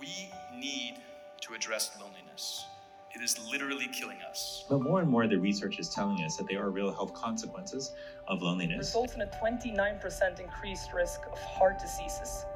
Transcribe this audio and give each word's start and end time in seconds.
We 0.00 0.30
need 0.56 0.94
to 1.42 1.52
address 1.52 1.90
loneliness. 2.00 2.64
It 3.14 3.20
is 3.22 3.38
literally 3.50 3.86
killing 3.88 4.16
us. 4.22 4.64
But 4.66 4.80
more 4.80 5.00
and 5.00 5.10
more, 5.10 5.26
the 5.26 5.36
research 5.36 5.78
is 5.78 5.90
telling 5.90 6.24
us 6.24 6.36
that 6.36 6.48
there 6.48 6.62
are 6.64 6.70
real 6.70 6.90
health 6.90 7.12
consequences 7.12 7.92
of 8.26 8.40
loneliness. 8.40 8.78
Results 8.78 9.14
in 9.14 9.20
a 9.20 9.26
29% 9.26 10.40
increased 10.40 10.94
risk 10.94 11.20
of 11.30 11.38
heart 11.38 11.78
diseases. 11.78 12.46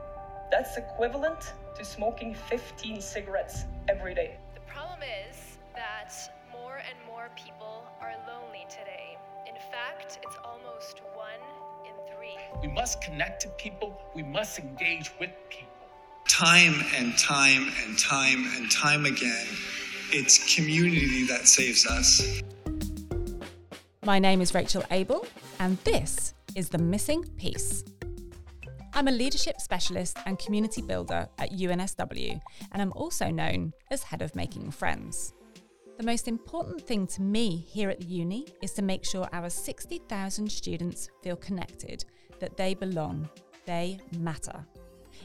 That's 0.50 0.78
equivalent 0.78 1.52
to 1.76 1.84
smoking 1.84 2.34
15 2.34 3.02
cigarettes 3.02 3.64
every 3.88 4.14
day. 4.14 4.38
The 4.54 4.60
problem 4.60 5.00
is 5.02 5.58
that 5.74 6.14
more 6.50 6.78
and 6.78 6.96
more 7.06 7.28
people 7.36 7.84
are 8.00 8.14
lonely 8.26 8.64
today. 8.70 9.18
In 9.46 9.56
fact, 9.70 10.18
it's 10.22 10.36
almost 10.42 11.02
one 11.12 11.42
in 11.84 11.92
three. 12.16 12.38
We 12.62 12.68
must 12.68 13.02
connect 13.02 13.42
to 13.42 13.48
people, 13.48 14.00
we 14.14 14.22
must 14.22 14.58
engage 14.58 15.10
with 15.20 15.30
people. 15.50 15.83
Time 16.36 16.74
and 16.96 17.16
time 17.16 17.70
and 17.84 17.96
time 17.96 18.44
and 18.56 18.68
time 18.68 19.06
again, 19.06 19.46
it's 20.10 20.56
community 20.56 21.24
that 21.28 21.46
saves 21.46 21.86
us. 21.86 22.42
My 24.04 24.18
name 24.18 24.40
is 24.40 24.52
Rachel 24.52 24.82
Abel, 24.90 25.28
and 25.60 25.78
this 25.84 26.34
is 26.56 26.68
The 26.68 26.78
Missing 26.78 27.22
Piece. 27.36 27.84
I'm 28.94 29.06
a 29.06 29.12
leadership 29.12 29.60
specialist 29.60 30.18
and 30.26 30.36
community 30.36 30.82
builder 30.82 31.28
at 31.38 31.52
UNSW, 31.52 32.40
and 32.72 32.82
I'm 32.82 32.92
also 32.94 33.30
known 33.30 33.72
as 33.92 34.02
Head 34.02 34.20
of 34.20 34.34
Making 34.34 34.72
Friends. 34.72 35.34
The 35.98 36.04
most 36.04 36.26
important 36.26 36.80
thing 36.80 37.06
to 37.06 37.22
me 37.22 37.64
here 37.68 37.90
at 37.90 38.00
the 38.00 38.06
uni 38.06 38.48
is 38.60 38.72
to 38.72 38.82
make 38.82 39.04
sure 39.04 39.28
our 39.32 39.48
60,000 39.48 40.50
students 40.50 41.10
feel 41.22 41.36
connected, 41.36 42.04
that 42.40 42.56
they 42.56 42.74
belong, 42.74 43.28
they 43.66 44.00
matter. 44.18 44.66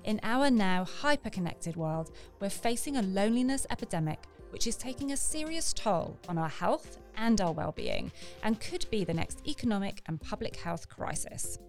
In 0.03 0.19
our 0.23 0.49
now 0.49 0.85
hyper 0.85 1.29
connected 1.29 1.75
world, 1.75 2.11
we're 2.39 2.49
facing 2.49 2.97
a 2.97 3.01
loneliness 3.01 3.67
epidemic 3.69 4.19
which 4.49 4.65
is 4.65 4.75
taking 4.75 5.11
a 5.11 5.17
serious 5.17 5.73
toll 5.73 6.17
on 6.27 6.37
our 6.37 6.49
health 6.49 6.97
and 7.17 7.39
our 7.41 7.51
well-being 7.51 8.11
and 8.43 8.59
could 8.59 8.85
be 8.89 9.03
the 9.03 9.13
next 9.13 9.45
economic 9.47 10.01
and 10.07 10.21
public 10.21 10.55
health 10.55 10.87
crisis. 10.89 11.59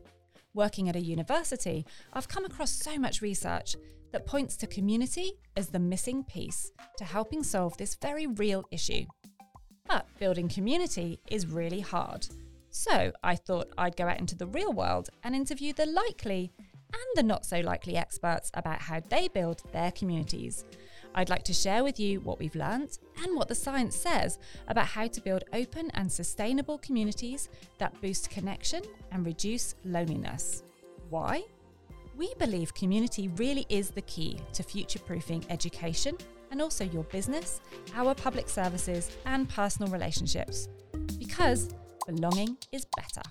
Working 0.54 0.88
at 0.88 0.96
a 0.96 1.00
university, 1.00 1.84
I've 2.12 2.28
come 2.28 2.44
across 2.44 2.72
so 2.72 2.98
much 2.98 3.20
research 3.20 3.76
that 4.12 4.26
points 4.26 4.56
to 4.56 4.66
community 4.66 5.32
as 5.56 5.68
the 5.68 5.78
missing 5.78 6.24
piece 6.24 6.72
to 6.98 7.04
helping 7.04 7.42
solve 7.42 7.76
this 7.76 7.96
very 7.96 8.26
real 8.26 8.64
issue. 8.70 9.04
But 9.86 10.06
building 10.18 10.48
community 10.48 11.20
is 11.30 11.46
really 11.46 11.80
hard. 11.80 12.26
So 12.70 13.12
I 13.22 13.34
thought 13.36 13.72
I'd 13.76 13.96
go 13.96 14.06
out 14.06 14.18
into 14.18 14.36
the 14.36 14.46
real 14.46 14.72
world 14.72 15.10
and 15.24 15.34
interview 15.34 15.72
the 15.72 15.86
likely 15.86 16.52
and 16.92 17.02
the 17.14 17.22
not 17.22 17.44
so 17.44 17.60
likely 17.60 17.96
experts 17.96 18.50
about 18.54 18.82
how 18.82 19.00
they 19.08 19.28
build 19.28 19.62
their 19.72 19.92
communities. 19.92 20.64
I'd 21.14 21.28
like 21.28 21.42
to 21.44 21.52
share 21.52 21.82
with 21.82 21.98
you 21.98 22.20
what 22.20 22.38
we've 22.38 22.54
learnt 22.54 22.98
and 23.22 23.36
what 23.36 23.48
the 23.48 23.54
science 23.54 23.96
says 23.96 24.38
about 24.68 24.86
how 24.86 25.08
to 25.08 25.20
build 25.20 25.44
open 25.52 25.90
and 25.94 26.10
sustainable 26.10 26.78
communities 26.78 27.48
that 27.78 28.00
boost 28.00 28.30
connection 28.30 28.82
and 29.10 29.26
reduce 29.26 29.74
loneliness. 29.84 30.62
Why? 31.08 31.42
We 32.16 32.32
believe 32.38 32.74
community 32.74 33.28
really 33.36 33.66
is 33.68 33.90
the 33.90 34.02
key 34.02 34.38
to 34.52 34.62
future 34.62 34.98
proofing 34.98 35.44
education 35.50 36.16
and 36.50 36.60
also 36.60 36.84
your 36.84 37.04
business, 37.04 37.60
our 37.94 38.14
public 38.14 38.48
services, 38.48 39.10
and 39.26 39.48
personal 39.48 39.90
relationships. 39.90 40.68
Because 41.18 41.74
belonging 42.06 42.56
is 42.72 42.86
better. 42.96 43.22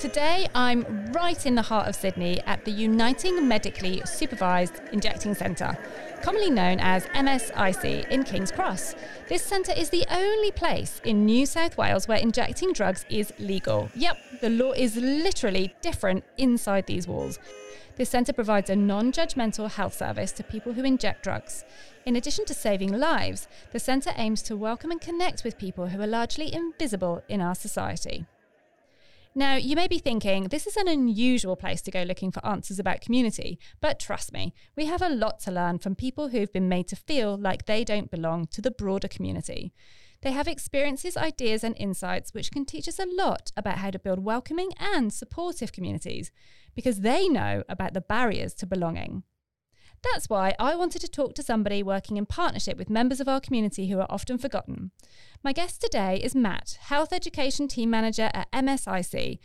Today, 0.00 0.46
I'm 0.54 1.10
right 1.10 1.44
in 1.44 1.56
the 1.56 1.62
heart 1.62 1.88
of 1.88 1.96
Sydney 1.96 2.40
at 2.42 2.64
the 2.64 2.70
Uniting 2.70 3.48
Medically 3.48 4.00
Supervised 4.04 4.74
Injecting 4.92 5.34
Centre, 5.34 5.76
commonly 6.22 6.50
known 6.50 6.78
as 6.78 7.06
MSIC 7.06 8.08
in 8.08 8.22
King's 8.22 8.52
Cross. 8.52 8.94
This 9.28 9.42
centre 9.42 9.72
is 9.76 9.90
the 9.90 10.06
only 10.08 10.52
place 10.52 11.00
in 11.02 11.26
New 11.26 11.46
South 11.46 11.76
Wales 11.76 12.06
where 12.06 12.18
injecting 12.18 12.72
drugs 12.72 13.06
is 13.10 13.32
legal. 13.40 13.90
Yep, 13.96 14.16
the 14.40 14.50
law 14.50 14.70
is 14.70 14.94
literally 14.94 15.74
different 15.82 16.22
inside 16.36 16.86
these 16.86 17.08
walls. 17.08 17.40
This 17.96 18.10
centre 18.10 18.32
provides 18.32 18.70
a 18.70 18.76
non 18.76 19.10
judgmental 19.10 19.68
health 19.68 19.94
service 19.94 20.30
to 20.32 20.44
people 20.44 20.74
who 20.74 20.84
inject 20.84 21.24
drugs. 21.24 21.64
In 22.06 22.14
addition 22.14 22.44
to 22.44 22.54
saving 22.54 22.92
lives, 22.92 23.48
the 23.72 23.80
centre 23.80 24.12
aims 24.14 24.42
to 24.42 24.56
welcome 24.56 24.92
and 24.92 25.00
connect 25.00 25.42
with 25.42 25.58
people 25.58 25.88
who 25.88 26.00
are 26.00 26.06
largely 26.06 26.54
invisible 26.54 27.24
in 27.28 27.40
our 27.40 27.56
society. 27.56 28.26
Now, 29.38 29.54
you 29.54 29.76
may 29.76 29.86
be 29.86 30.00
thinking 30.00 30.48
this 30.48 30.66
is 30.66 30.76
an 30.76 30.88
unusual 30.88 31.54
place 31.54 31.80
to 31.82 31.92
go 31.92 32.02
looking 32.02 32.32
for 32.32 32.44
answers 32.44 32.80
about 32.80 33.00
community, 33.00 33.60
but 33.80 34.00
trust 34.00 34.32
me, 34.32 34.52
we 34.76 34.86
have 34.86 35.00
a 35.00 35.08
lot 35.08 35.38
to 35.42 35.52
learn 35.52 35.78
from 35.78 35.94
people 35.94 36.30
who've 36.30 36.52
been 36.52 36.68
made 36.68 36.88
to 36.88 36.96
feel 36.96 37.38
like 37.38 37.66
they 37.66 37.84
don't 37.84 38.10
belong 38.10 38.48
to 38.48 38.60
the 38.60 38.72
broader 38.72 39.06
community. 39.06 39.72
They 40.22 40.32
have 40.32 40.48
experiences, 40.48 41.16
ideas, 41.16 41.62
and 41.62 41.76
insights 41.78 42.34
which 42.34 42.50
can 42.50 42.64
teach 42.64 42.88
us 42.88 42.98
a 42.98 43.06
lot 43.06 43.52
about 43.56 43.78
how 43.78 43.92
to 43.92 44.00
build 44.00 44.24
welcoming 44.24 44.72
and 44.76 45.12
supportive 45.12 45.70
communities 45.70 46.32
because 46.74 47.02
they 47.02 47.28
know 47.28 47.62
about 47.68 47.94
the 47.94 48.00
barriers 48.00 48.54
to 48.54 48.66
belonging. 48.66 49.22
That's 50.02 50.28
why 50.28 50.54
I 50.58 50.76
wanted 50.76 51.00
to 51.00 51.08
talk 51.08 51.34
to 51.34 51.42
somebody 51.42 51.82
working 51.82 52.16
in 52.16 52.26
partnership 52.26 52.78
with 52.78 52.90
members 52.90 53.20
of 53.20 53.28
our 53.28 53.40
community 53.40 53.88
who 53.88 53.98
are 53.98 54.06
often 54.08 54.38
forgotten. 54.38 54.92
My 55.42 55.52
guest 55.52 55.80
today 55.80 56.20
is 56.22 56.34
Matt, 56.34 56.78
Health 56.82 57.12
Education 57.12 57.66
Team 57.66 57.90
Manager 57.90 58.30
at 58.32 58.50
MSIC. 58.52 59.38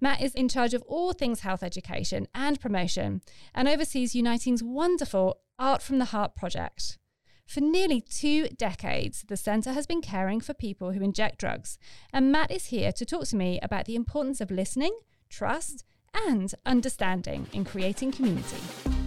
Matt 0.00 0.20
is 0.20 0.34
in 0.34 0.48
charge 0.48 0.74
of 0.74 0.82
all 0.82 1.12
things 1.12 1.40
health 1.40 1.62
education 1.62 2.26
and 2.34 2.60
promotion 2.60 3.20
and 3.54 3.68
oversees 3.68 4.14
Uniting's 4.14 4.62
wonderful 4.62 5.40
Art 5.58 5.82
from 5.82 5.98
the 5.98 6.06
Heart 6.06 6.34
project. 6.34 6.98
For 7.46 7.60
nearly 7.60 8.00
two 8.00 8.48
decades, 8.48 9.24
the 9.28 9.36
centre 9.36 9.72
has 9.72 9.86
been 9.86 10.00
caring 10.00 10.40
for 10.40 10.54
people 10.54 10.92
who 10.92 11.02
inject 11.02 11.38
drugs, 11.38 11.78
and 12.12 12.32
Matt 12.32 12.50
is 12.50 12.66
here 12.66 12.92
to 12.92 13.04
talk 13.04 13.26
to 13.26 13.36
me 13.36 13.58
about 13.60 13.86
the 13.86 13.96
importance 13.96 14.40
of 14.40 14.50
listening, 14.50 14.96
trust, 15.28 15.84
and 16.14 16.54
understanding 16.64 17.46
in 17.52 17.64
creating 17.64 18.12
community. 18.12 18.99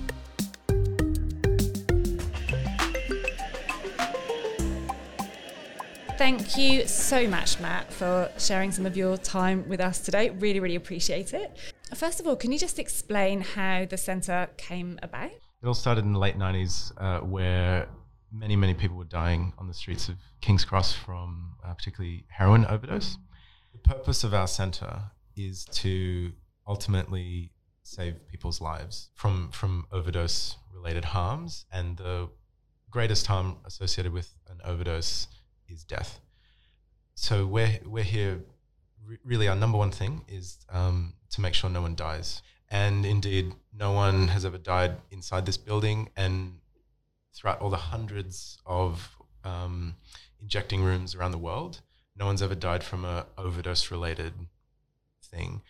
Thank 6.18 6.57
you 6.57 6.88
so 6.88 7.28
much, 7.28 7.59
Matt, 7.59 7.91
for 7.91 8.29
sharing 8.38 8.72
some 8.72 8.85
of 8.85 8.96
your 8.96 9.18
time 9.18 9.68
with 9.68 9.79
us 9.79 10.00
today. 10.00 10.29
Really, 10.29 10.59
really 10.59 10.75
appreciate 10.75 11.34
it. 11.34 11.57
First 11.96 12.19
of 12.19 12.28
all, 12.28 12.35
can 12.35 12.51
you 12.51 12.59
just 12.59 12.78
explain 12.78 13.41
how 13.41 13.85
the 13.85 13.97
centre 13.97 14.47
came 14.57 15.00
about? 15.01 15.31
It 15.31 15.68
all 15.68 15.74
started 15.74 16.06
in 16.06 16.13
the 16.13 16.19
late 16.19 16.38
90s, 16.38 16.94
uh, 16.97 17.25
where 17.25 17.88
many, 18.31 18.56
many 18.56 18.75
people 18.75 18.96
were 18.96 19.06
dying 19.06 19.53
on 19.57 19.68
the 19.68 19.74
streets 19.74 20.07
of 20.07 20.16
King's 20.40 20.63
Cross 20.63 20.94
from 20.94 21.56
uh, 21.66 21.74
particularly 21.74 22.25
heroin 22.30 22.66
overdose. 22.66 23.18
The 23.72 23.80
purpose 23.80 24.24
of 24.24 24.35
our 24.35 24.47
centre 24.47 25.01
is 25.35 25.66
to 25.66 26.31
ultimately 26.68 27.51
save 27.81 28.28
people's 28.28 28.62
lives 28.62 29.09
from, 29.16 29.50
from 29.51 29.88
overdose 29.91 30.57
related 30.72 31.06
harms. 31.06 31.66
And 31.72 31.97
the 31.97 32.30
greatest 32.91 33.25
harm 33.25 33.57
associated 33.66 34.13
with 34.13 34.31
an 34.47 34.59
overdose 34.63 35.28
is 35.68 35.84
death. 35.84 36.19
So 37.16 37.46
we're 37.46 37.79
we're 37.85 38.03
here. 38.03 38.41
Re- 39.06 39.19
really, 39.24 39.47
our 39.47 39.56
number 39.56 39.78
one 39.78 39.91
thing 39.91 40.24
is 40.28 40.59
um, 40.69 41.13
to 41.31 41.41
make 41.41 41.53
sure 41.53 41.69
no 41.69 41.81
one 41.81 41.96
dies. 41.96 42.41
And 42.69 43.06
indeed, 43.06 43.53
no 43.78 43.91
one 43.91 44.29
has 44.29 44.46
ever 44.46 44.57
died 44.57 44.97
inside 45.12 45.46
this 45.46 45.57
building. 45.57 46.09
And 46.16 46.59
throughout 47.35 47.62
all 47.62 47.69
the 47.69 47.78
hundreds 47.78 48.57
of 48.66 49.16
um, 49.44 49.95
injecting 50.42 50.83
rooms 50.83 51.13
around 51.13 51.31
the 51.31 51.38
world, 51.38 51.81
no 52.16 52.25
one's 52.25 52.42
ever 52.42 52.56
died 52.56 52.83
from 52.83 53.06
a 53.06 53.25
overdose 53.38 53.92
related 53.92 54.33
thing. 55.24 55.62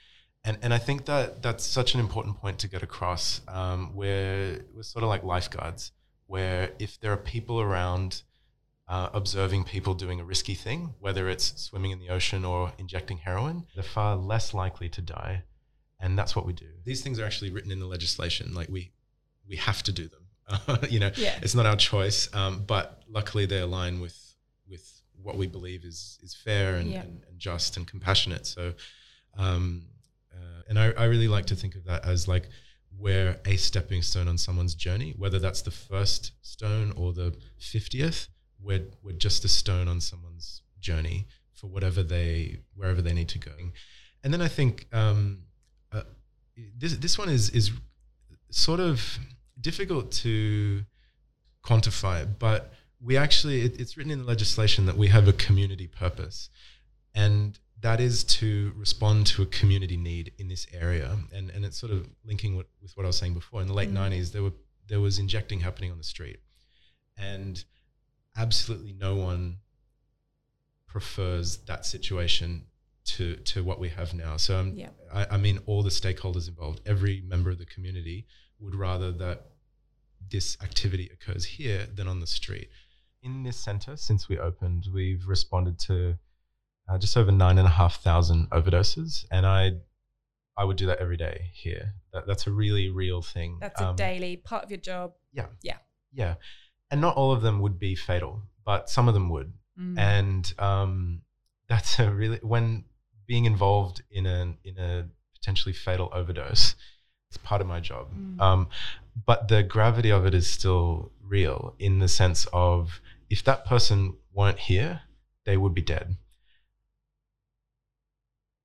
And, 0.46 0.57
and 0.62 0.74
I 0.74 0.78
think 0.78 1.06
that 1.06 1.42
that's 1.42 1.66
such 1.66 1.94
an 1.94 2.00
important 2.00 2.38
point 2.38 2.60
to 2.60 2.68
get 2.68 2.84
across. 2.84 3.42
Um, 3.48 3.96
where 3.96 4.60
we're 4.74 4.84
sort 4.84 5.04
of 5.04 5.10
like 5.10 5.24
lifeguards, 5.24 5.92
where 6.28 6.72
if 6.80 7.00
there 7.00 7.12
are 7.12 7.18
people 7.18 7.62
around 7.62 8.24
uh, 8.88 9.10
observing 9.14 9.64
people 9.64 9.94
doing 9.94 10.20
a 10.20 10.24
risky 10.26 10.54
thing, 10.56 10.94
whether 11.00 11.30
it's 11.30 11.62
swimming 11.62 11.92
in 11.92 12.00
the 12.00 12.10
ocean 12.10 12.44
or 12.46 12.74
injecting 12.78 13.18
heroin, 13.18 13.66
they're 13.76 13.84
far 13.84 14.16
less 14.16 14.54
likely 14.54 14.90
to 14.90 15.02
die. 15.02 15.44
And 16.00 16.18
that's 16.20 16.36
what 16.36 16.46
we 16.46 16.52
do. 16.54 16.68
These 16.84 17.02
things 17.02 17.18
are 17.20 17.26
actually 17.26 17.52
written 17.52 17.72
in 17.72 17.80
the 17.80 17.86
legislation. 17.86 18.54
Like 18.54 18.68
we, 18.70 18.92
we 19.48 19.56
have 19.56 19.82
to 19.84 19.92
do 19.94 20.10
them. 20.10 20.20
Uh, 20.50 20.78
you 20.90 21.00
know, 21.00 21.12
Yeah. 21.16 21.40
it's 21.42 21.56
not 21.56 21.66
our 21.66 21.78
choice. 21.78 22.28
Um, 22.36 22.64
but 22.68 23.02
luckily, 23.10 23.46
they 23.46 23.60
align 23.60 24.02
with 24.02 24.20
with 24.70 25.02
what 25.22 25.38
we 25.38 25.48
believe 25.48 25.86
is 25.86 26.20
is 26.22 26.36
fair 26.36 26.76
and, 26.76 26.92
Yeah. 26.92 27.02
and, 27.04 27.24
and 27.30 27.40
just 27.40 27.78
and 27.78 27.88
compassionate. 27.88 28.46
So, 28.46 28.74
um, 29.38 29.86
uh, 30.34 30.62
and 30.68 30.78
I, 30.78 30.92
I 30.92 31.06
really 31.06 31.30
like 31.30 31.46
to 31.48 31.56
think 31.56 31.76
of 31.76 31.86
that 31.86 32.04
as 32.06 32.28
like 32.28 32.50
we're 33.00 33.40
a 33.46 33.56
stepping 33.56 34.02
stone 34.02 34.28
on 34.28 34.38
someone's 34.38 34.76
journey, 34.76 35.14
whether 35.18 35.40
that's 35.40 35.62
the 35.62 35.72
first 35.72 36.34
stone 36.42 36.92
or 36.98 37.14
the 37.14 37.34
fiftieth 37.58 38.28
we're, 38.63 38.86
we're 39.04 39.13
just 39.13 39.44
a 39.45 39.48
stone 39.48 39.88
on 39.88 40.00
someone's 40.01 40.62
journey 40.80 41.27
for 41.54 41.68
whatever 41.68 42.04
they 42.04 42.57
wherever 42.75 43.01
they 43.01 43.13
need 43.13 43.30
to 43.30 43.39
go 43.39 43.51
and 44.24 44.33
then 44.33 44.42
I 44.42 44.48
think 44.48 44.88
um, 44.94 45.39
uh, 45.92 46.04
this 46.77 46.95
this 46.98 47.18
one 47.18 47.30
is 47.30 47.50
is 47.50 47.71
sort 48.50 48.80
of 48.80 49.19
difficult 49.60 50.12
to 50.12 50.83
quantify, 51.63 52.27
but 52.39 52.74
we 53.01 53.18
actually 53.18 53.62
it, 53.62 53.80
it's 53.80 53.98
written 53.98 54.12
in 54.12 54.19
the 54.19 54.25
legislation 54.25 54.86
that 54.86 54.98
we 54.98 55.07
have 55.07 55.27
a 55.27 55.33
community 55.33 55.88
purpose, 55.88 56.50
and 57.13 57.60
that 57.81 58.00
is 58.00 58.24
to 58.24 58.71
respond 58.77 59.27
to 59.27 59.42
a 59.42 59.45
community 59.45 59.98
need 59.98 60.31
in 60.38 60.48
this 60.48 60.68
area, 60.71 61.18
and 61.33 61.50
and 61.50 61.65
it's 61.65 61.77
sort 61.77 61.92
of 61.92 62.07
linking 62.24 62.56
with, 62.56 62.68
with 62.81 62.95
what 62.95 63.04
I 63.04 63.07
was 63.07 63.18
saying 63.18 63.33
before. 63.33 63.62
In 63.62 63.68
the 63.68 63.74
late 63.74 63.89
Mm. 63.92 64.12
'90s, 64.12 64.31
there 64.31 64.44
were 64.44 64.54
there 64.88 65.01
was 65.01 65.19
injecting 65.19 65.60
happening 65.60 65.92
on 65.92 65.98
the 65.98 66.04
street, 66.04 66.39
and 67.18 67.63
absolutely 68.36 68.94
no 68.94 69.16
one 69.16 69.58
prefers 70.88 71.58
that 71.66 71.86
situation 71.86 72.66
to 73.06 73.36
to 73.38 73.64
what 73.64 73.80
we 73.80 73.90
have 73.90 74.14
now. 74.14 74.38
So 74.38 74.60
um, 74.60 74.74
Yeah. 74.76 74.90
I, 75.14 75.26
I 75.32 75.38
mean, 75.38 75.60
all 75.66 75.84
the 75.84 75.90
stakeholders 75.90 76.48
involved, 76.48 76.82
every 76.86 77.22
member 77.22 77.50
of 77.50 77.58
the 77.58 77.66
community 77.66 78.26
would 78.60 78.76
rather 78.76 79.12
that 79.12 79.48
this 80.32 80.58
activity 80.64 81.10
occurs 81.14 81.44
here 81.46 81.86
than 81.94 82.08
on 82.08 82.20
the 82.20 82.28
street. 82.28 82.70
In 83.22 83.44
this 83.44 83.58
center, 83.58 83.98
since 83.98 84.30
we 84.30 84.38
opened, 84.40 84.88
we've 84.94 85.26
responded 85.28 85.80
to 85.80 86.18
uh, 86.90 86.98
just 86.98 87.16
over 87.18 87.32
nine 87.32 87.58
and 87.58 87.68
a 87.68 87.72
half 87.72 88.02
thousand 88.02 88.50
overdoses, 88.52 89.26
and 89.32 89.46
I 89.46 89.72
I 90.58 90.64
would 90.66 90.78
do 90.78 90.86
that 90.86 91.00
every 91.00 91.18
day 91.18 91.50
here. 91.54 91.94
That, 92.14 92.28
that's 92.28 92.48
a 92.48 92.52
really 92.52 92.90
real 92.90 93.22
thing. 93.22 93.58
That's 93.60 93.82
a 93.82 93.88
Um, 93.88 93.96
daily 93.96 94.38
part 94.38 94.64
of 94.64 94.70
your 94.72 94.80
job. 94.80 95.14
Yeah. 95.34 95.48
Yeah. 95.62 95.78
Yeah. 96.14 96.36
And 96.94 97.01
not 97.01 97.18
all 97.18 97.31
of 97.31 97.42
them 97.42 97.60
would 97.62 97.80
be 97.80 97.95
fatal, 97.95 98.44
but 98.63 98.88
some 98.88 99.07
of 99.07 99.16
them 99.16 99.28
would. 99.30 99.51
Mm. 99.80 99.98
And 99.98 100.54
um, 100.60 101.22
that's 101.68 101.98
a 101.98 102.12
really 102.12 102.38
when 102.44 102.84
being 103.25 103.45
involved 103.45 104.04
in 104.12 104.28
a 104.28 104.54
in 104.63 104.78
a 104.78 105.07
potentially 105.34 105.74
fatal 105.74 106.12
overdose, 106.13 106.75
it's 107.30 107.38
part 107.38 107.62
of 107.62 107.68
my 107.68 107.80
job. 107.80 108.10
Mm. 108.16 108.40
Um, 108.40 108.68
but 109.25 109.48
the 109.48 109.63
gravity 109.63 110.12
of 110.12 110.28
it 110.28 110.36
is 110.36 110.48
still 110.48 111.12
real 111.19 111.74
in 111.80 111.98
the 111.98 112.07
sense 112.07 112.45
of 112.54 113.01
if 113.28 113.44
that 113.44 113.66
person 113.66 114.16
weren't 114.31 114.60
here, 114.60 115.01
they 115.48 115.57
would 115.57 115.74
be 115.74 115.81
dead. 115.81 116.18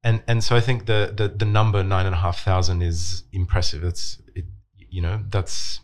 And 0.04 0.22
and 0.28 0.44
so 0.44 0.54
I 0.54 0.60
think 0.60 0.84
the 0.84 1.14
the, 1.16 1.28
the 1.28 1.46
number 1.46 1.82
nine 1.82 2.04
and 2.04 2.14
a 2.14 2.18
half 2.18 2.44
thousand 2.44 2.82
is 2.82 3.24
impressive. 3.32 3.84
It's 3.84 4.20
it, 4.34 4.44
you 4.76 5.00
know 5.00 5.24
that's 5.30 5.80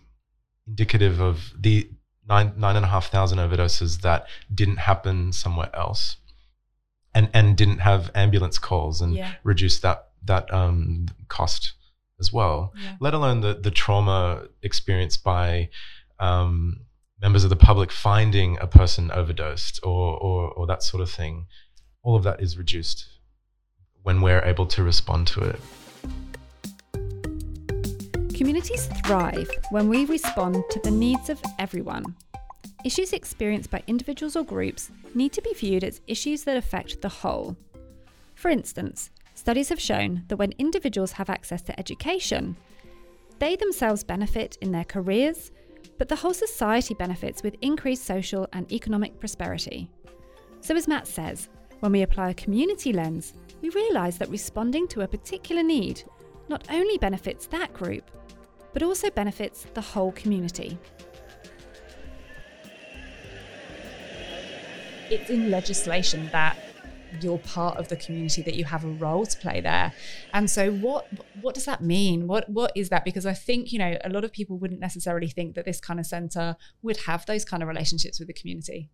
indicative 0.66 1.22
of 1.22 1.54
the 1.58 1.88
nine 2.28 2.52
nine 2.56 2.76
and 2.76 2.84
a 2.84 2.88
half 2.88 3.10
thousand 3.10 3.38
overdoses 3.38 4.00
that 4.02 4.26
didn't 4.52 4.78
happen 4.78 5.32
somewhere 5.32 5.70
else, 5.74 6.16
and 7.14 7.28
and 7.34 7.56
didn't 7.56 7.78
have 7.78 8.10
ambulance 8.14 8.58
calls 8.58 9.00
and 9.00 9.14
Yeah. 9.14 9.32
reduce 9.44 9.78
that 9.80 10.08
that 10.24 10.52
um, 10.52 11.06
cost 11.28 11.72
as 12.20 12.32
well. 12.32 12.72
Yeah. 12.80 12.96
Let 13.00 13.14
alone 13.14 13.40
the 13.40 13.54
the 13.54 13.70
trauma 13.70 14.44
experienced 14.62 15.22
by 15.24 15.68
um, 16.18 16.80
members 17.20 17.44
of 17.44 17.50
the 17.50 17.56
public 17.56 17.90
finding 17.92 18.58
a 18.60 18.66
person 18.66 19.10
overdosed 19.10 19.80
or, 19.82 20.16
or 20.18 20.50
or 20.50 20.66
that 20.66 20.82
sort 20.82 21.02
of 21.02 21.10
thing. 21.10 21.46
All 22.02 22.16
of 22.16 22.22
that 22.24 22.40
is 22.40 22.56
reduced 22.58 23.06
when 24.02 24.20
we're 24.20 24.42
able 24.44 24.66
to 24.66 24.82
respond 24.82 25.26
to 25.28 25.40
it. 25.40 25.60
Communities 28.34 28.86
thrive 29.04 29.48
when 29.70 29.88
we 29.88 30.06
respond 30.06 30.64
to 30.70 30.80
the 30.80 30.90
needs 30.90 31.30
of 31.30 31.40
everyone. 31.60 32.16
Issues 32.84 33.12
experienced 33.12 33.70
by 33.70 33.84
individuals 33.86 34.34
or 34.34 34.42
groups 34.42 34.90
need 35.14 35.32
to 35.34 35.42
be 35.42 35.54
viewed 35.54 35.84
as 35.84 36.00
issues 36.08 36.42
that 36.42 36.56
affect 36.56 37.00
the 37.00 37.08
whole. 37.08 37.56
For 38.34 38.50
instance, 38.50 39.10
studies 39.36 39.68
have 39.68 39.80
shown 39.80 40.24
that 40.26 40.36
when 40.36 40.52
individuals 40.58 41.12
have 41.12 41.30
access 41.30 41.62
to 41.62 41.78
education, 41.78 42.56
they 43.38 43.54
themselves 43.54 44.02
benefit 44.02 44.58
in 44.60 44.72
their 44.72 44.84
careers, 44.84 45.52
but 45.96 46.08
the 46.08 46.16
whole 46.16 46.34
society 46.34 46.94
benefits 46.94 47.44
with 47.44 47.54
increased 47.60 48.04
social 48.04 48.48
and 48.52 48.70
economic 48.72 49.20
prosperity. 49.20 49.88
So, 50.60 50.74
as 50.74 50.88
Matt 50.88 51.06
says, 51.06 51.48
when 51.78 51.92
we 51.92 52.02
apply 52.02 52.30
a 52.30 52.34
community 52.34 52.92
lens, 52.92 53.34
we 53.62 53.68
realise 53.68 54.18
that 54.18 54.28
responding 54.28 54.88
to 54.88 55.02
a 55.02 55.08
particular 55.08 55.62
need 55.62 56.02
not 56.48 56.66
only 56.70 56.98
benefits 56.98 57.46
that 57.46 57.72
group, 57.72 58.10
but 58.74 58.82
also 58.82 59.08
benefits 59.08 59.66
the 59.72 59.80
whole 59.80 60.12
community. 60.12 60.78
it's 65.10 65.30
in 65.30 65.50
legislation 65.50 66.28
that 66.32 66.56
you're 67.20 67.38
part 67.38 67.76
of 67.76 67.88
the 67.88 67.96
community 67.96 68.42
that 68.42 68.54
you 68.54 68.64
have 68.64 68.84
a 68.84 68.88
role 68.88 69.24
to 69.24 69.36
play 69.38 69.60
there 69.60 69.92
and 70.32 70.50
so 70.50 70.72
what 70.72 71.06
what 71.40 71.54
does 71.54 71.64
that 71.64 71.80
mean 71.80 72.26
what 72.26 72.48
what 72.48 72.72
is 72.74 72.88
that 72.88 73.04
because 73.04 73.24
i 73.24 73.32
think 73.32 73.70
you 73.70 73.78
know 73.78 73.96
a 74.04 74.08
lot 74.08 74.24
of 74.24 74.32
people 74.32 74.58
wouldn't 74.58 74.80
necessarily 74.80 75.28
think 75.28 75.54
that 75.54 75.64
this 75.64 75.80
kind 75.80 76.00
of 76.00 76.06
center 76.06 76.56
would 76.82 76.96
have 77.06 77.24
those 77.26 77.44
kind 77.44 77.62
of 77.62 77.68
relationships 77.68 78.18
with 78.18 78.26
the 78.26 78.34
community 78.34 78.90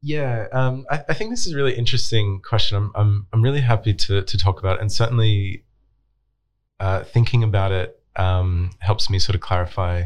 Yeah, 0.00 0.46
um, 0.52 0.86
I, 0.88 1.02
I 1.08 1.14
think 1.14 1.30
this 1.30 1.44
is 1.44 1.52
a 1.54 1.56
really 1.56 1.74
interesting 1.74 2.40
question. 2.40 2.76
I'm, 2.76 2.92
I'm, 2.94 3.26
I'm 3.32 3.42
really 3.42 3.62
happy 3.62 3.92
to, 3.94 4.22
to 4.22 4.38
talk 4.38 4.60
about 4.60 4.76
it. 4.76 4.80
And 4.82 4.92
certainly 4.92 5.64
uh, 6.78 7.02
thinking 7.02 7.42
about 7.42 7.72
it 7.72 8.00
um, 8.18 8.70
helps 8.80 9.08
me 9.08 9.18
sort 9.18 9.34
of 9.36 9.40
clarify 9.40 10.04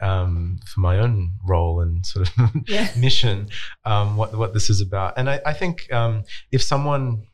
um, 0.00 0.60
for 0.64 0.80
my 0.80 0.98
own 0.98 1.32
role 1.46 1.80
and 1.80 2.06
sort 2.06 2.28
of 2.28 2.50
Yeah. 2.68 2.88
mission 2.96 3.48
um, 3.84 4.16
what, 4.16 4.36
what 4.36 4.54
this 4.54 4.70
is 4.70 4.80
about. 4.80 5.14
And 5.16 5.28
I, 5.28 5.40
I 5.44 5.52
think 5.52 5.92
um, 5.92 6.22
if 6.52 6.62
someone 6.62 7.26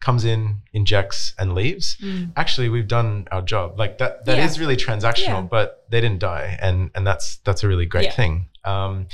comes 0.00 0.24
in, 0.24 0.56
injects, 0.72 1.32
and 1.38 1.54
leaves, 1.54 1.96
actually 2.36 2.68
we've 2.68 2.88
done 2.88 3.26
our 3.30 3.40
job. 3.40 3.78
Like 3.78 3.98
that, 3.98 4.24
that 4.26 4.38
is 4.38 4.56
Yeah. 4.56 4.60
really 4.62 4.76
transactional, 4.76 5.42
Yeah. 5.42 5.48
but 5.50 5.84
they 5.90 6.00
didn't 6.00 6.18
die. 6.18 6.58
And, 6.60 6.90
and 6.94 7.06
that's, 7.06 7.36
that's 7.44 7.62
a 7.64 7.68
really 7.68 7.86
great 7.86 8.12
thing. 8.12 8.48
Um, 8.64 9.06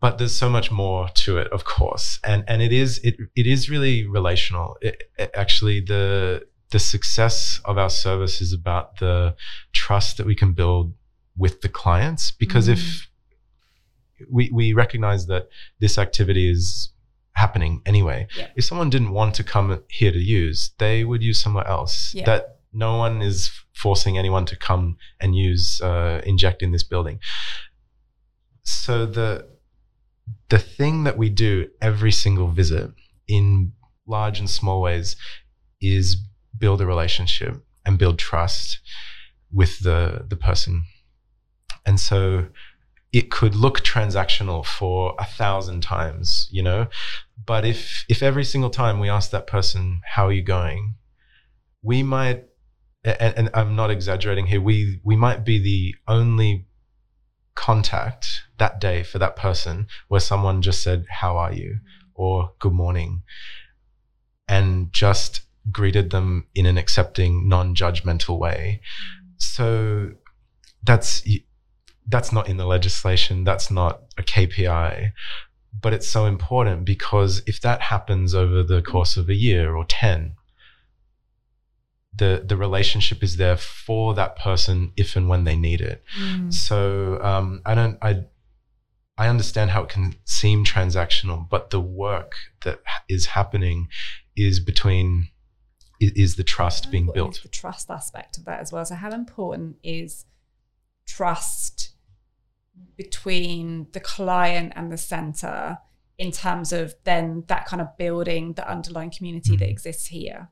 but 0.00 0.16
there's 0.18 0.34
so 0.34 0.48
much 0.48 0.70
more 0.70 1.08
to 1.08 1.38
it 1.38 1.48
of 1.48 1.64
course 1.64 2.20
and 2.22 2.44
and 2.46 2.62
it 2.62 2.72
is 2.72 2.98
it 2.98 3.16
it 3.34 3.48
is 3.48 3.68
really 3.68 4.06
relational 4.06 4.76
it, 4.80 5.02
it- 5.18 5.30
actually 5.34 5.80
the 5.80 6.46
the 6.70 6.78
success 6.78 7.60
of 7.64 7.78
our 7.78 7.90
service 7.90 8.40
is 8.40 8.52
about 8.52 8.98
the 9.00 9.34
trust 9.88 10.10
that 10.18 10.26
we 10.26 10.34
can 10.42 10.52
build 10.52 10.86
with 11.42 11.54
the 11.62 11.68
clients 11.82 12.24
because 12.42 12.66
if 12.76 12.82
we 14.36 14.44
we 14.60 14.66
recognize 14.84 15.22
that 15.32 15.44
this 15.82 15.94
activity 16.06 16.44
is 16.56 16.92
happening 17.42 17.72
anyway 17.92 18.20
Yeah. 18.36 18.48
if 18.58 18.64
someone 18.68 18.90
didn't 18.94 19.12
want 19.20 19.32
to 19.36 19.44
come 19.54 19.68
here 20.00 20.12
to 20.18 20.22
use 20.42 20.58
they 20.84 20.96
would 21.08 21.22
use 21.30 21.38
somewhere 21.44 21.68
else 21.76 21.94
Yeah. 22.14 22.26
that 22.30 22.42
no 22.86 22.90
one 23.04 23.16
is 23.30 23.38
forcing 23.84 24.14
anyone 24.22 24.44
to 24.52 24.56
come 24.68 24.96
and 25.22 25.30
use 25.50 25.80
uh, 25.90 26.20
inject 26.32 26.58
in 26.62 26.70
this 26.74 26.86
building 26.92 27.18
so 28.80 29.06
the 29.18 29.30
the 30.54 30.58
thing 30.76 31.04
that 31.06 31.16
we 31.22 31.28
do 31.46 31.52
every 31.80 32.12
single 32.24 32.48
visit 32.62 32.90
in 33.26 33.72
large 34.06 34.38
and 34.40 34.50
small 34.60 34.78
ways 34.86 35.08
is 35.80 36.04
build 36.62 36.80
a 36.80 36.86
relationship 36.94 37.54
and 37.86 37.98
build 38.02 38.18
trust 38.18 38.80
with 39.52 39.80
the 39.80 40.24
the 40.28 40.36
person. 40.36 40.84
And 41.86 41.98
so 41.98 42.48
it 43.12 43.30
could 43.30 43.54
look 43.54 43.80
transactional 43.80 44.64
for 44.64 45.14
a 45.18 45.24
thousand 45.24 45.82
times 45.82 46.48
you 46.50 46.62
know? 46.62 46.88
But 47.46 47.64
if 47.64 48.04
if 48.08 48.22
every 48.22 48.44
single 48.44 48.70
time 48.70 49.00
we 49.00 49.08
ask 49.08 49.30
that 49.30 49.46
person 49.46 50.00
how 50.04 50.26
are 50.26 50.32
you 50.32 50.42
going? 50.42 50.94
we 51.82 52.02
might 52.02 52.44
and, 53.04 53.34
and 53.36 53.50
i'm 53.54 53.76
not 53.76 53.90
exaggerating 53.90 54.46
here 54.46 54.60
we 54.60 55.00
we 55.04 55.16
might 55.16 55.44
be 55.44 55.58
the 55.58 55.94
only 56.06 56.66
contact 57.54 58.42
that 58.58 58.80
day 58.80 59.02
for 59.02 59.18
that 59.18 59.36
person 59.36 59.86
where 60.08 60.20
someone 60.20 60.62
just 60.62 60.82
said 60.82 61.04
how 61.08 61.36
are 61.36 61.52
you? 61.52 61.78
or 62.14 62.52
good 62.58 62.72
morning 62.72 63.22
and 64.48 64.92
just 64.92 65.42
greeted 65.70 66.10
them 66.10 66.46
in 66.54 66.66
an 66.66 66.78
accepting 66.78 67.48
non-judgmental 67.48 68.38
way 68.38 68.80
so 69.38 70.10
that's 70.84 71.26
that's 72.06 72.32
not 72.32 72.48
in 72.48 72.56
the 72.56 72.66
legislation 72.66 73.44
that's 73.44 73.70
not 73.70 74.02
a 74.16 74.22
kpi 74.22 75.12
but 75.80 75.92
it's 75.92 76.08
so 76.08 76.26
important 76.26 76.84
because 76.84 77.42
if 77.46 77.60
that 77.60 77.80
happens 77.80 78.34
over 78.34 78.62
the 78.62 78.82
course 78.82 79.16
of 79.16 79.28
a 79.28 79.34
year 79.34 79.74
or 79.74 79.84
10 79.84 80.34
the 82.18 82.44
the 82.46 82.56
relationship 82.56 83.22
is 83.22 83.36
there 83.36 83.56
for 83.56 84.14
that 84.14 84.36
person 84.36 84.92
if 84.96 85.16
and 85.16 85.28
when 85.28 85.44
they 85.44 85.56
need 85.56 85.80
it. 85.80 86.02
So 86.52 87.22
um, 87.22 87.62
I 87.64 87.74
don't 87.74 87.98
I 88.02 88.24
I 89.16 89.28
understand 89.28 89.70
how 89.70 89.82
it 89.84 89.88
can 89.88 90.14
seem 90.24 90.64
transactional, 90.64 91.48
but 91.48 91.70
the 91.70 91.80
work 91.80 92.32
that 92.64 92.80
is 93.08 93.26
happening 93.26 93.88
is 94.36 94.60
between 94.60 95.28
i- 96.02 96.12
is 96.16 96.36
the 96.36 96.44
trust 96.44 96.90
being 96.90 97.10
built. 97.12 97.40
the 97.42 97.48
trust 97.48 97.90
aspect 97.90 98.38
of 98.38 98.44
that 98.44 98.60
as 98.60 98.72
well 98.72 98.84
so 98.84 98.94
how 98.94 99.10
important 99.10 99.76
is 99.82 100.24
trust 101.06 101.90
between 102.96 103.88
the 103.92 104.00
client 104.00 104.72
and 104.76 104.92
the 104.92 104.96
center 104.98 105.78
in 106.16 106.30
terms 106.32 106.72
of 106.72 106.94
then 107.04 107.44
that 107.48 107.66
kind 107.66 107.80
of 107.80 107.96
building 107.96 108.52
the 108.54 108.68
underlying 108.70 109.10
community 109.10 109.56
that 109.56 109.68
Mhm. 109.68 109.70
exists 109.72 110.06
here 110.06 110.48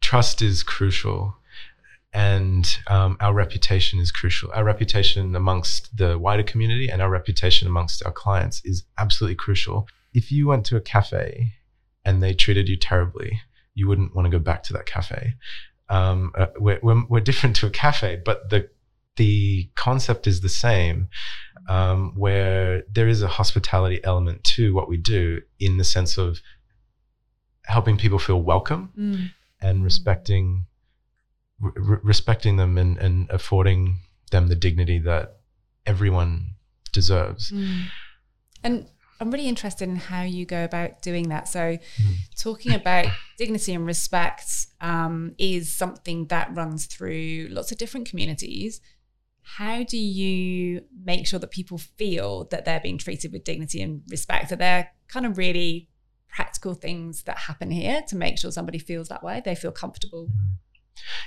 trust 0.00 0.42
is 0.42 0.62
crucial 0.62 1.36
and 2.12 2.76
um, 2.88 3.16
our 3.20 3.32
reputation 3.32 3.98
is 3.98 4.12
crucial. 4.12 4.50
Our 4.52 4.64
reputation 4.64 5.34
amongst 5.34 5.96
the 5.96 6.18
wider 6.18 6.42
community 6.42 6.90
and 6.90 7.00
our 7.00 7.08
reputation 7.08 7.66
amongst 7.66 8.04
our 8.04 8.12
clients 8.12 8.60
is 8.66 8.84
absolutely 8.98 9.36
crucial. 9.36 9.88
If 10.12 10.30
you 10.30 10.46
went 10.48 10.66
to 10.66 10.76
a 10.76 10.80
cafe 10.82 11.54
and 12.04 12.22
they 12.22 12.34
treated 12.34 12.68
you 12.68 12.76
terribly, 12.76 13.40
you 13.74 13.88
wouldn't 13.88 14.14
want 14.14 14.26
to 14.26 14.30
go 14.30 14.38
back 14.38 14.62
to 14.64 14.72
that 14.74 14.86
cafe. 14.86 15.34
Um, 15.88 16.32
uh, 16.36 16.46
we're, 16.58 16.80
we're, 16.82 17.04
we're, 17.08 17.20
different 17.20 17.56
to 17.56 17.66
a 17.66 17.70
cafe, 17.70 18.20
but 18.24 18.50
the 18.50 18.68
the 19.16 19.70
concept 19.74 20.26
is 20.26 20.40
the 20.40 20.48
same, 20.48 21.08
um, 21.68 22.14
where 22.16 22.82
there 22.90 23.08
is 23.08 23.20
a 23.20 23.28
hospitality 23.28 24.00
element 24.04 24.42
to 24.56 24.72
what 24.74 24.88
we 24.88 24.96
do 24.96 25.42
in 25.60 25.76
the 25.76 25.84
sense 25.84 26.16
of 26.16 26.40
helping 27.66 27.98
people 27.98 28.18
feel 28.18 28.40
welcome 28.40 28.90
mm. 28.98 29.30
and 29.60 29.84
respecting 29.84 30.66
re- 31.60 31.98
respecting 32.02 32.56
them 32.56 32.78
and, 32.78 32.98
and 32.98 33.30
affording 33.30 33.98
them 34.30 34.48
the 34.48 34.56
dignity 34.56 34.98
that 34.98 35.36
everyone 35.86 36.54
deserves. 36.92 37.50
Mm. 37.50 37.84
And 38.64 38.88
I'm 39.22 39.30
really 39.30 39.48
interested 39.48 39.88
in 39.88 39.96
how 39.96 40.22
you 40.22 40.44
go 40.44 40.64
about 40.64 41.00
doing 41.00 41.28
that. 41.28 41.48
So, 41.48 41.78
mm. 41.78 42.14
talking 42.36 42.74
about 42.74 43.06
dignity 43.38 43.72
and 43.72 43.86
respect 43.86 44.66
um, 44.80 45.34
is 45.38 45.72
something 45.72 46.26
that 46.26 46.54
runs 46.54 46.86
through 46.86 47.48
lots 47.50 47.72
of 47.72 47.78
different 47.78 48.08
communities. 48.08 48.80
How 49.42 49.82
do 49.84 49.96
you 49.96 50.82
make 51.04 51.26
sure 51.26 51.38
that 51.38 51.50
people 51.50 51.78
feel 51.78 52.44
that 52.50 52.64
they're 52.64 52.80
being 52.80 52.98
treated 52.98 53.32
with 53.32 53.44
dignity 53.44 53.80
and 53.80 54.02
respect? 54.08 54.52
Are 54.52 54.56
there 54.56 54.90
kind 55.08 55.26
of 55.26 55.38
really 55.38 55.88
practical 56.28 56.74
things 56.74 57.22
that 57.24 57.38
happen 57.38 57.70
here 57.70 58.02
to 58.08 58.16
make 58.16 58.38
sure 58.38 58.50
somebody 58.50 58.78
feels 58.78 59.08
that 59.08 59.22
way? 59.22 59.40
They 59.44 59.54
feel 59.54 59.72
comfortable. 59.72 60.26
Mm. 60.26 60.58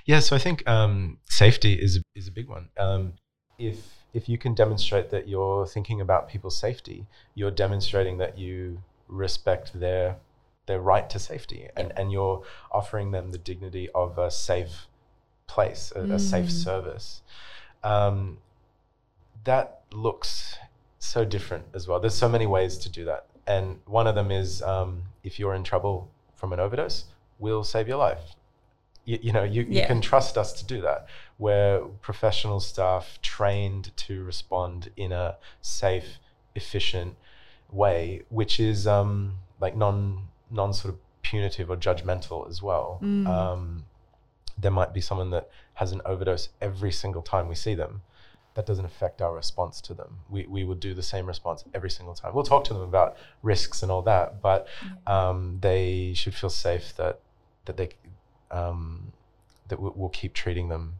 Yeah, 0.05 0.19
so 0.19 0.35
I 0.35 0.39
think 0.39 0.67
um, 0.67 1.19
safety 1.29 1.73
is 1.73 2.01
is 2.13 2.27
a 2.27 2.31
big 2.31 2.47
one. 2.47 2.69
Um, 2.77 3.13
if 3.57 3.77
if 4.15 4.29
you 4.29 4.38
can 4.38 4.53
demonstrate 4.53 5.10
that 5.10 5.27
you're 5.27 5.67
thinking 5.67 6.00
about 6.00 6.29
people's 6.29 6.57
safety, 6.57 7.05
you're 7.36 7.51
demonstrating 7.51 8.17
that 8.17 8.39
you 8.39 8.81
respect 9.10 9.77
their 9.77 10.15
their 10.67 10.79
right 10.79 11.07
to 11.10 11.19
safety, 11.19 11.67
and 11.75 11.91
and 11.98 12.12
you're 12.13 12.41
offering 12.72 13.12
them 13.12 13.31
the 13.31 13.38
dignity 13.38 13.89
of 13.93 14.17
a 14.17 14.31
safe 14.31 14.88
place, 15.48 15.91
a, 15.95 16.00
mm. 16.00 16.13
a 16.13 16.17
safe 16.17 16.48
mm. 16.48 16.63
service. 16.63 17.22
Um, 17.84 18.38
that 19.43 19.81
looks 19.91 20.57
so 20.98 21.25
different 21.25 21.65
as 21.74 21.88
well. 21.88 22.00
There's 22.00 22.15
so 22.15 22.29
many 22.29 22.48
ways 22.48 22.77
to 22.79 22.89
do 22.89 23.03
that, 23.05 23.25
and 23.45 23.79
one 23.86 24.07
of 24.07 24.15
them 24.15 24.31
is 24.31 24.62
um, 24.62 25.03
if 25.25 25.38
you're 25.39 25.55
in 25.55 25.63
trouble 25.63 26.10
from 26.36 26.53
an 26.53 26.60
overdose, 26.62 27.03
we'll 27.38 27.65
save 27.65 27.88
your 27.89 27.98
life 27.98 28.36
you, 29.05 29.19
you 29.21 29.31
know, 29.31 29.43
you, 29.43 29.65
yeah. 29.67 29.81
you 29.81 29.88
can 29.88 30.01
trust 30.01 30.38
us 30.38 30.53
to 30.53 30.65
do 30.65 30.81
that. 30.81 31.07
We're 31.38 31.81
professional 32.01 32.59
staff 32.59 33.19
trained 33.21 33.95
to 33.97 34.24
respond 34.24 34.89
in 34.97 35.12
a 35.12 35.38
safe, 35.62 36.19
efficient 36.55 37.15
way, 37.71 38.24
which 38.29 38.59
is 38.59 38.88
um, 38.88 39.35
like 39.59 39.75
non 39.75 40.27
non 40.51 40.74
sort 40.74 40.93
of 40.93 41.00
punitive 41.21 41.69
or 41.69 41.77
judgmental 41.77 42.50
as 42.50 42.62
well. 42.62 43.00
Mm. 43.01 43.27
Um, 43.27 43.85
there 44.57 44.71
might 44.71 44.93
be 44.93 45.01
someone 45.01 45.31
that 45.31 45.50
has 45.75 45.91
an 45.91 46.01
overdose 46.05 46.50
every 46.62 46.91
single 46.91 47.21
time 47.21 47.47
we 47.47 47.55
see 47.55 47.75
them. 47.75 48.01
That 48.53 48.65
doesn't 48.65 48.85
affect 48.85 49.21
our 49.21 49.35
response 49.35 49.81
to 49.81 49.93
them. 49.93 50.19
We, 50.29 50.45
we 50.45 50.63
would 50.63 50.79
do 50.79 50.93
the 50.93 51.03
same 51.03 51.25
response 51.25 51.65
every 51.74 51.89
single 51.89 52.15
time. 52.15 52.33
We'll 52.33 52.45
talk 52.45 52.63
to 52.65 52.74
them 52.74 52.83
about 52.83 53.17
risks 53.43 53.83
and 53.83 53.91
all 53.91 54.01
that, 54.03 54.41
but 54.41 54.67
um, 55.05 55.57
they 55.62 56.13
should 56.15 56.33
feel 56.33 56.50
safe 56.50 56.95
that 56.95 57.19
that 57.65 57.77
they 57.77 57.89
um, 58.55 59.12
that 59.67 59.79
we'll, 59.79 59.93
we'll, 59.95 60.09
keep 60.09 60.33
treating 60.33 60.69
them 60.69 60.95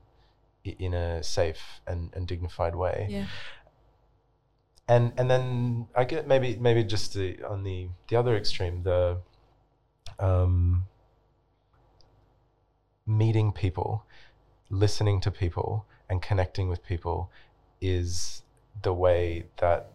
in 0.64 0.94
a 0.94 1.24
safe 1.24 1.80
and, 1.88 2.12
and 2.14 2.28
dignified 2.28 2.76
way. 2.76 3.08
Yeah. 3.10 3.28
And 4.88 5.14
and 5.18 5.32
then 5.32 5.88
I 5.96 6.04
get 6.04 6.28
maybe 6.28 6.58
maybe 6.58 6.84
just 6.84 7.14
the, 7.14 7.42
on 7.44 7.64
the 7.64 7.88
the 8.10 8.18
other 8.18 8.36
extreme 8.36 8.84
the 8.84 9.18
um, 10.20 10.84
meeting 13.08 13.52
people, 13.52 14.06
listening 14.70 15.22
to 15.22 15.32
people, 15.32 15.86
and 16.10 16.22
connecting 16.22 16.70
with 16.70 16.86
people 16.86 17.32
is 17.82 18.44
the 18.84 18.94
way 18.94 19.46
that 19.58 19.90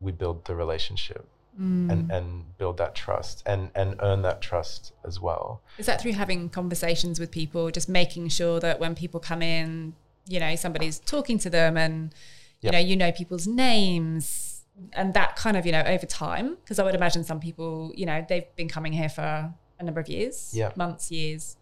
we 0.00 0.10
build 0.12 0.46
the 0.46 0.54
relationship 0.54 1.28
mm. 1.58 1.90
and 1.90 2.10
and 2.10 2.56
build 2.58 2.78
that 2.78 2.94
trust 2.94 3.42
and 3.46 3.70
and 3.74 3.96
earn 4.00 4.22
that 4.22 4.40
trust 4.40 4.92
as 5.04 5.20
well. 5.20 5.62
Is 5.78 5.86
that 5.86 6.00
through 6.00 6.12
having 6.12 6.48
conversations 6.48 7.18
with 7.20 7.30
people, 7.30 7.70
just 7.70 7.88
making 7.88 8.28
sure 8.28 8.60
that 8.60 8.80
when 8.80 8.94
people 8.94 9.20
come 9.20 9.42
in, 9.42 9.94
you 10.26 10.40
know, 10.40 10.54
somebody's 10.56 10.98
talking 11.00 11.38
to 11.38 11.50
them 11.50 11.76
and 11.76 12.14
you 12.60 12.68
yep. 12.68 12.72
know, 12.72 12.78
you 12.78 12.96
know 12.96 13.12
people's 13.12 13.46
names 13.46 14.62
and 14.92 15.14
that 15.14 15.36
kind 15.36 15.56
of, 15.56 15.66
you 15.66 15.72
know, 15.72 15.82
over 15.82 16.06
time 16.06 16.56
because 16.62 16.78
I 16.78 16.84
would 16.84 16.94
imagine 16.94 17.24
some 17.24 17.40
people, 17.40 17.92
you 17.94 18.06
know, 18.06 18.24
they've 18.28 18.54
been 18.56 18.68
coming 18.68 18.92
here 18.92 19.08
for 19.08 19.52
a 19.78 19.84
number 19.84 20.00
of 20.00 20.08
years, 20.08 20.52
yeah. 20.54 20.72
months, 20.76 21.10
years. 21.10 21.56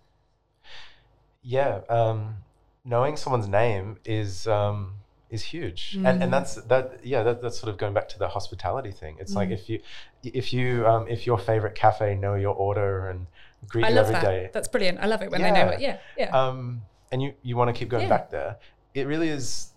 Yeah, 1.43 1.81
um, 1.89 2.37
knowing 2.85 3.17
someone's 3.17 3.49
name 3.49 3.99
is 4.05 4.47
um, 4.47 4.95
is 5.31 5.43
huge 5.43 5.97
mm. 5.97 6.09
and 6.09 6.23
and 6.23 6.33
that's 6.33 6.57
that 6.57 7.01
yeah 7.05 7.23
that, 7.23 7.41
that's 7.41 7.59
sort 7.59 7.71
of 7.71 7.79
going 7.79 7.95
back 7.95 8.09
to 8.09 8.19
the 8.19 8.29
hospitality 8.29 8.91
thing 8.91 9.17
it's 9.21 9.33
mm. 9.33 9.37
like 9.37 9.51
if 9.51 9.69
you 9.69 9.81
if 10.23 10.53
you 10.53 10.87
um, 10.87 11.07
if 11.09 11.27
your 11.27 11.39
favorite 11.39 11.75
cafe 11.75 12.17
know 12.17 12.35
your 12.35 12.55
order 12.55 13.09
and 13.09 13.27
greet 13.69 13.85
I 13.85 13.91
you 13.91 13.97
every 13.97 14.13
that. 14.13 14.23
day. 14.23 14.51
that's 14.53 14.69
brilliant 14.69 14.99
i 15.01 15.07
love 15.07 15.23
it 15.23 15.31
when 15.31 15.41
yeah. 15.41 15.53
they 15.53 15.65
know 15.65 15.69
it 15.71 15.81
yeah 15.81 15.99
yeah 16.19 16.31
um, 16.31 16.83
and 17.13 17.23
you 17.23 17.35
you 17.43 17.57
want 17.57 17.73
to 17.73 17.79
keep 17.79 17.89
going 17.89 18.05
yeah. 18.05 18.09
back 18.09 18.31
there 18.31 18.57
it 18.95 19.07
really 19.07 19.29
is 19.29 19.69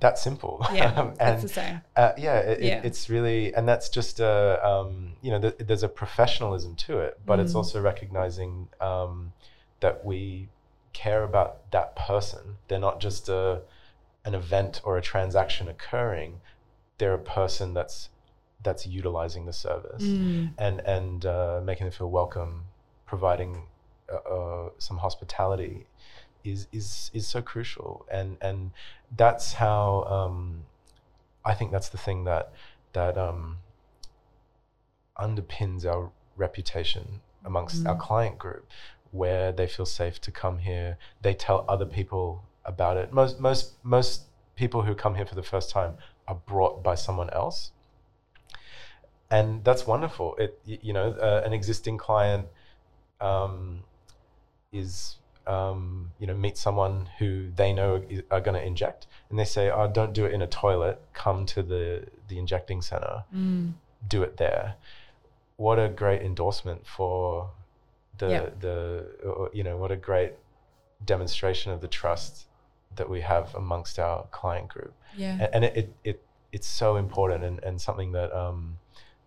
that 0.00 0.18
simple 0.18 0.66
yeah 0.72 1.00
and 1.00 1.16
that's 1.18 1.42
the 1.42 1.48
same 1.48 1.80
uh, 1.96 2.12
yeah, 2.16 2.38
it, 2.38 2.62
yeah. 2.62 2.78
It, 2.78 2.86
it's 2.86 3.08
really 3.08 3.54
and 3.54 3.68
that's 3.68 3.88
just 3.88 4.18
a 4.18 4.66
um, 4.66 5.12
you 5.22 5.30
know 5.30 5.38
the, 5.38 5.64
there's 5.64 5.82
a 5.82 5.88
professionalism 5.88 6.74
to 6.76 6.98
it 6.98 7.20
but 7.24 7.38
mm. 7.38 7.42
it's 7.42 7.54
also 7.54 7.80
recognizing 7.80 8.68
um, 8.80 9.32
that 9.80 10.04
we 10.04 10.48
care 10.92 11.22
about 11.22 11.70
that 11.70 11.94
person 11.94 12.56
they're 12.66 12.78
not 12.80 13.00
just 13.00 13.28
a 13.28 13.62
an 14.24 14.34
event 14.34 14.80
or 14.84 14.96
a 14.96 15.02
transaction 15.02 15.68
occurring, 15.68 16.40
they're 16.98 17.14
a 17.14 17.18
person 17.18 17.74
that's 17.74 18.10
that's 18.62 18.86
utilizing 18.86 19.46
the 19.46 19.52
service 19.52 20.02
mm. 20.02 20.52
and 20.58 20.80
and 20.80 21.24
uh, 21.26 21.60
making 21.64 21.86
them 21.86 21.92
feel 21.92 22.10
welcome, 22.10 22.64
providing 23.06 23.62
uh, 24.12 24.16
uh, 24.16 24.70
some 24.78 24.98
hospitality 24.98 25.86
is 26.44 26.68
is 26.72 27.10
is 27.14 27.26
so 27.26 27.42
crucial 27.42 28.06
and 28.10 28.36
and 28.40 28.70
that's 29.16 29.54
how 29.54 30.04
um, 30.04 30.64
I 31.44 31.54
think 31.54 31.70
that's 31.70 31.88
the 31.88 31.98
thing 31.98 32.24
that 32.24 32.52
that 32.92 33.16
um, 33.16 33.58
underpins 35.18 35.84
our 35.84 36.10
reputation 36.36 37.20
amongst 37.44 37.84
mm. 37.84 37.88
our 37.88 37.96
client 37.96 38.38
group 38.38 38.66
where 39.10 39.52
they 39.52 39.66
feel 39.66 39.86
safe 39.86 40.20
to 40.20 40.30
come 40.30 40.58
here 40.58 40.96
they 41.22 41.34
tell 41.34 41.64
other 41.68 41.86
people 41.86 42.44
about 42.64 42.96
it. 42.96 43.12
Most 43.12 43.40
most 43.40 43.74
most 43.82 44.22
people 44.56 44.82
who 44.82 44.94
come 44.94 45.14
here 45.14 45.26
for 45.26 45.34
the 45.34 45.42
first 45.42 45.70
time 45.70 45.94
are 46.28 46.36
brought 46.46 46.82
by 46.82 46.94
someone 46.94 47.30
else, 47.30 47.72
and 49.30 49.64
that's 49.64 49.86
wonderful. 49.86 50.36
It 50.36 50.60
you 50.64 50.92
know 50.92 51.12
uh, 51.12 51.42
an 51.44 51.52
existing 51.52 51.98
client 51.98 52.46
um, 53.20 53.84
is 54.72 55.16
um, 55.46 56.12
you 56.18 56.26
know 56.26 56.34
meet 56.34 56.56
someone 56.56 57.08
who 57.18 57.50
they 57.56 57.72
know 57.72 58.02
are 58.30 58.40
going 58.40 58.54
to 58.54 58.64
inject, 58.64 59.06
and 59.30 59.38
they 59.38 59.44
say, 59.44 59.70
"Oh, 59.70 59.88
don't 59.88 60.12
do 60.12 60.24
it 60.24 60.32
in 60.32 60.42
a 60.42 60.46
toilet. 60.46 61.00
Come 61.12 61.46
to 61.46 61.62
the 61.62 62.06
the 62.28 62.38
injecting 62.38 62.82
center. 62.82 63.24
Mm. 63.34 63.72
Do 64.06 64.22
it 64.22 64.36
there." 64.36 64.76
What 65.56 65.78
a 65.78 65.90
great 65.90 66.22
endorsement 66.22 66.86
for 66.86 67.50
the 68.18 68.52
the 68.60 69.50
you 69.52 69.62
know 69.62 69.76
what 69.76 69.90
a 69.90 69.96
great 69.96 70.32
demonstration 71.04 71.72
of 71.72 71.80
the 71.80 71.88
trust 71.88 72.46
that 72.96 73.08
we 73.08 73.20
have 73.20 73.54
amongst 73.54 73.98
our 73.98 74.24
client 74.30 74.68
group. 74.68 74.94
Yeah. 75.16 75.32
And, 75.40 75.54
and 75.54 75.64
it, 75.64 75.76
it, 75.76 75.94
it, 76.04 76.22
it's 76.52 76.66
so 76.66 76.96
important 76.96 77.44
and, 77.44 77.62
and 77.62 77.80
something 77.80 78.12
that 78.12 78.32
um, 78.36 78.78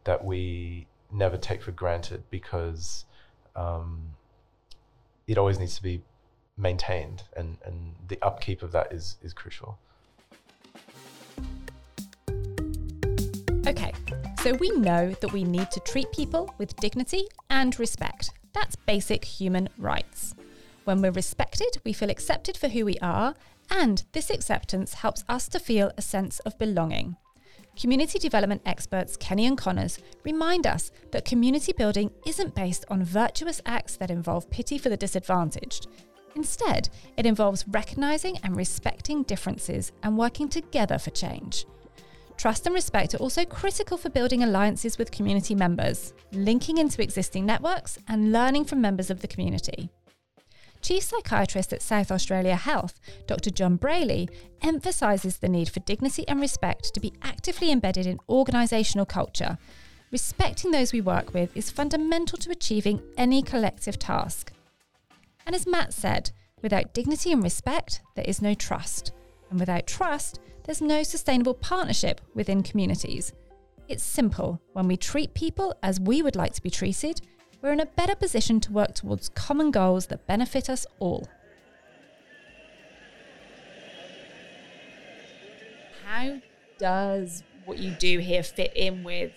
that 0.04 0.24
we 0.24 0.88
never 1.12 1.38
take 1.38 1.62
for 1.62 1.72
granted 1.72 2.24
because 2.30 3.06
um, 3.56 4.02
it 5.28 5.38
always 5.38 5.60
needs 5.60 5.76
to 5.76 5.84
be 5.84 6.02
maintained 6.58 7.24
and, 7.36 7.58
and 7.66 7.96
the 8.08 8.18
upkeep 8.22 8.62
of 8.62 8.72
that 8.72 8.92
is, 8.92 9.18
is 9.24 9.34
crucial. 9.34 9.78
Okay, 13.66 13.94
so 14.42 14.54
we 14.56 14.70
know 14.72 15.12
that 15.22 15.32
we 15.32 15.44
need 15.44 15.72
to 15.72 15.80
treat 15.80 16.12
people 16.12 16.54
with 16.58 16.76
dignity 16.78 17.28
and 17.50 17.80
respect. 17.80 18.32
That's 18.54 18.76
basic 18.76 19.24
human 19.24 19.70
rights. 19.78 20.36
When 20.84 21.02
we're 21.02 21.12
respected, 21.12 21.78
we 21.86 21.94
feel 21.94 22.10
accepted 22.10 22.58
for 22.58 22.68
who 22.68 22.84
we 22.84 22.98
are, 23.02 23.36
and 23.70 24.04
this 24.12 24.30
acceptance 24.30 24.96
helps 24.96 25.24
us 25.28 25.48
to 25.50 25.60
feel 25.60 25.92
a 25.98 26.02
sense 26.02 26.40
of 26.40 26.58
belonging. 26.58 27.16
Community 27.80 28.20
development 28.20 28.62
experts 28.66 29.18
Kenny 29.18 29.48
and 29.48 29.58
Connors 29.58 29.98
remind 30.24 30.68
us 30.68 30.92
that 31.12 31.26
community 31.26 31.74
building 31.74 32.12
isn't 32.26 32.54
based 32.54 32.86
on 32.90 33.04
virtuous 33.04 33.62
acts 33.66 33.98
that 33.98 34.12
involve 34.12 34.50
pity 34.52 34.78
for 34.78 34.90
the 34.90 34.98
disadvantaged. 34.98 35.88
Instead, 36.36 36.90
it 37.18 37.26
involves 37.26 37.68
recognizing 37.68 38.38
and 38.44 38.56
respecting 38.56 39.24
differences 39.24 39.92
and 40.04 40.18
working 40.18 40.50
together 40.50 41.00
for 41.00 41.10
change. 41.12 41.66
Trust 42.38 42.66
and 42.66 42.74
respect 42.74 43.14
are 43.14 43.20
also 43.20 43.46
critical 43.46 43.98
for 43.98 44.10
building 44.10 44.44
alliances 44.44 44.98
with 44.98 45.12
community 45.12 45.56
members, 45.56 46.14
linking 46.32 46.78
into 46.78 47.02
existing 47.02 47.46
networks, 47.46 47.98
and 48.08 48.32
learning 48.32 48.66
from 48.66 48.82
members 48.82 49.10
of 49.10 49.22
the 49.22 49.28
community. 49.28 49.90
Chief 50.84 51.02
Psychiatrist 51.02 51.72
at 51.72 51.82
South 51.82 52.12
Australia 52.12 52.58
Health, 52.58 53.00
Dr. 53.26 53.50
John 53.52 53.78
Brayley, 53.78 54.28
emphasises 54.62 55.38
the 55.38 55.48
need 55.48 55.70
for 55.70 55.80
dignity 55.80 56.28
and 56.28 56.42
respect 56.42 56.94
to 56.94 57.00
be 57.00 57.14
actively 57.22 57.72
embedded 57.72 58.06
in 58.06 58.20
organisational 58.30 59.08
culture. 59.08 59.58
Respecting 60.12 60.72
those 60.72 60.92
we 60.92 61.00
work 61.00 61.34
with 61.34 61.56
is 61.56 61.72
fundamental 61.72 62.38
to 62.38 62.52
achieving 62.52 63.02
any 63.18 63.42
collective 63.42 63.98
task. 63.98 64.52
And 65.46 65.56
as 65.56 65.66
Matt 65.66 65.94
said, 65.94 66.32
without 66.62 66.94
dignity 66.94 67.32
and 67.32 67.42
respect, 67.42 68.02
there 68.16 68.26
is 68.28 68.42
no 68.42 68.54
trust. 68.54 69.14
And 69.52 69.62
without 69.62 69.88
trust, 69.88 70.42
there's 70.66 70.82
no 70.82 71.02
sustainable 71.04 71.54
partnership 71.54 72.20
within 72.36 72.62
communities. 72.62 73.32
It's 73.88 74.04
simple. 74.04 74.62
When 74.74 74.90
we 74.90 74.98
treat 74.98 75.34
people 75.34 75.76
as 75.82 76.02
we 76.02 76.22
would 76.22 76.36
like 76.36 76.54
to 76.54 76.62
be 76.62 76.70
treated, 76.70 77.22
we're 77.64 77.72
in 77.72 77.80
a 77.80 77.86
better 77.86 78.14
position 78.14 78.60
to 78.60 78.74
work 78.74 78.94
towards 78.94 79.30
common 79.30 79.72
goals 79.72 80.08
that 80.08 80.28
benefit 80.28 80.70
us 80.70 80.86
all. 81.00 81.30
How 86.06 86.42
does 86.78 87.42
what 87.64 87.78
you 87.78 87.92
do 87.92 88.20
here 88.20 88.44
fit 88.44 88.74
in 88.76 89.06
with 89.06 89.32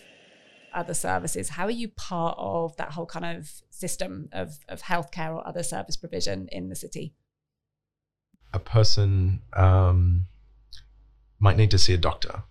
other 0.75 0.92
services? 0.92 1.50
How 1.50 1.66
are 1.66 1.71
you 1.71 1.87
part 1.88 2.35
of 2.37 2.76
that 2.78 2.90
whole 2.90 3.06
kind 3.06 3.38
of 3.38 3.49
system 3.71 4.28
of, 4.33 4.59
of 4.68 4.83
healthcare 4.83 5.33
or 5.33 5.47
other 5.47 5.62
service 5.62 5.97
provision 5.97 6.49
in 6.50 6.68
the 6.68 6.75
city? 6.75 7.14
A 8.52 8.59
person 8.59 9.40
um, 9.52 10.26
might 11.38 11.56
need 11.56 11.71
to 11.71 11.78
see 11.78 11.95
a 11.95 11.99
doctor, 11.99 12.42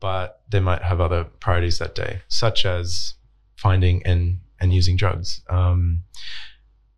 but 0.00 0.42
they 0.50 0.60
might 0.60 0.82
have 0.82 1.00
other 1.00 1.22
priorities 1.22 1.78
that 1.78 1.94
day, 1.94 2.22
such 2.26 2.66
as 2.66 3.14
finding 3.56 4.04
and 4.04 4.40
and 4.62 4.72
using 4.72 4.96
drugs. 4.96 5.42
Um, 5.50 6.04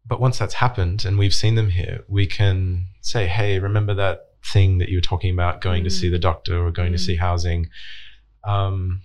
but 0.07 0.21
once 0.21 0.39
that's 0.39 0.55
happened 0.55 1.05
and 1.05 1.19
we've 1.19 1.35
seen 1.35 1.55
them 1.55 1.71
here, 1.71 2.05
we 2.09 2.27
can 2.27 2.87
say, 3.01 3.27
hey, 3.27 3.59
remember 3.59 3.95
that 3.95 4.29
thing 4.53 4.79
that 4.79 4.91
you 4.91 4.99
were 4.99 5.03
talking 5.03 5.33
about 5.33 5.63
going 5.63 5.81
mm. 5.81 5.87
to 5.87 5.91
see 5.91 6.11
the 6.11 6.19
mm. 6.19 6.29
doctor 6.29 6.65
or 6.65 6.71
going 6.71 6.93
mm. 6.93 6.97
to 6.97 7.03
see 7.03 7.17
housing? 7.17 7.71
Um, 8.45 9.01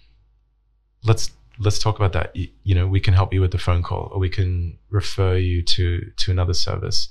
let's 1.06 1.32
let's 1.58 1.80
talk 1.80 1.96
about 1.96 2.14
that. 2.14 2.36
You, 2.36 2.50
you, 2.64 2.76
know, 2.76 2.88
we 2.88 3.00
can 3.00 3.14
help 3.14 3.34
you 3.34 3.42
with 3.42 3.52
the 3.52 3.58
phone 3.58 3.82
call, 3.82 4.10
or 4.12 4.20
we 4.20 4.30
can 4.30 4.78
refer 4.90 5.38
you 5.38 5.64
to 5.64 6.12
to 6.18 6.32
another 6.32 6.54
service. 6.54 7.08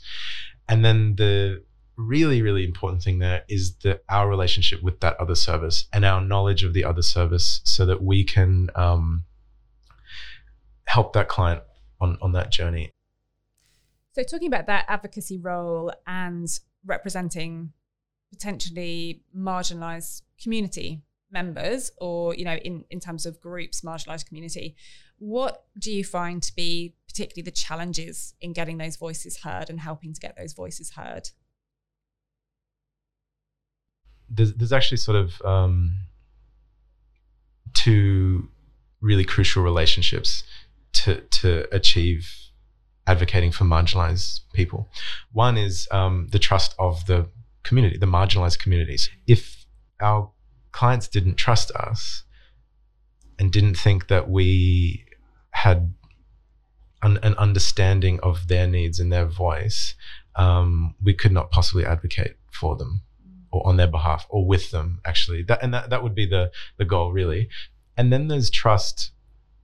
And 0.69 0.85
then 0.85 1.17
the 1.17 1.65
really 1.97 2.43
really 2.43 2.65
important 2.65 3.03
thing 3.03 3.19
there 3.19 3.43
is 3.49 3.75
that 3.79 4.05
our 4.09 4.29
relationship 4.29 4.83
with 4.85 5.01
that 5.01 5.17
other 5.19 5.35
service 5.35 5.87
and 5.93 6.05
our 6.05 6.21
knowledge 6.21 6.63
of 6.63 6.75
the 6.75 6.85
other 6.85 7.03
service, 7.03 7.63
so 7.65 7.87
that 7.87 8.03
we 8.03 8.23
can 8.23 8.69
um, 8.75 9.25
help 10.89 11.13
that 11.13 11.29
client 11.29 11.63
on 12.01 12.19
on 12.21 12.33
that 12.33 12.51
journey. 12.51 12.91
So 14.13 14.23
talking 14.23 14.49
about 14.49 14.67
that 14.67 14.87
advocacy 14.89 15.39
role 15.39 15.93
and 16.07 16.49
representing 16.85 17.73
potentially 18.33 19.23
marginalized 19.37 20.23
community 20.43 21.03
members 21.31 21.91
or 21.99 22.35
you 22.35 22.45
know 22.45 22.57
in 22.57 22.85
in 22.91 23.01
terms 23.01 23.27
of 23.27 23.39
groups 23.41 23.83
marginalized 23.83 24.27
community 24.27 24.75
what 25.19 25.65
do 25.79 25.93
you 25.93 26.03
find 26.03 26.43
to 26.43 26.55
be 26.55 26.95
particularly 27.07 27.43
the 27.43 27.51
challenges 27.51 28.35
in 28.41 28.53
getting 28.55 28.79
those 28.79 28.97
voices 28.97 29.39
heard 29.39 29.69
and 29.69 29.81
helping 29.81 30.15
to 30.15 30.21
get 30.21 30.37
those 30.39 30.55
voices 30.55 30.93
heard 30.93 31.29
there's, 34.31 34.55
there's 34.55 34.73
actually 34.73 34.97
sort 34.97 35.17
of 35.17 35.41
um, 35.43 35.95
two 37.75 38.49
really 39.01 39.25
crucial 39.25 39.63
relationships 39.63 40.45
to 41.05 41.21
to 41.21 41.67
achieve 41.75 42.31
advocating 43.07 43.51
for 43.51 43.65
marginalized 43.65 44.41
people. 44.53 44.89
One 45.33 45.57
is 45.57 45.89
um, 45.91 46.29
the 46.31 46.39
trust 46.39 46.75
of 46.79 47.07
the 47.07 47.29
community, 47.63 47.97
the 47.97 48.07
marginalized 48.07 48.59
communities. 48.59 49.09
If 49.27 49.65
our 50.01 50.31
clients 50.73 51.09
didn't 51.09 51.37
trust 51.37 51.71
us 51.73 52.25
and 53.39 53.51
didn't 53.51 53.77
think 53.77 54.09
that 54.09 54.29
we 54.29 55.05
had 55.51 55.95
an, 57.03 57.19
an 57.23 57.35
understanding 57.35 58.21
of 58.21 58.49
their 58.49 58.67
needs 58.67 59.01
and 59.01 59.11
their 59.13 59.27
voice, 59.27 59.95
um, 60.37 60.95
we 61.03 61.15
could 61.15 61.33
not 61.33 61.51
possibly 61.51 61.85
advocate 61.85 62.37
for 62.53 62.77
them 62.77 63.03
or 63.51 63.67
on 63.67 63.77
their 63.77 63.87
behalf 63.87 64.27
or 64.29 64.47
with 64.47 64.71
them 64.71 65.01
actually 65.05 65.43
that 65.43 65.63
and 65.63 65.73
that, 65.73 65.89
that 65.91 66.03
would 66.03 66.15
be 66.15 66.27
the 66.27 66.51
the 66.77 66.85
goal 66.85 67.13
really 67.13 67.49
and 67.97 68.13
then 68.13 68.29
there's 68.29 68.51
trust 68.51 69.13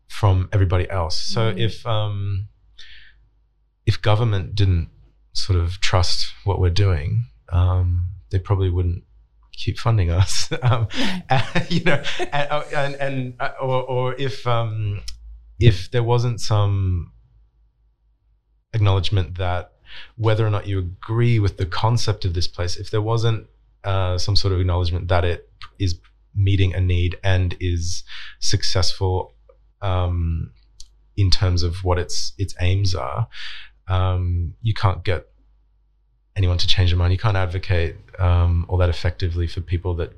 from 0.08 0.48
everybody 0.52 0.88
else. 0.90 1.18
So 1.18 1.52
mm. 1.52 1.58
if 1.58 1.86
um, 1.86 2.48
if 3.86 4.00
government 4.00 4.54
didn't 4.54 4.90
sort 5.32 5.58
of 5.58 5.80
trust 5.80 6.26
what 6.44 6.60
we're 6.60 6.70
doing, 6.70 7.24
um, 7.50 8.06
they 8.30 8.38
probably 8.38 8.70
wouldn't 8.70 9.04
keep 9.52 9.78
funding 9.78 10.10
us. 10.10 10.50
um, 10.62 10.88
and, 11.28 11.70
you 11.70 11.84
know, 11.84 12.02
and, 12.32 12.48
uh, 12.50 12.62
and, 12.74 12.94
and 12.96 13.34
uh, 13.40 13.52
or, 13.60 13.82
or 13.82 14.14
if 14.14 14.46
um, 14.46 15.00
if 15.58 15.90
there 15.90 16.02
wasn't 16.02 16.40
some 16.40 17.12
acknowledgement 18.72 19.38
that 19.38 19.72
whether 20.16 20.46
or 20.46 20.50
not 20.50 20.66
you 20.66 20.78
agree 20.78 21.38
with 21.38 21.56
the 21.56 21.66
concept 21.66 22.24
of 22.24 22.34
this 22.34 22.48
place, 22.48 22.76
if 22.76 22.90
there 22.90 23.02
wasn't 23.02 23.46
uh, 23.84 24.18
some 24.18 24.34
sort 24.34 24.52
of 24.52 24.60
acknowledgement 24.60 25.08
that 25.08 25.24
it 25.24 25.48
is 25.78 25.98
meeting 26.34 26.74
a 26.74 26.80
need 26.80 27.16
and 27.22 27.56
is 27.60 28.02
successful 28.40 29.33
um, 29.84 30.50
in 31.16 31.30
terms 31.30 31.62
of 31.62 31.84
what 31.84 31.98
its 31.98 32.32
its 32.38 32.54
aims 32.60 32.94
are, 32.94 33.28
um, 33.88 34.54
you 34.62 34.74
can't 34.74 35.04
get 35.04 35.28
anyone 36.36 36.58
to 36.58 36.66
change 36.66 36.90
their 36.90 36.98
mind. 36.98 37.12
You 37.12 37.18
can't 37.18 37.36
advocate 37.36 37.96
um, 38.18 38.64
all 38.68 38.78
that 38.78 38.88
effectively 38.88 39.46
for 39.46 39.60
people 39.60 39.94
that 39.94 40.12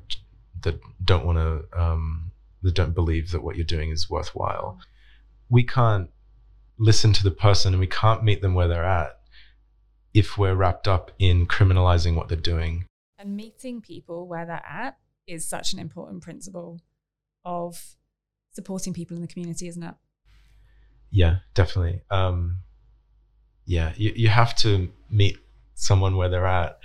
that 0.63 0.81
don't 1.05 1.27
want 1.27 1.39
to 1.39 1.81
um, 1.81 2.31
that 2.63 2.75
don't 2.75 2.95
believe 2.95 3.33
that 3.33 3.43
what 3.43 3.57
you're 3.57 3.65
doing 3.65 3.91
is 3.91 4.09
worthwhile. 4.09 4.79
We 5.49 5.65
can't 5.65 6.11
listen 6.79 7.13
to 7.13 7.25
the 7.25 7.31
person 7.31 7.75
and 7.75 7.81
we 7.81 7.87
can't 7.87 8.23
meet 8.23 8.43
them 8.43 8.55
where 8.55 8.69
they're 8.69 8.85
at 8.85 9.19
if 10.13 10.39
we're 10.39 10.55
wrapped 10.55 10.87
up 10.89 11.11
in 11.19 11.47
criminalizing 11.47 12.15
what 12.15 12.29
they're 12.29 12.37
doing. 12.37 12.85
And 13.19 13.37
meeting 13.37 13.81
people 13.81 14.27
where 14.27 14.47
they're 14.47 14.67
at 14.67 14.99
is 15.27 15.47
such 15.49 15.73
an 15.73 15.79
important 15.79 16.23
principle 16.23 16.81
of 17.45 17.96
supporting 18.57 18.93
people 18.93 19.15
in 19.15 19.23
the 19.23 19.29
community, 19.29 19.69
isn't 19.69 19.83
it? 19.83 19.95
Yeah, 21.11 21.37
definitely. 21.55 22.03
Um, 22.11 22.59
yeah, 23.65 23.93
you, 23.97 24.13
you 24.17 24.29
have 24.29 24.57
to 24.57 24.91
meet 25.11 25.39
someone 25.75 26.17
where 26.17 26.29
they're 26.29 26.47
at. 26.47 26.79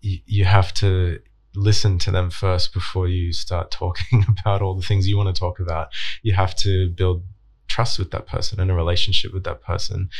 You, 0.00 0.18
you 0.26 0.44
have 0.44 0.72
to 0.74 1.20
listen 1.54 1.98
to 1.98 2.10
them 2.10 2.30
first 2.30 2.72
before 2.72 3.08
you 3.08 3.32
start 3.32 3.70
talking 3.82 4.24
about 4.38 4.62
all 4.62 4.74
the 4.74 4.86
things 4.86 5.08
you 5.08 5.16
want 5.16 5.34
to 5.34 5.38
talk 5.38 5.58
about. 5.58 5.88
You 6.22 6.34
have 6.34 6.54
to 6.56 6.90
build 6.90 7.24
trust 7.66 7.98
with 7.98 8.10
that 8.12 8.26
person 8.26 8.60
and 8.60 8.70
a 8.70 8.74
relationship 8.74 9.32
with 9.32 9.44
that 9.44 9.62
person. 9.62 10.10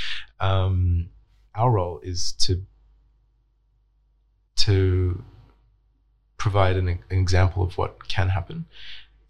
Um, 0.40 1.08
our 1.54 1.70
role 1.70 2.00
is 2.02 2.32
to 2.32 2.62
to 4.56 5.22
provide 6.36 6.76
an, 6.76 6.88
an, 6.88 7.00
example 7.10 7.62
of 7.62 7.78
what 7.78 8.08
can 8.08 8.28
happen 8.28 8.66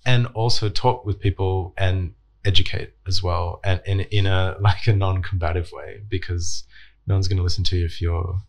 and 0.05 0.27
also 0.29 0.69
talk 0.69 1.05
with 1.05 1.21
people 1.21 1.75
and 1.77 2.15
educate 2.45 2.95
as 3.07 3.23
well 3.23 3.61
and 3.65 3.81
in, 3.85 4.01
in 4.01 4.27
a 4.27 4.57
like 4.61 4.87
a 4.87 4.95
non-combative 4.95 5.71
way 5.73 6.01
because 6.09 6.65
no 7.07 7.15
one's 7.15 7.29
going 7.29 7.37
to 7.37 7.43
listen 7.43 7.65
to 7.65 7.77
you 7.77 7.85
if 7.85 8.01
you're 8.01 8.41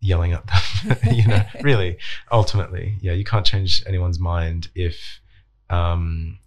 yelling 0.00 0.32
at 0.32 0.44
them 0.46 0.96
you 1.12 1.26
know 1.26 1.42
really 1.62 1.96
ultimately 2.30 2.96
yeah 3.00 3.12
you 3.12 3.24
can't 3.24 3.46
change 3.46 3.82
anyone's 3.86 4.18
mind 4.18 4.68
if 4.74 5.20
um 5.70 6.38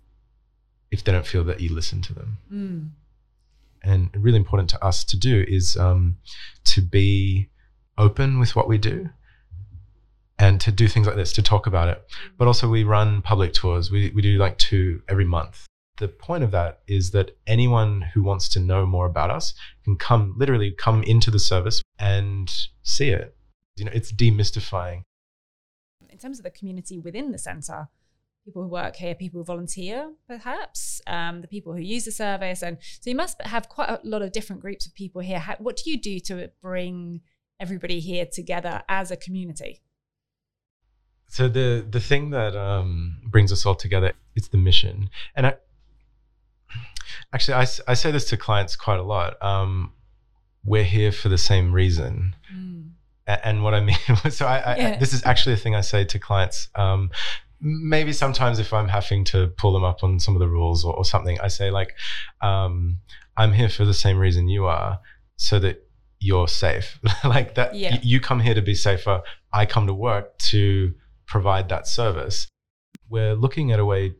if 0.91 1.03
they 1.03 1.11
don't 1.11 1.25
feel 1.25 1.43
that 1.43 1.61
you 1.61 1.73
listen 1.73 2.01
to 2.01 2.13
them 2.13 2.37
mm. 2.51 2.89
and 3.81 4.09
really 4.15 4.37
important 4.37 4.69
to 4.69 4.83
us 4.83 5.03
to 5.03 5.17
do 5.17 5.43
is 5.47 5.77
um 5.77 6.17
to 6.63 6.81
be 6.81 7.49
open 7.97 8.39
with 8.39 8.55
what 8.55 8.67
we 8.67 8.77
do 8.77 9.09
and 10.37 10.59
to 10.61 10.71
do 10.71 10.87
things 10.87 11.07
like 11.07 11.15
this 11.15 11.33
to 11.33 11.41
talk 11.41 11.67
about 11.67 11.87
it. 11.87 12.03
But 12.37 12.47
also, 12.47 12.67
we 12.67 12.83
run 12.83 13.21
public 13.21 13.53
tours. 13.53 13.91
We, 13.91 14.11
we 14.13 14.21
do 14.21 14.37
like 14.37 14.57
two 14.57 15.01
every 15.07 15.25
month. 15.25 15.65
The 15.97 16.09
point 16.09 16.43
of 16.43 16.51
that 16.51 16.81
is 16.87 17.11
that 17.11 17.37
anyone 17.47 18.01
who 18.13 18.21
wants 18.21 18.49
to 18.49 18.59
know 18.59 18.85
more 18.85 19.05
about 19.05 19.31
us 19.31 19.53
can 19.85 19.95
come, 19.95 20.35
literally 20.37 20.71
come 20.71 21.03
into 21.03 21.31
the 21.31 21.39
service 21.39 21.81
and 21.97 22.53
see 22.83 23.09
it. 23.09 23.35
You 23.77 23.85
know, 23.85 23.91
it's 23.93 24.11
demystifying. 24.11 25.03
In 26.09 26.17
terms 26.17 26.37
of 26.37 26.43
the 26.43 26.51
community 26.51 26.99
within 26.99 27.31
the 27.31 27.37
centre, 27.37 27.87
people 28.43 28.61
who 28.61 28.67
work 28.67 28.97
here, 28.97 29.15
people 29.15 29.39
who 29.39 29.45
volunteer, 29.45 30.11
perhaps, 30.27 31.01
um, 31.07 31.41
the 31.41 31.47
people 31.47 31.73
who 31.73 31.81
use 31.81 32.05
the 32.05 32.11
service. 32.11 32.61
And 32.61 32.77
so 32.99 33.09
you 33.09 33.15
must 33.15 33.41
have 33.41 33.69
quite 33.69 33.89
a 33.89 33.99
lot 34.03 34.21
of 34.21 34.31
different 34.31 34.61
groups 34.61 34.85
of 34.85 34.93
people 34.93 35.21
here. 35.21 35.39
How, 35.39 35.55
what 35.59 35.77
do 35.77 35.89
you 35.89 35.99
do 35.99 36.19
to 36.21 36.51
bring 36.61 37.21
everybody 37.59 37.99
here 37.99 38.25
together 38.25 38.83
as 38.87 39.11
a 39.11 39.17
community? 39.17 39.81
So 41.27 41.47
the 41.47 41.85
the 41.89 41.99
thing 41.99 42.29
that 42.31 42.55
um, 42.55 43.17
brings 43.25 43.51
us 43.51 43.65
all 43.65 43.75
together 43.75 44.13
is 44.35 44.49
the 44.49 44.57
mission, 44.57 45.09
and 45.35 45.47
I, 45.47 45.55
actually 47.33 47.55
I, 47.55 47.65
I 47.87 47.93
say 47.93 48.11
this 48.11 48.25
to 48.29 48.37
clients 48.37 48.75
quite 48.75 48.99
a 48.99 49.03
lot. 49.03 49.41
Um, 49.43 49.91
we're 50.63 50.83
here 50.83 51.11
for 51.11 51.29
the 51.29 51.37
same 51.37 51.71
reason. 51.71 52.35
Mm. 52.53 52.89
And 53.27 53.63
what 53.63 53.73
I 53.73 53.81
mean, 53.81 53.97
so 54.29 54.45
I, 54.45 54.57
I 54.57 54.75
yeah. 54.75 54.97
this 54.97 55.13
is 55.13 55.25
actually 55.25 55.53
a 55.53 55.57
thing 55.57 55.75
I 55.75 55.81
say 55.81 56.05
to 56.05 56.19
clients. 56.19 56.69
Um, 56.75 57.11
maybe 57.59 58.13
sometimes 58.13 58.59
if 58.59 58.73
I'm 58.73 58.87
having 58.87 59.23
to 59.25 59.47
pull 59.57 59.73
them 59.73 59.83
up 59.83 60.03
on 60.03 60.19
some 60.19 60.35
of 60.35 60.39
the 60.39 60.47
rules 60.47 60.85
or, 60.85 60.93
or 60.93 61.05
something, 61.05 61.39
I 61.41 61.47
say 61.47 61.71
like, 61.71 61.95
um, 62.41 62.99
I'm 63.37 63.53
here 63.53 63.69
for 63.69 63.85
the 63.85 63.93
same 63.93 64.17
reason 64.17 64.47
you 64.47 64.65
are, 64.65 64.99
so 65.37 65.59
that 65.59 65.87
you're 66.19 66.47
safe. 66.47 66.99
like 67.23 67.55
that, 67.55 67.75
yeah. 67.75 67.91
y- 67.91 68.01
you 68.03 68.19
come 68.19 68.39
here 68.39 68.53
to 68.53 68.61
be 68.61 68.75
safer. 68.75 69.21
I 69.51 69.65
come 69.65 69.87
to 69.87 69.93
work 69.93 70.37
to 70.49 70.93
provide 71.27 71.69
that 71.69 71.87
service. 71.87 72.47
We're 73.09 73.35
looking 73.35 73.71
at 73.71 73.79
a 73.79 73.85
way 73.85 74.13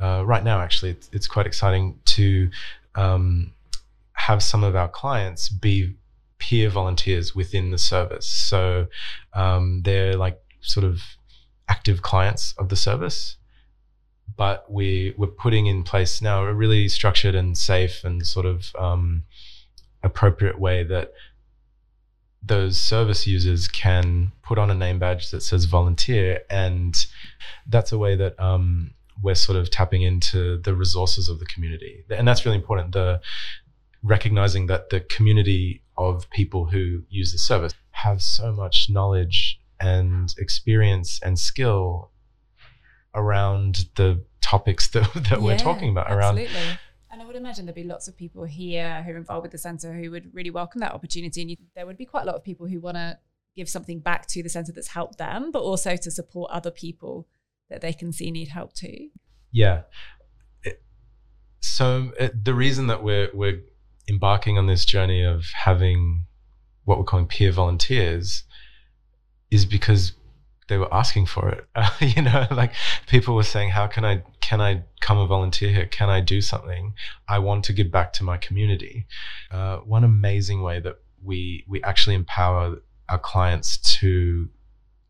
uh, 0.00 0.24
right 0.26 0.44
now. 0.44 0.60
Actually, 0.60 0.92
it's, 0.92 1.10
it's 1.12 1.26
quite 1.26 1.46
exciting 1.46 1.98
to 2.04 2.50
um, 2.94 3.52
have 4.12 4.42
some 4.42 4.64
of 4.64 4.74
our 4.74 4.88
clients 4.88 5.48
be 5.48 5.96
peer 6.38 6.68
volunteers 6.68 7.34
within 7.34 7.70
the 7.70 7.78
service. 7.78 8.28
So 8.28 8.86
um, 9.32 9.82
they're 9.84 10.16
like 10.16 10.40
sort 10.60 10.84
of 10.84 11.00
active 11.68 12.02
clients 12.02 12.54
of 12.58 12.68
the 12.68 12.76
service. 12.76 13.36
But 14.36 14.70
we 14.70 15.14
we're 15.16 15.28
putting 15.28 15.66
in 15.66 15.82
place 15.82 16.20
now 16.20 16.44
a 16.44 16.52
really 16.52 16.88
structured 16.88 17.34
and 17.34 17.56
safe 17.56 18.04
and 18.04 18.26
sort 18.26 18.44
of 18.44 18.74
um, 18.78 19.22
appropriate 20.02 20.58
way 20.58 20.82
that 20.84 21.12
those 22.46 22.80
service 22.80 23.26
users 23.26 23.68
can 23.68 24.32
put 24.42 24.58
on 24.58 24.70
a 24.70 24.74
name 24.74 24.98
badge 24.98 25.30
that 25.30 25.42
says 25.42 25.64
volunteer, 25.64 26.40
and 26.50 26.94
that's 27.66 27.92
a 27.92 27.98
way 27.98 28.16
that 28.16 28.38
um, 28.40 28.92
we're 29.22 29.34
sort 29.34 29.58
of 29.58 29.70
tapping 29.70 30.02
into 30.02 30.58
the 30.58 30.74
resources 30.74 31.28
of 31.28 31.38
the 31.38 31.46
community, 31.46 32.04
and 32.10 32.26
that's 32.26 32.44
really 32.44 32.58
important. 32.58 32.92
The 32.92 33.20
recognizing 34.02 34.66
that 34.66 34.90
the 34.90 35.00
community 35.00 35.82
of 35.96 36.28
people 36.30 36.66
who 36.66 37.02
use 37.08 37.32
the 37.32 37.38
service 37.38 37.72
have 37.90 38.22
so 38.22 38.52
much 38.52 38.88
knowledge 38.88 39.58
and 39.80 40.34
experience 40.38 41.18
and 41.22 41.38
skill 41.38 42.10
around 43.14 43.86
the 43.96 44.22
topics 44.40 44.88
that, 44.92 45.12
that 45.14 45.30
yeah, 45.30 45.38
we're 45.38 45.58
talking 45.58 45.90
about 45.90 46.08
absolutely. 46.10 46.78
And 47.16 47.22
I 47.22 47.26
would 47.26 47.36
imagine 47.36 47.64
there'd 47.64 47.74
be 47.74 47.82
lots 47.82 48.08
of 48.08 48.14
people 48.16 48.44
here 48.44 49.02
who 49.02 49.12
are 49.12 49.16
involved 49.16 49.44
with 49.44 49.52
the 49.52 49.56
centre 49.56 49.94
who 49.94 50.10
would 50.10 50.34
really 50.34 50.50
welcome 50.50 50.82
that 50.82 50.92
opportunity. 50.92 51.40
And 51.40 51.50
you, 51.50 51.56
there 51.74 51.86
would 51.86 51.96
be 51.96 52.04
quite 52.04 52.24
a 52.24 52.26
lot 52.26 52.34
of 52.34 52.44
people 52.44 52.66
who 52.66 52.78
want 52.78 52.98
to 52.98 53.18
give 53.56 53.70
something 53.70 54.00
back 54.00 54.26
to 54.26 54.42
the 54.42 54.50
centre 54.50 54.70
that's 54.70 54.88
helped 54.88 55.16
them, 55.16 55.50
but 55.50 55.60
also 55.60 55.96
to 55.96 56.10
support 56.10 56.50
other 56.50 56.70
people 56.70 57.26
that 57.70 57.80
they 57.80 57.94
can 57.94 58.12
see 58.12 58.30
need 58.30 58.48
help 58.48 58.74
too. 58.74 59.08
Yeah. 59.50 59.84
so 61.60 62.12
it, 62.20 62.44
the 62.44 62.52
reason 62.52 62.86
that 62.88 63.02
we're 63.02 63.30
we're 63.32 63.62
embarking 64.10 64.58
on 64.58 64.66
this 64.66 64.84
journey 64.84 65.24
of 65.24 65.46
having 65.64 66.26
what 66.84 66.98
we're 66.98 67.04
calling 67.04 67.26
peer 67.26 67.50
volunteers 67.50 68.44
is 69.50 69.64
because 69.64 70.12
they 70.68 70.78
were 70.78 70.92
asking 70.92 71.26
for 71.26 71.48
it. 71.48 71.64
Uh, 71.76 71.90
you 72.00 72.22
know, 72.22 72.46
like 72.50 72.72
people 73.06 73.34
were 73.34 73.42
saying, 73.42 73.70
"How 73.70 73.86
can 73.86 74.04
I 74.04 74.22
can 74.40 74.60
I 74.60 74.82
come 75.00 75.18
and 75.18 75.28
volunteer 75.28 75.70
here? 75.70 75.86
Can 75.86 76.08
I 76.08 76.20
do 76.20 76.40
something? 76.40 76.94
I 77.28 77.38
want 77.38 77.64
to 77.64 77.72
give 77.72 77.90
back 77.90 78.12
to 78.14 78.24
my 78.24 78.36
community." 78.36 79.06
Uh, 79.50 79.78
one 79.78 80.04
amazing 80.04 80.62
way 80.62 80.80
that 80.80 80.96
we 81.22 81.64
we 81.68 81.82
actually 81.82 82.14
empower 82.14 82.78
our 83.08 83.18
clients 83.18 83.76
to 84.00 84.48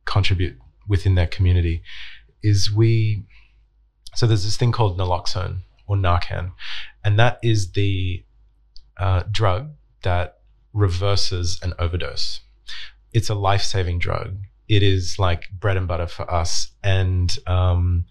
contribute 0.05 0.59
within 0.88 1.14
their 1.14 1.27
community 1.27 1.83
is 2.42 2.73
we. 2.73 3.25
So 4.14 4.27
there's 4.27 4.45
this 4.45 4.57
thing 4.57 4.73
called 4.73 4.99
naloxone 4.99 5.59
or 5.87 5.97
Narcan, 5.97 6.53
and 7.05 7.19
that 7.19 7.38
is 7.42 7.73
the 7.73 8.25
uh, 8.99 9.25
drug 9.31 9.71
that 10.03 10.38
reverses 10.73 11.59
an 11.62 11.75
overdose. 11.79 12.40
It's 13.12 13.29
a 13.29 13.35
life 13.35 13.62
saving 13.62 13.99
drug. 13.99 14.37
It 14.69 14.83
is 14.83 15.19
like 15.19 15.45
bread 15.53 15.77
and 15.77 15.87
butter 15.87 16.07
for 16.07 16.31
us. 16.33 16.71
And 16.83 17.37
um, 17.47 18.07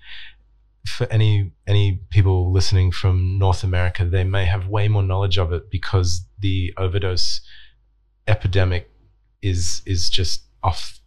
for 0.88 1.08
any 1.12 1.52
any 1.68 2.00
people 2.10 2.52
listening 2.52 2.91
from 2.91 3.38
North 3.38 3.63
America, 3.63 4.06
they 4.06 4.24
may 4.24 4.46
have 4.46 4.68
way 4.68 4.88
more 4.88 5.04
knowledge 5.04 5.38
of 5.38 5.52
it 5.52 5.70
because 5.70 6.26
the 6.39 6.74
overdose 6.78 7.41
epidemic 8.28 8.89
is 9.41 9.82
is 9.86 10.10
just 10.10 10.44
off 10.63 11.00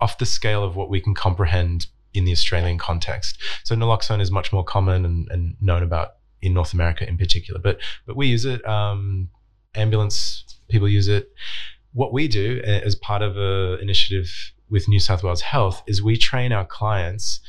off 0.00 0.18
the 0.18 0.26
scale 0.26 0.64
of 0.64 0.76
what 0.76 0.88
we 0.88 1.00
can 1.00 1.14
comprehend 1.14 1.86
in 2.14 2.24
the 2.24 2.32
Australian 2.32 2.78
context. 2.78 3.38
So 3.64 3.74
naloxone 3.74 4.20
is 4.20 4.30
much 4.30 4.52
more 4.52 4.64
common 4.64 5.04
and, 5.04 5.30
and 5.30 5.56
known 5.60 5.82
about 5.82 6.16
in 6.42 6.52
North 6.52 6.74
America 6.74 7.08
in 7.08 7.16
particular. 7.16 7.60
But 7.60 7.78
but 8.06 8.16
we 8.16 8.26
use 8.26 8.44
it. 8.44 8.66
Um, 8.66 9.28
ambulance 9.74 10.44
people 10.68 10.88
use 10.88 11.08
it. 11.08 11.32
What 11.92 12.12
we 12.12 12.26
do 12.26 12.60
as 12.64 12.94
part 12.94 13.22
of 13.22 13.36
an 13.36 13.78
initiative 13.80 14.30
with 14.72 14.88
New 14.88 14.98
South 14.98 15.22
Wales 15.22 15.42
Health 15.42 15.82
is 15.86 16.02
we 16.02 16.16
train 16.16 16.50
our 16.50 16.64
clients 16.64 17.40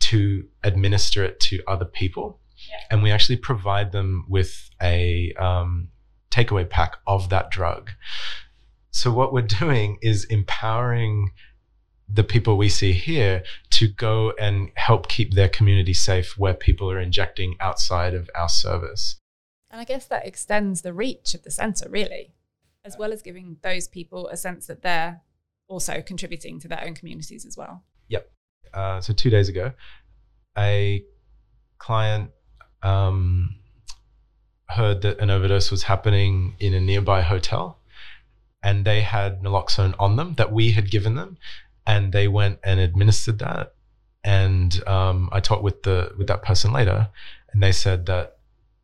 to 0.00 0.44
administer 0.64 1.24
it 1.24 1.40
to 1.40 1.62
other 1.66 1.84
people, 1.84 2.40
yeah. 2.68 2.76
and 2.90 3.02
we 3.02 3.10
actually 3.10 3.36
provide 3.36 3.92
them 3.92 4.26
with 4.28 4.68
a 4.82 5.32
um, 5.38 5.88
takeaway 6.30 6.68
pack 6.68 6.96
of 7.06 7.30
that 7.30 7.50
drug. 7.50 7.90
So 8.90 9.12
what 9.12 9.32
we're 9.32 9.42
doing 9.42 9.98
is 10.02 10.24
empowering 10.24 11.30
the 12.08 12.24
people 12.24 12.56
we 12.56 12.68
see 12.68 12.92
here 12.92 13.42
to 13.70 13.88
go 13.88 14.32
and 14.38 14.70
help 14.74 15.08
keep 15.08 15.34
their 15.34 15.48
community 15.48 15.94
safe 15.94 16.34
where 16.36 16.54
people 16.54 16.90
are 16.90 17.00
injecting 17.00 17.56
outside 17.60 18.14
of 18.14 18.28
our 18.34 18.48
service. 18.48 19.16
And 19.70 19.80
I 19.80 19.84
guess 19.84 20.06
that 20.06 20.26
extends 20.26 20.82
the 20.82 20.92
reach 20.92 21.34
of 21.34 21.42
the 21.42 21.50
centre, 21.50 21.88
really, 21.88 22.32
as 22.84 22.96
well 22.96 23.12
as 23.12 23.22
giving 23.22 23.56
those 23.62 23.88
people 23.88 24.28
a 24.28 24.36
sense 24.36 24.66
that 24.68 24.82
they're 24.82 25.20
also 25.68 26.02
contributing 26.02 26.60
to 26.60 26.68
their 26.68 26.82
own 26.84 26.94
communities 26.94 27.44
as 27.44 27.56
well. 27.56 27.82
Yep. 28.08 28.30
Uh, 28.72 29.00
so, 29.00 29.12
two 29.12 29.30
days 29.30 29.48
ago, 29.48 29.72
a 30.56 31.04
client 31.78 32.30
um, 32.82 33.54
heard 34.68 35.02
that 35.02 35.18
an 35.20 35.30
overdose 35.30 35.70
was 35.70 35.84
happening 35.84 36.56
in 36.58 36.74
a 36.74 36.80
nearby 36.80 37.22
hotel 37.22 37.78
and 38.62 38.84
they 38.84 39.00
had 39.02 39.42
naloxone 39.42 39.94
on 39.98 40.16
them 40.16 40.34
that 40.34 40.52
we 40.52 40.72
had 40.72 40.90
given 40.90 41.14
them 41.14 41.36
and 41.86 42.12
they 42.12 42.26
went 42.26 42.58
and 42.64 42.80
administered 42.80 43.38
that. 43.38 43.74
And 44.24 44.86
um, 44.88 45.28
I 45.30 45.40
talked 45.40 45.62
with 45.62 45.84
the 45.84 46.12
with 46.18 46.26
that 46.26 46.42
person 46.42 46.72
later, 46.72 47.08
and 47.52 47.62
they 47.62 47.70
said 47.70 48.06
that 48.06 48.38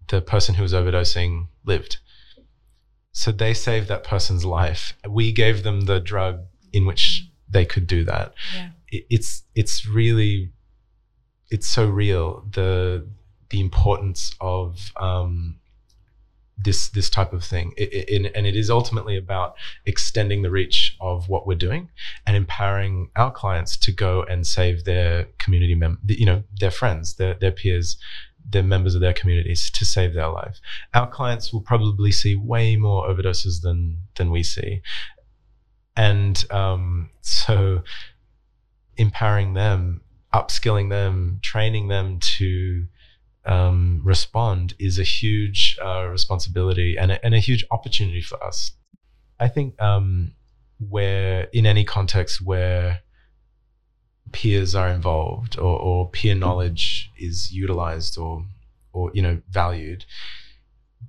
the 0.08 0.20
person 0.20 0.54
who 0.54 0.62
was 0.62 0.72
overdosing 0.72 1.48
lived. 1.64 1.98
So 3.10 3.32
they 3.32 3.52
saved 3.52 3.88
that 3.88 4.04
person's 4.04 4.44
life. 4.44 4.96
We 5.08 5.32
gave 5.32 5.64
them 5.64 5.82
the 5.82 5.98
drug 5.98 6.44
in 6.72 6.86
which 6.86 7.28
they 7.48 7.64
could 7.64 7.86
do 7.86 8.04
that. 8.04 8.34
Yeah. 8.54 8.70
It, 8.88 9.06
it's 9.10 9.42
it's 9.54 9.86
really 9.86 10.52
it's 11.50 11.66
so 11.66 11.86
real 11.86 12.46
the 12.50 13.06
the 13.50 13.60
importance 13.60 14.34
of 14.40 14.92
um, 14.96 15.60
this 16.64 16.88
this 16.88 17.10
type 17.10 17.32
of 17.32 17.44
thing 17.44 17.72
it, 17.76 17.92
it, 17.92 18.32
and 18.34 18.46
it 18.46 18.56
is 18.56 18.70
ultimately 18.70 19.16
about 19.16 19.54
extending 19.86 20.42
the 20.42 20.50
reach 20.50 20.96
of 21.00 21.28
what 21.28 21.46
we're 21.46 21.54
doing 21.54 21.88
and 22.26 22.36
empowering 22.36 23.10
our 23.16 23.30
clients 23.30 23.76
to 23.76 23.92
go 23.92 24.22
and 24.22 24.46
save 24.46 24.84
their 24.84 25.26
community 25.38 25.74
mem- 25.74 25.98
you 26.06 26.26
know 26.26 26.42
their 26.60 26.70
friends 26.70 27.14
their, 27.16 27.34
their 27.34 27.52
peers 27.52 27.96
their 28.44 28.62
members 28.62 28.94
of 28.94 29.00
their 29.00 29.12
communities 29.12 29.70
to 29.70 29.84
save 29.84 30.14
their 30.14 30.28
life 30.28 30.60
our 30.94 31.08
clients 31.08 31.52
will 31.52 31.60
probably 31.60 32.12
see 32.12 32.36
way 32.36 32.76
more 32.76 33.08
overdoses 33.08 33.62
than 33.62 33.98
than 34.16 34.30
we 34.30 34.42
see 34.42 34.82
and 35.96 36.44
um, 36.50 37.10
so 37.20 37.82
empowering 38.96 39.54
them 39.54 40.00
upskilling 40.32 40.88
them 40.88 41.38
training 41.42 41.88
them 41.88 42.18
to 42.18 42.86
um, 43.44 44.00
respond 44.04 44.74
is 44.78 44.98
a 44.98 45.02
huge 45.02 45.76
uh, 45.84 46.06
responsibility 46.06 46.96
and 46.96 47.12
a, 47.12 47.24
and 47.24 47.34
a 47.34 47.38
huge 47.38 47.64
opportunity 47.70 48.22
for 48.22 48.42
us. 48.42 48.72
I 49.40 49.48
think 49.48 49.80
um, 49.82 50.32
where 50.78 51.48
in 51.52 51.66
any 51.66 51.84
context 51.84 52.40
where 52.40 53.00
peers 54.30 54.74
are 54.74 54.88
involved 54.88 55.58
or, 55.58 55.78
or 55.78 56.08
peer 56.08 56.34
knowledge 56.34 57.10
is 57.18 57.52
utilized 57.52 58.16
or 58.16 58.46
or 58.92 59.10
you 59.14 59.22
know 59.22 59.40
valued, 59.50 60.04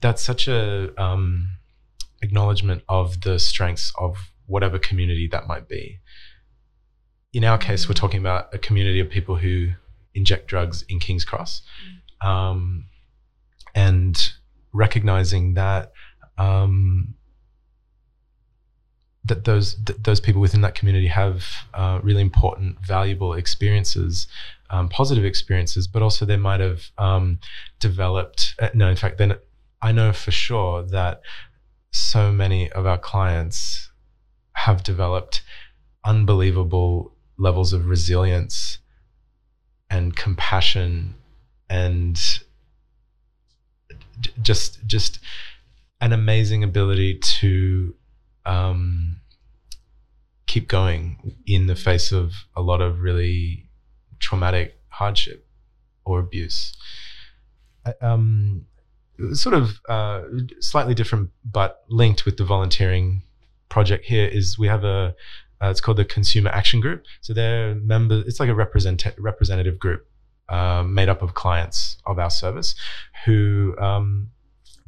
that's 0.01 0.23
such 0.23 0.47
a 0.47 0.99
um, 1.01 1.49
acknowledgement 2.21 2.83
of 2.89 3.21
the 3.21 3.37
strengths 3.39 3.93
of 3.99 4.17
whatever 4.53 4.77
community 4.77 5.27
that 5.31 5.47
might 5.47 5.67
be. 5.67 5.99
In 7.33 7.43
our 7.43 7.57
case, 7.57 7.89
we're 7.89 7.95
talking 7.95 8.19
about 8.19 8.53
a 8.53 8.59
community 8.59 8.99
of 8.99 9.09
people 9.09 9.37
who 9.37 9.69
inject 10.13 10.45
drugs 10.47 10.85
in 10.87 10.99
King's 10.99 11.25
Cross, 11.25 11.63
um, 12.21 12.85
and 13.73 14.15
recognizing 14.71 15.55
that 15.55 15.91
um, 16.37 17.15
that 19.25 19.45
those 19.45 19.73
th- 19.85 19.97
those 20.03 20.19
people 20.19 20.39
within 20.39 20.61
that 20.61 20.75
community 20.75 21.07
have 21.07 21.43
uh, 21.73 21.99
really 22.03 22.21
important, 22.21 22.77
valuable 22.85 23.33
experiences, 23.33 24.27
um, 24.69 24.87
positive 24.87 25.25
experiences, 25.25 25.87
but 25.87 26.03
also 26.03 26.25
they 26.25 26.37
might 26.37 26.59
have 26.59 26.91
um, 26.99 27.39
developed. 27.79 28.53
Uh, 28.61 28.69
no, 28.75 28.87
in 28.87 28.95
fact, 28.95 29.17
then 29.17 29.35
I 29.81 29.91
know 29.91 30.13
for 30.13 30.29
sure 30.29 30.83
that 30.83 31.21
so 31.91 32.31
many 32.31 32.71
of 32.71 32.85
our 32.85 32.99
clients 32.99 33.89
have 34.63 34.83
developed 34.83 35.41
unbelievable 36.05 37.13
levels 37.37 37.73
of 37.73 37.85
resilience 37.85 38.79
and 39.89 40.15
compassion 40.15 41.15
and 41.69 42.17
just 44.41 44.85
just 44.85 45.19
an 45.99 46.13
amazing 46.13 46.63
ability 46.63 47.17
to 47.19 47.93
um, 48.45 49.17
keep 50.47 50.67
going 50.67 51.33
in 51.45 51.67
the 51.67 51.75
face 51.75 52.11
of 52.11 52.33
a 52.55 52.61
lot 52.61 52.79
of 52.81 53.01
really 53.01 53.67
traumatic 54.19 54.79
hardship 54.89 55.45
or 56.05 56.19
abuse. 56.19 56.73
Um, 58.01 58.65
sort 59.33 59.55
of 59.55 59.79
uh, 59.89 60.21
slightly 60.61 60.93
different, 60.93 61.31
but 61.43 61.83
linked 61.89 62.25
with 62.25 62.37
the 62.37 62.45
volunteering 62.45 63.23
project 63.73 64.05
here 64.05 64.27
is 64.27 64.59
we 64.59 64.67
have 64.67 64.83
a 64.83 65.15
uh, 65.61 65.69
it's 65.69 65.81
called 65.81 65.97
the 65.97 66.05
Consumer 66.05 66.51
Action 66.51 66.79
Group. 66.79 67.05
So 67.21 67.33
they're 67.33 67.73
members. 67.75 68.27
It's 68.27 68.39
like 68.39 68.49
a 68.49 68.55
represent 68.55 69.05
representative 69.17 69.79
group 69.79 70.05
um, 70.49 70.93
made 70.93 71.09
up 71.09 71.21
of 71.21 71.33
clients 71.33 71.97
of 72.05 72.19
our 72.19 72.29
service 72.29 72.75
who 73.25 73.75
um, 73.79 74.29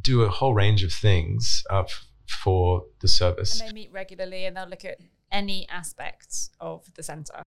do 0.02 0.22
a 0.22 0.30
whole 0.30 0.54
range 0.54 0.84
of 0.84 0.92
things 0.94 1.64
uh, 1.72 1.80
f- 1.80 2.06
for 2.44 2.86
the 3.00 3.08
service. 3.08 3.60
And 3.60 3.70
they 3.70 3.74
meet 3.74 3.92
regularly 3.92 4.46
and 4.46 4.56
they'll 4.56 4.68
look 4.68 4.86
at 4.86 5.00
any 5.32 5.68
aspects 5.70 6.52
of 6.60 6.94
the 6.96 7.04
centre. 7.04 7.42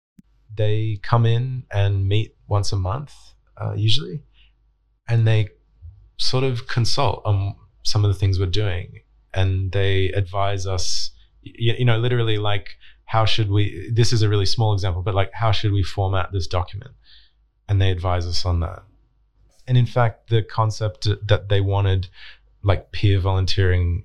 They 0.55 0.99
come 1.01 1.25
in 1.25 1.63
and 1.69 2.07
meet 2.07 2.35
once 2.47 2.71
a 2.71 2.77
month, 2.77 3.13
uh, 3.57 3.73
usually, 3.75 4.23
and 5.09 5.27
they 5.27 5.49
sort 6.17 6.45
of 6.45 6.67
consult 6.67 7.21
on 7.25 7.55
some 7.83 8.05
of 8.05 8.13
the 8.13 8.17
things 8.17 8.39
we're 8.39 8.45
doing. 8.45 9.01
And 9.33 9.73
they 9.73 10.07
advise 10.21 10.65
us, 10.65 11.11
you, 11.45 11.75
you 11.79 11.85
know, 11.85 11.97
literally 11.97 12.37
like, 12.37 12.77
how 13.05 13.25
should 13.25 13.49
we, 13.49 13.89
this 13.93 14.11
is 14.11 14.21
a 14.21 14.29
really 14.29 14.45
small 14.45 14.73
example, 14.73 15.01
but 15.01 15.15
like, 15.15 15.31
how 15.33 15.51
should 15.51 15.71
we 15.71 15.83
format 15.83 16.31
this 16.31 16.47
document? 16.47 16.91
And 17.69 17.81
they 17.81 17.91
advise 17.91 18.25
us 18.25 18.45
on 18.45 18.59
that. 18.59 18.83
And 19.67 19.77
in 19.77 19.85
fact, 19.85 20.29
the 20.29 20.43
concept 20.43 21.07
that 21.27 21.49
they 21.49 21.61
wanted, 21.61 22.07
like 22.63 22.91
peer 22.91 23.19
volunteering 23.19 24.03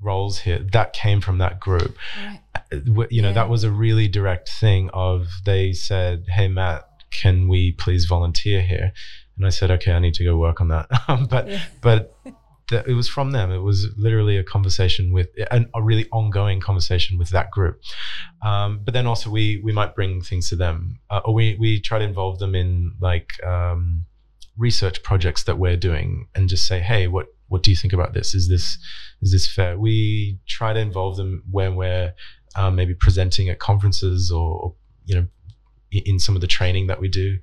roles 0.00 0.38
here 0.40 0.64
that 0.72 0.92
came 0.92 1.20
from 1.20 1.38
that 1.38 1.58
group 1.58 1.96
right. 2.24 2.40
Uh, 2.54 3.04
you 3.10 3.20
know 3.20 3.28
yeah. 3.28 3.34
that 3.34 3.48
was 3.48 3.64
a 3.64 3.70
really 3.70 4.06
direct 4.06 4.48
thing 4.48 4.88
of 4.92 5.26
they 5.44 5.72
said 5.72 6.24
hey 6.28 6.46
matt 6.46 6.84
can 7.10 7.48
we 7.48 7.72
please 7.72 8.04
volunteer 8.04 8.62
here 8.62 8.92
and 9.36 9.44
i 9.44 9.48
said 9.48 9.70
okay 9.70 9.92
i 9.92 9.98
need 9.98 10.14
to 10.14 10.24
go 10.24 10.36
work 10.36 10.60
on 10.60 10.68
that 10.68 10.88
but 11.28 11.48
yeah. 11.48 11.62
but 11.80 12.14
the, 12.68 12.88
it 12.88 12.94
was 12.94 13.08
from 13.08 13.30
them 13.32 13.50
it 13.50 13.58
was 13.58 13.88
literally 13.96 14.36
a 14.36 14.44
conversation 14.44 15.12
with 15.12 15.28
an, 15.50 15.68
a 15.74 15.82
really 15.82 16.08
ongoing 16.12 16.60
conversation 16.60 17.18
with 17.18 17.30
that 17.30 17.50
group 17.50 17.80
um, 18.42 18.80
but 18.84 18.94
then 18.94 19.06
also 19.06 19.30
we 19.30 19.60
we 19.64 19.72
might 19.72 19.94
bring 19.94 20.20
things 20.20 20.48
to 20.48 20.56
them 20.56 20.98
uh, 21.10 21.20
or 21.24 21.34
we 21.34 21.56
we 21.58 21.80
try 21.80 21.98
to 21.98 22.04
involve 22.04 22.38
them 22.38 22.54
in 22.54 22.92
like 23.00 23.32
um, 23.44 24.04
research 24.56 25.02
projects 25.02 25.44
that 25.44 25.58
we're 25.58 25.76
doing 25.76 26.28
and 26.34 26.48
just 26.48 26.66
say 26.66 26.80
hey 26.80 27.06
what 27.06 27.26
what 27.48 27.62
do 27.62 27.70
you 27.70 27.76
think 27.76 27.92
about 27.92 28.14
this? 28.14 28.34
Is 28.34 28.48
this 28.48 28.78
is 29.20 29.32
this 29.32 29.50
fair? 29.50 29.78
We 29.78 30.38
try 30.46 30.72
to 30.72 30.80
involve 30.80 31.16
them 31.16 31.42
when 31.50 31.74
we're 31.76 32.14
um, 32.54 32.76
maybe 32.76 32.94
presenting 32.94 33.48
at 33.48 33.58
conferences 33.58 34.30
or, 34.30 34.60
or 34.60 34.74
you 35.04 35.14
know 35.16 35.26
in 35.90 36.18
some 36.18 36.34
of 36.34 36.40
the 36.40 36.46
training 36.46 36.86
that 36.86 37.00
we 37.00 37.08
do. 37.08 37.38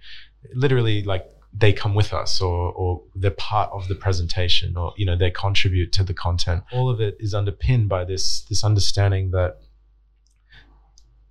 Literally, 0.53 1.03
like 1.03 1.25
they 1.57 1.71
come 1.71 1.95
with 1.95 2.13
us 2.13 2.41
or 2.41 2.71
or 2.73 3.01
they're 3.15 3.31
part 3.31 3.69
of 3.71 3.87
the 3.87 3.95
presentation 3.95 4.75
or 4.75 4.93
you 4.97 5.05
know 5.05 5.15
they 5.15 5.31
contribute 5.31 5.91
to 5.93 6.03
the 6.03 6.13
content. 6.13 6.63
All 6.71 6.89
of 6.89 6.99
it 6.99 7.17
is 7.19 7.33
underpinned 7.33 7.89
by 7.89 8.03
this 8.05 8.41
this 8.49 8.63
understanding 8.63 9.31
that 9.31 9.59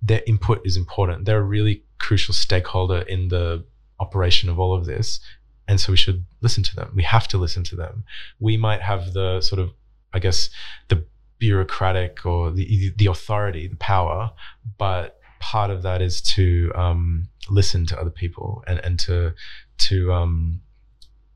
their 0.01 0.21
input 0.27 0.61
is 0.65 0.77
important. 0.77 1.25
They're 1.25 1.39
a 1.39 1.43
really 1.43 1.83
crucial 1.99 2.33
stakeholder 2.33 3.01
in 3.01 3.29
the 3.29 3.65
operation 3.99 4.49
of 4.49 4.59
all 4.59 4.75
of 4.75 4.85
this 4.85 5.19
and 5.67 5.79
so 5.79 5.91
we 5.91 5.97
should 5.97 6.25
listen 6.41 6.63
to 6.63 6.75
them 6.75 6.91
we 6.95 7.03
have 7.03 7.27
to 7.27 7.37
listen 7.37 7.63
to 7.63 7.75
them 7.75 8.03
we 8.39 8.57
might 8.57 8.81
have 8.81 9.13
the 9.13 9.41
sort 9.41 9.59
of 9.59 9.71
i 10.13 10.19
guess 10.19 10.49
the 10.89 11.05
bureaucratic 11.39 12.25
or 12.25 12.51
the 12.51 12.93
the 12.97 13.05
authority 13.05 13.67
the 13.67 13.75
power 13.77 14.31
but 14.77 15.19
part 15.39 15.69
of 15.69 15.83
that 15.83 16.01
is 16.01 16.21
to 16.21 16.71
um, 16.75 17.27
listen 17.49 17.85
to 17.85 17.99
other 17.99 18.09
people 18.09 18.63
and 18.67 18.79
and 18.79 18.97
to 18.97 19.33
to 19.77 20.13
um, 20.13 20.61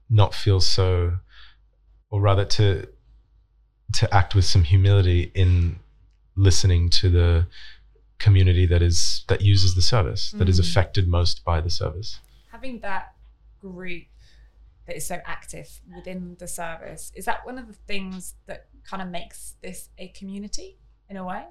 not 0.10 0.34
feel 0.34 0.60
so 0.60 1.13
or 2.10 2.21
rather 2.21 2.45
to 2.45 2.88
to 3.93 4.13
act 4.13 4.36
with 4.36 4.45
some 4.45 4.63
humility 4.63 5.32
in 5.34 5.80
listening 6.36 6.89
to 6.89 7.10
the 7.10 7.47
community 8.19 8.65
that 8.65 8.82
is 8.82 9.23
that 9.28 9.41
uses 9.41 9.75
the 9.75 9.82
service 9.82 10.34
mm. 10.34 10.39
that 10.39 10.49
is 10.49 10.60
mm. 10.60 10.63
affected 10.63 11.08
most 11.08 11.43
by 11.43 11.60
the 11.62 11.69
service 11.69 12.19
having 12.52 12.80
that 12.80 13.13
group 13.62 14.04
that 14.89 14.97
is 14.97 15.06
so 15.06 15.19
active 15.25 15.69
within 15.95 16.36
the 16.39 16.47
service. 16.47 17.12
Is 17.15 17.25
that 17.25 17.45
one 17.45 17.60
of 17.60 17.67
the 17.67 17.73
things 17.73 18.34
that 18.47 18.65
kind 18.84 19.04
of 19.04 19.10
makes 19.10 19.54
this 19.62 19.89
a 19.99 20.08
community 20.10 20.80
in 21.08 21.15
a 21.15 21.23
way? 21.23 21.45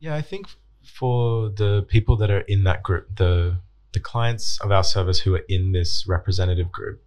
Yeah, 0.00 0.16
I 0.16 0.22
think 0.22 0.46
for 0.82 1.50
the 1.50 1.86
people 1.88 2.16
that 2.16 2.30
are 2.30 2.40
in 2.40 2.64
that 2.64 2.82
group, 2.82 3.16
the 3.16 3.58
the 3.96 4.00
clients 4.00 4.60
of 4.60 4.70
our 4.70 4.84
service 4.84 5.20
who 5.20 5.34
are 5.34 5.44
in 5.48 5.72
this 5.72 6.04
representative 6.06 6.70
group, 6.70 7.02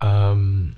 um, 0.00 0.76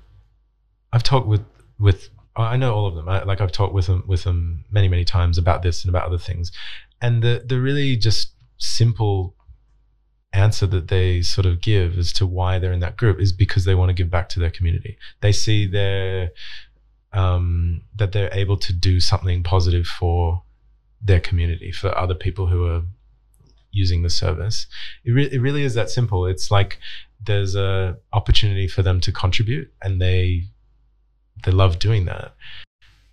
I've 0.91 1.03
talked 1.03 1.27
with 1.27 1.45
with 1.79 2.09
I 2.35 2.57
know 2.57 2.75
all 2.75 2.87
of 2.87 2.95
them. 2.95 3.11
I, 3.11 3.25
like 3.25 3.43
I've 3.43 3.53
talked 3.53 3.75
with 3.75 3.87
them 3.89 4.05
with 4.07 4.25
them 4.25 4.65
many 4.71 4.89
many 4.89 5.05
times 5.05 5.37
about 5.37 5.61
this 5.63 5.85
and 5.85 5.91
about 5.91 6.07
other 6.07 6.17
things, 6.17 6.51
and 7.03 7.23
the 7.23 7.45
the 7.45 7.61
really 7.61 7.95
just 7.95 8.33
simple 8.57 9.35
answer 10.33 10.67
that 10.67 10.89
they 10.89 11.21
sort 11.21 11.47
of 11.47 11.61
give 11.61 11.99
as 11.99 12.11
to 12.15 12.27
why 12.27 12.59
they're 12.59 12.73
in 12.73 12.81
that 12.81 12.97
group 12.97 13.21
is 13.21 13.33
because 13.33 13.67
they 13.67 13.75
want 13.75 13.91
to 13.91 13.95
give 13.95 14.11
back 14.11 14.31
to 14.31 14.41
their 14.41 14.51
community. 14.51 14.97
They 15.21 15.33
see 15.33 15.67
their 15.67 16.31
um, 17.13 17.83
that 17.97 18.13
they're 18.13 18.33
able 18.33 18.57
to 18.57 18.73
do 18.73 18.99
something 18.99 19.43
positive 19.43 19.87
for 19.87 20.43
their 21.03 21.21
community, 21.21 21.71
for 21.71 21.97
other 21.99 22.15
people 22.15 22.47
who 22.47 22.65
are 22.65 22.83
using 23.71 24.03
the 24.03 24.11
service. 24.11 24.67
It, 25.05 25.13
re- 25.13 25.31
it 25.31 25.41
really 25.41 25.63
is 25.63 25.75
that 25.75 25.91
simple. 25.91 26.27
It's 26.27 26.51
like 26.51 26.79
there's 27.25 27.55
a 27.55 27.97
opportunity 28.13 28.69
for 28.69 28.83
them 28.83 29.01
to 29.01 29.13
contribute, 29.13 29.73
and 29.83 30.01
they 30.01 30.45
they 31.45 31.53
love 31.53 31.79
doing 31.79 32.05
that. 32.07 32.35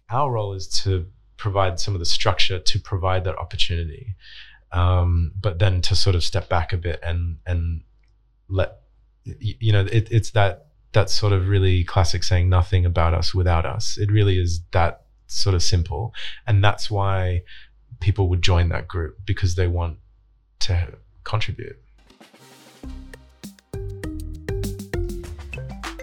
Our 0.10 0.32
role 0.32 0.54
is 0.54 0.68
to 0.84 1.08
provide 1.38 1.80
some 1.80 1.94
of 1.94 2.00
the 2.00 2.06
structure 2.06 2.60
to 2.60 2.80
provide 2.80 3.24
that 3.26 3.38
opportunity 3.38 4.16
um, 4.72 5.32
but 5.40 5.60
then 5.60 5.82
to 5.82 5.96
sort 5.96 6.16
of 6.16 6.24
step 6.24 6.50
back 6.50 6.74
a 6.74 6.78
bit 6.78 7.00
and 7.04 7.38
and 7.46 7.82
let 8.48 8.82
you 9.24 9.72
know 9.72 9.82
it, 9.92 10.08
it's 10.12 10.32
that 10.32 10.68
that 10.94 11.10
sort 11.10 11.34
of 11.34 11.48
really 11.48 11.84
classic 11.84 12.24
saying 12.24 12.50
nothing 12.50 12.86
about 12.86 13.14
us 13.14 13.34
without 13.34 13.66
us 13.66 13.98
it 13.98 14.12
really 14.12 14.40
is 14.40 14.62
that 14.72 15.04
sort 15.28 15.56
of 15.56 15.64
simple 15.64 16.14
and 16.46 16.64
that's 16.64 16.92
why 16.92 17.42
people 18.00 18.30
would 18.30 18.42
join 18.42 18.70
that 18.70 18.88
group 18.88 19.18
because 19.26 19.56
they 19.56 19.68
want 19.68 19.98
to 20.66 20.88
contribute 21.24 21.78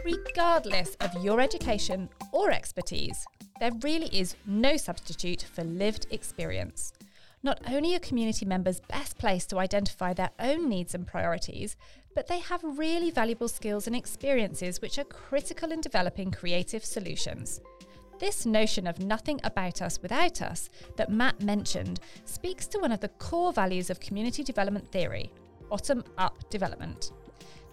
regardless 0.04 0.94
of 1.00 1.24
your 1.24 1.40
education 1.40 2.08
or 2.30 2.52
expertise 2.52 3.26
there 3.58 3.72
really 3.82 4.06
is 4.16 4.36
no 4.46 4.76
substitute 4.76 5.42
for 5.52 5.64
lived 5.64 6.06
experience 6.12 6.92
not 7.42 7.60
only 7.68 7.96
are 7.96 7.98
community 7.98 8.46
members 8.46 8.78
best 8.88 9.18
placed 9.18 9.50
to 9.50 9.58
identify 9.58 10.12
their 10.12 10.30
own 10.38 10.68
needs 10.68 10.94
and 10.94 11.08
priorities, 11.08 11.76
but 12.14 12.28
they 12.28 12.38
have 12.38 12.60
really 12.62 13.10
valuable 13.10 13.48
skills 13.48 13.88
and 13.88 13.96
experiences 13.96 14.80
which 14.80 14.96
are 14.96 15.04
critical 15.04 15.72
in 15.72 15.80
developing 15.80 16.30
creative 16.30 16.84
solutions. 16.84 17.60
This 18.22 18.46
notion 18.46 18.86
of 18.86 19.00
nothing 19.00 19.40
about 19.42 19.82
us 19.82 20.00
without 20.00 20.42
us 20.42 20.70
that 20.94 21.10
Matt 21.10 21.42
mentioned 21.42 21.98
speaks 22.24 22.68
to 22.68 22.78
one 22.78 22.92
of 22.92 23.00
the 23.00 23.08
core 23.08 23.52
values 23.52 23.90
of 23.90 23.98
community 23.98 24.44
development 24.44 24.86
theory 24.92 25.32
bottom 25.68 26.04
up 26.18 26.48
development. 26.48 27.10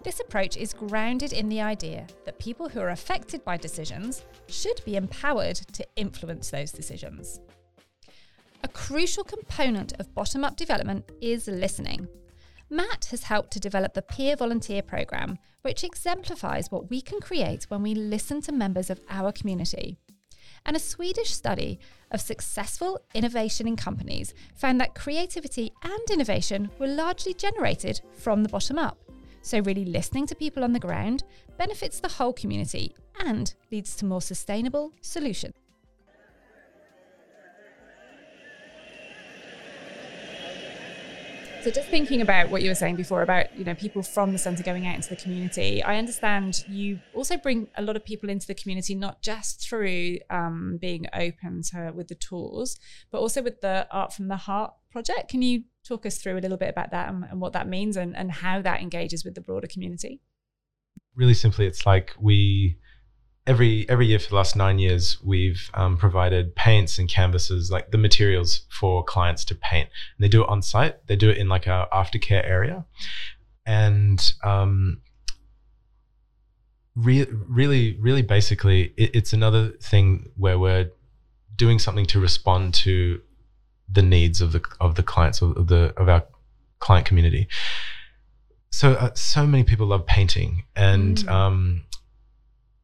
This 0.02 0.18
approach 0.18 0.56
is 0.56 0.74
grounded 0.74 1.32
in 1.32 1.48
the 1.48 1.60
idea 1.60 2.04
that 2.24 2.40
people 2.40 2.68
who 2.68 2.80
are 2.80 2.88
affected 2.88 3.44
by 3.44 3.58
decisions 3.58 4.24
should 4.48 4.84
be 4.84 4.96
empowered 4.96 5.54
to 5.54 5.86
influence 5.94 6.50
those 6.50 6.72
decisions. 6.72 7.38
A 8.64 8.68
crucial 8.68 9.22
component 9.22 9.92
of 10.00 10.12
bottom 10.16 10.42
up 10.42 10.56
development 10.56 11.12
is 11.20 11.46
listening. 11.46 12.08
Matt 12.68 13.04
has 13.12 13.22
helped 13.22 13.52
to 13.52 13.60
develop 13.60 13.94
the 13.94 14.02
Peer 14.02 14.34
Volunteer 14.34 14.82
Programme, 14.82 15.38
which 15.62 15.84
exemplifies 15.84 16.72
what 16.72 16.90
we 16.90 17.00
can 17.00 17.20
create 17.20 17.66
when 17.68 17.82
we 17.84 17.94
listen 17.94 18.40
to 18.42 18.50
members 18.50 18.90
of 18.90 19.00
our 19.08 19.30
community. 19.30 19.96
And 20.66 20.76
a 20.76 20.80
Swedish 20.80 21.30
study 21.30 21.78
of 22.10 22.20
successful 22.20 23.00
innovation 23.14 23.66
in 23.66 23.76
companies 23.76 24.34
found 24.54 24.80
that 24.80 24.94
creativity 24.94 25.72
and 25.82 26.10
innovation 26.10 26.70
were 26.78 26.86
largely 26.86 27.34
generated 27.34 28.00
from 28.16 28.42
the 28.42 28.48
bottom 28.48 28.78
up. 28.78 28.98
So, 29.42 29.60
really 29.60 29.86
listening 29.86 30.26
to 30.26 30.34
people 30.34 30.62
on 30.62 30.72
the 30.72 30.78
ground 30.78 31.24
benefits 31.56 32.00
the 32.00 32.08
whole 32.08 32.32
community 32.32 32.94
and 33.24 33.52
leads 33.72 33.96
to 33.96 34.04
more 34.04 34.20
sustainable 34.20 34.92
solutions. 35.00 35.54
So 41.62 41.70
just 41.70 41.88
thinking 41.88 42.22
about 42.22 42.48
what 42.48 42.62
you 42.62 42.70
were 42.70 42.74
saying 42.74 42.96
before 42.96 43.20
about 43.20 43.54
you 43.54 43.64
know 43.64 43.74
people 43.74 44.02
from 44.02 44.32
the 44.32 44.38
centre 44.38 44.62
going 44.62 44.86
out 44.86 44.94
into 44.94 45.10
the 45.10 45.16
community, 45.16 45.82
I 45.82 45.98
understand 45.98 46.64
you 46.66 47.00
also 47.14 47.36
bring 47.36 47.68
a 47.76 47.82
lot 47.82 47.96
of 47.96 48.04
people 48.04 48.30
into 48.30 48.46
the 48.46 48.54
community 48.54 48.94
not 48.94 49.20
just 49.20 49.68
through 49.68 50.18
um, 50.30 50.78
being 50.80 51.06
open 51.12 51.62
to 51.72 51.92
with 51.94 52.08
the 52.08 52.14
tours, 52.14 52.78
but 53.10 53.18
also 53.18 53.42
with 53.42 53.60
the 53.60 53.86
Art 53.90 54.14
from 54.14 54.28
the 54.28 54.36
Heart 54.36 54.72
project. 54.90 55.28
Can 55.28 55.42
you 55.42 55.64
talk 55.86 56.06
us 56.06 56.16
through 56.16 56.38
a 56.38 56.40
little 56.40 56.56
bit 56.56 56.70
about 56.70 56.92
that 56.92 57.10
and, 57.10 57.24
and 57.24 57.40
what 57.42 57.52
that 57.52 57.68
means 57.68 57.96
and, 57.98 58.16
and 58.16 58.32
how 58.32 58.62
that 58.62 58.80
engages 58.80 59.22
with 59.22 59.34
the 59.34 59.42
broader 59.42 59.66
community? 59.66 60.22
Really 61.14 61.34
simply, 61.34 61.66
it's 61.66 61.84
like 61.84 62.14
we 62.18 62.78
every 63.50 63.84
every 63.88 64.06
year 64.06 64.20
for 64.20 64.30
the 64.30 64.36
last 64.36 64.54
nine 64.54 64.78
years, 64.78 65.18
we've 65.24 65.70
um, 65.74 65.96
provided 65.96 66.54
paints 66.54 66.98
and 66.98 67.08
canvases, 67.08 67.70
like 67.70 67.90
the 67.90 67.98
materials 67.98 68.62
for 68.68 69.02
clients 69.02 69.44
to 69.46 69.54
paint. 69.56 69.88
And 70.16 70.24
they 70.24 70.28
do 70.28 70.42
it 70.42 70.48
on 70.48 70.62
site. 70.62 71.04
They 71.08 71.16
do 71.16 71.28
it 71.28 71.36
in 71.36 71.48
like 71.48 71.66
our 71.66 71.88
aftercare 71.90 72.44
area, 72.44 72.86
and 73.66 74.18
um, 74.44 75.02
re- 76.94 77.26
really, 77.48 77.98
really, 78.00 78.22
basically, 78.22 78.94
it, 78.96 79.10
it's 79.14 79.32
another 79.32 79.70
thing 79.82 80.30
where 80.36 80.58
we're 80.58 80.90
doing 81.56 81.80
something 81.80 82.06
to 82.06 82.20
respond 82.20 82.72
to 82.72 83.20
the 83.92 84.02
needs 84.02 84.40
of 84.40 84.52
the 84.52 84.62
of 84.80 84.94
the 84.94 85.02
clients 85.02 85.42
of 85.42 85.66
the 85.66 85.92
of 85.96 86.08
our 86.08 86.22
client 86.78 87.04
community. 87.04 87.48
So 88.70 88.92
uh, 88.92 89.10
so 89.14 89.44
many 89.44 89.64
people 89.64 89.88
love 89.88 90.06
painting, 90.06 90.62
and 90.76 91.16
mm. 91.16 91.28
um, 91.28 91.82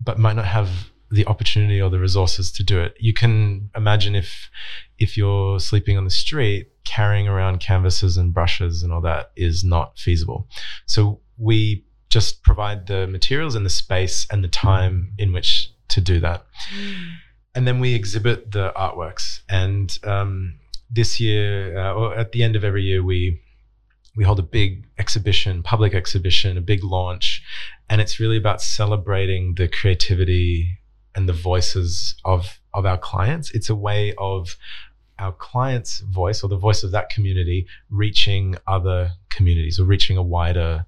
but 0.07 0.19
might 0.19 0.37
not 0.37 0.47
have 0.47 0.71
the 1.11 1.27
opportunity 1.27 1.81
or 1.81 1.91
the 1.91 1.99
resources 1.99 2.51
to 2.53 2.63
do 2.63 2.81
it. 2.81 2.97
You 2.99 3.13
can 3.13 3.71
imagine 3.77 4.15
if 4.15 4.49
if 4.99 5.17
you're 5.17 5.61
sleeping 5.61 5.99
on 5.99 6.05
the 6.05 6.11
street, 6.11 6.71
carrying 6.85 7.29
around 7.29 7.61
canvases 7.61 8.17
and 8.17 8.33
brushes 8.33 8.83
and 8.83 8.93
all 8.93 9.03
that 9.03 9.33
is 9.37 9.63
not 9.63 9.99
feasible. 9.99 10.49
So 10.87 11.21
we 11.37 11.85
just 12.09 12.43
provide 12.43 12.87
the 12.87 13.07
materials 13.07 13.55
and 13.55 13.67
the 13.67 13.71
space 13.71 14.27
and 14.31 14.43
the 14.43 14.49
time 14.49 15.13
in 15.19 15.33
which 15.33 15.71
to 15.89 16.01
do 16.01 16.19
that. 16.21 16.47
And 17.55 17.67
then 17.67 17.81
we 17.81 17.95
exhibit 17.95 18.53
the 18.53 18.73
artworks. 18.77 19.41
And 19.49 19.97
um, 20.05 20.59
this 20.91 21.21
year, 21.21 21.79
uh, 21.79 21.95
or 21.95 22.15
at 22.17 22.33
the 22.33 22.43
end 22.43 22.57
of 22.57 22.65
every 22.65 22.83
year, 22.83 23.03
we 23.03 23.41
we 24.17 24.25
hold 24.25 24.39
a 24.39 24.43
big 24.43 24.87
exhibition, 24.99 25.63
public 25.63 25.95
exhibition, 25.95 26.57
a 26.57 26.63
big 26.63 26.83
launch, 26.83 27.43
and 27.89 28.01
it's 28.01 28.19
really 28.19 28.39
about 28.39 28.63
celebrating 28.63 29.55
the 29.55 29.69
creativity 29.69 30.79
and 31.15 31.29
the 31.29 31.33
voices 31.33 32.15
of 32.25 32.59
of 32.73 32.87
our 32.87 32.99
clients. 32.99 33.51
It's 33.53 33.69
a 33.69 33.75
way 33.75 34.15
of 34.19 34.57
our 35.19 35.33
client's 35.33 36.01
voice 36.01 36.43
or 36.43 36.49
the 36.49 36.59
voice 36.59 36.83
of 36.83 36.91
that 36.93 37.09
community 37.11 37.67
reaching 37.91 38.57
other 38.67 39.13
communities 39.31 39.79
or 39.79 39.85
reaching 39.85 40.17
a 40.17 40.23
wider 40.23 40.87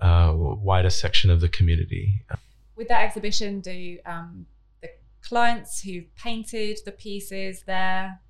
uh, 0.00 0.32
wider 0.34 0.90
section 0.90 1.30
of 1.30 1.40
the 1.40 1.48
community. 1.48 2.22
With 2.76 2.88
that 2.88 3.02
exhibition, 3.02 3.60
do 3.60 3.98
um, 4.04 4.46
the 4.82 4.90
clients 5.22 5.80
who 5.80 6.02
painted 6.16 6.78
the 6.84 6.92
pieces 6.92 7.62
there 7.66 8.20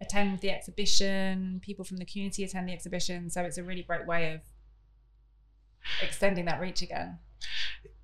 attend 0.00 0.40
the 0.40 0.50
exhibition? 0.50 1.60
People 1.62 1.84
from 1.84 1.98
the 1.98 2.04
community 2.04 2.44
attend 2.44 2.68
the 2.68 2.72
exhibition, 2.72 3.30
so 3.30 3.42
it's 3.42 3.58
a 3.58 3.64
really 3.64 3.82
great 3.82 4.06
way 4.06 4.34
of 4.34 4.40
extending 6.02 6.44
that 6.46 6.60
reach 6.60 6.82
again. 6.82 7.18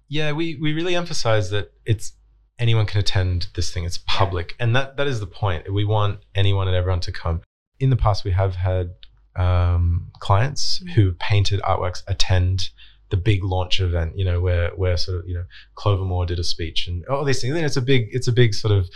Yeah, 0.09 0.33
we 0.33 0.57
we 0.57 0.73
really 0.73 0.97
emphasize 0.97 1.51
that 1.51 1.73
it's 1.85 2.13
anyone 2.59 2.87
can 2.87 3.01
attend 3.01 3.49
this 3.55 3.73
thing. 3.73 3.85
It's 3.85 3.99
public, 4.07 4.55
yeah. 4.59 4.65
and 4.65 4.77
that 4.77 4.97
that 4.97 5.07
is 5.07 5.21
the 5.21 5.27
point. 5.27 5.73
We 5.73 5.85
want 5.85 6.21
anyone 6.35 6.69
and 6.69 6.77
everyone 6.77 7.01
to 7.01 7.13
come. 7.13 7.43
In 7.79 7.91
the 7.91 7.97
past, 7.97 8.25
we 8.25 8.33
have 8.33 8.57
had 8.57 8.91
um, 9.37 10.11
clients 10.19 10.81
mm-hmm. 10.81 10.93
who 10.93 11.13
painted 11.13 11.61
artworks 11.63 12.03
attend 12.07 12.71
the 13.11 13.17
big 13.17 13.43
launch 13.43 13.81
event. 13.81 14.17
You 14.17 14.25
know, 14.25 14.41
where 14.41 14.71
where 14.77 14.97
sort 14.97 15.19
of 15.19 15.29
you 15.29 15.35
know 15.35 15.45
Clover 15.75 16.05
Moore 16.05 16.27
did 16.27 16.39
a 16.39 16.45
speech 16.45 16.87
and 16.87 17.05
all 17.07 17.25
these 17.25 17.41
things. 17.41 17.55
And 17.55 17.65
it's 17.65 17.77
a 17.77 17.83
big 17.83 18.09
it's 18.11 18.29
a 18.29 18.33
big 18.33 18.55
sort 18.55 18.73
of 18.73 18.89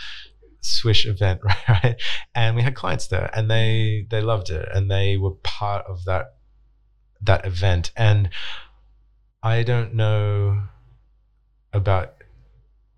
swish 0.65 1.05
event 1.05 1.39
right 1.69 1.95
and 2.33 2.55
we 2.55 2.61
had 2.61 2.75
clients 2.75 3.07
there 3.07 3.29
and 3.33 3.49
they 3.49 4.05
they 4.09 4.21
loved 4.21 4.49
it 4.49 4.67
and 4.73 4.89
they 4.89 5.17
were 5.17 5.31
part 5.43 5.85
of 5.87 6.05
that 6.05 6.35
that 7.21 7.45
event 7.45 7.91
and 7.95 8.29
I 9.45 9.61
don't 9.61 9.93
know 9.93 10.63
about 11.71 12.15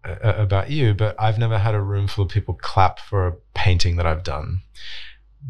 uh, 0.06 0.34
about 0.38 0.72
you, 0.72 0.94
but 0.94 1.16
I've 1.20 1.38
never 1.38 1.58
had 1.58 1.76
a 1.76 1.82
room 1.82 2.08
full 2.08 2.24
of 2.24 2.32
people 2.32 2.54
clap 2.54 3.00
for 3.00 3.28
a 3.28 3.34
painting 3.54 3.98
that 3.98 4.06
I've 4.06 4.24
done. 4.24 4.62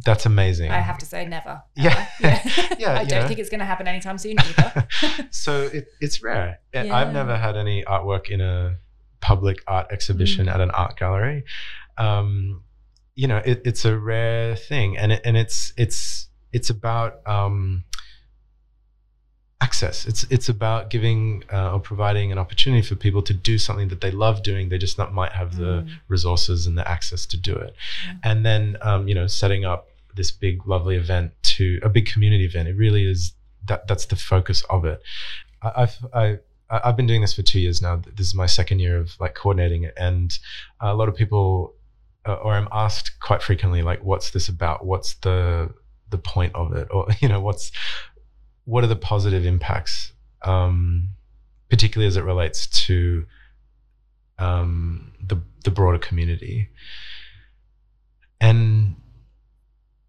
That's 0.04 0.26
amazing. 0.26 0.72
I 0.72 0.80
have 0.80 0.98
to 0.98 1.06
say, 1.06 1.26
never. 1.26 1.62
Yeah, 1.76 2.08
yeah. 2.20 2.50
yeah 2.80 3.00
I 3.00 3.04
don't 3.04 3.22
know. 3.22 3.28
think 3.28 3.40
it's 3.40 3.50
going 3.50 3.60
to 3.60 3.66
happen 3.66 3.88
anytime 3.88 4.18
soon 4.18 4.38
either. 4.40 4.88
so 5.30 5.70
it, 5.72 5.88
it's 6.02 6.24
rare. 6.24 6.60
Yeah. 6.74 6.96
I've 6.96 7.14
never 7.14 7.38
had 7.38 7.56
any 7.56 7.84
artwork 7.84 8.30
in 8.30 8.42
a 8.42 8.78
public 9.22 9.64
art 9.68 9.88
exhibition 9.92 10.48
mm. 10.48 10.54
at 10.54 10.62
an 10.62 10.72
art 10.72 10.98
gallery. 10.98 11.44
Um, 11.98 12.64
you 13.16 13.28
know, 13.28 13.42
it, 13.44 13.62
it's 13.66 13.86
a 13.86 13.98
rare 13.98 14.56
thing, 14.56 14.98
and 14.98 15.12
it, 15.12 15.22
and 15.26 15.36
it's 15.36 15.74
it's 15.78 16.28
it's 16.54 16.70
about 16.70 17.28
um, 17.28 17.84
access. 19.62 20.06
It's 20.06 20.26
it's 20.30 20.50
about 20.50 20.90
giving 20.90 21.44
uh, 21.52 21.74
or 21.74 21.80
providing 21.80 22.32
an 22.32 22.38
opportunity 22.38 22.86
for 22.88 22.96
people 22.96 23.22
to 23.24 23.34
do 23.34 23.58
something 23.58 23.88
that 23.90 24.02
they 24.02 24.12
love 24.12 24.44
doing. 24.44 24.70
They 24.70 24.78
just 24.78 24.98
not 24.98 25.14
might 25.14 25.32
have 25.32 25.52
mm. 25.52 25.58
the 25.58 25.88
resources 26.08 26.68
and 26.68 26.78
the 26.78 26.88
access 26.88 27.26
to 27.28 27.38
do 27.38 27.56
it. 27.56 27.76
Mm. 28.08 28.20
And 28.24 28.46
then 28.46 28.78
um, 28.82 29.08
you 29.08 29.16
know 29.16 29.28
setting 29.28 29.66
up 29.66 29.88
this 30.16 30.32
big 30.32 30.68
lovely 30.68 30.96
event 30.96 31.32
to 31.44 31.80
a 31.84 31.90
big 31.90 32.06
community 32.06 32.46
event. 32.46 32.68
It 32.68 32.76
really 32.76 33.10
is 33.10 33.34
that 33.66 33.88
that's 33.88 34.06
the 34.06 34.16
focus 34.16 34.64
of 34.70 34.86
it. 34.86 35.02
I, 35.62 35.72
I've 35.76 35.98
I, 36.14 36.38
I've 36.70 36.98
been 36.98 37.08
doing 37.08 37.22
this 37.22 37.34
for 37.34 37.44
two 37.44 37.60
years 37.60 37.82
now. 37.82 38.02
This 38.16 38.28
is 38.28 38.36
my 38.36 38.46
second 38.46 38.80
year 38.80 38.98
of 38.98 39.20
like 39.20 39.36
coordinating 39.36 39.84
it, 39.84 39.94
and 39.98 40.38
a 40.82 40.94
lot 40.94 41.08
of 41.08 41.16
people, 41.16 41.74
uh, 42.28 42.34
or 42.36 42.54
I'm 42.54 42.68
asked 42.72 43.20
quite 43.22 43.42
frequently, 43.42 43.82
like, 43.82 44.04
"What's 44.04 44.32
this 44.32 44.50
about? 44.50 44.86
What's 44.86 45.16
the 45.16 45.74
the 46.10 46.18
point 46.18 46.54
of 46.56 46.74
it?" 46.74 46.88
Or 46.92 47.08
you 47.22 47.30
know, 47.30 47.40
what's 47.40 47.72
what 48.66 48.84
are 48.84 48.88
the 48.88 48.96
positive 48.98 49.46
impacts, 49.46 50.12
um, 50.44 51.10
particularly 51.70 52.08
as 52.08 52.18
it 52.18 52.24
relates 52.24 52.68
to 52.86 53.26
um, 54.40 55.14
the 55.26 55.38
the 55.64 55.72
broader 55.72 56.00
community, 56.00 56.70
and 58.42 58.96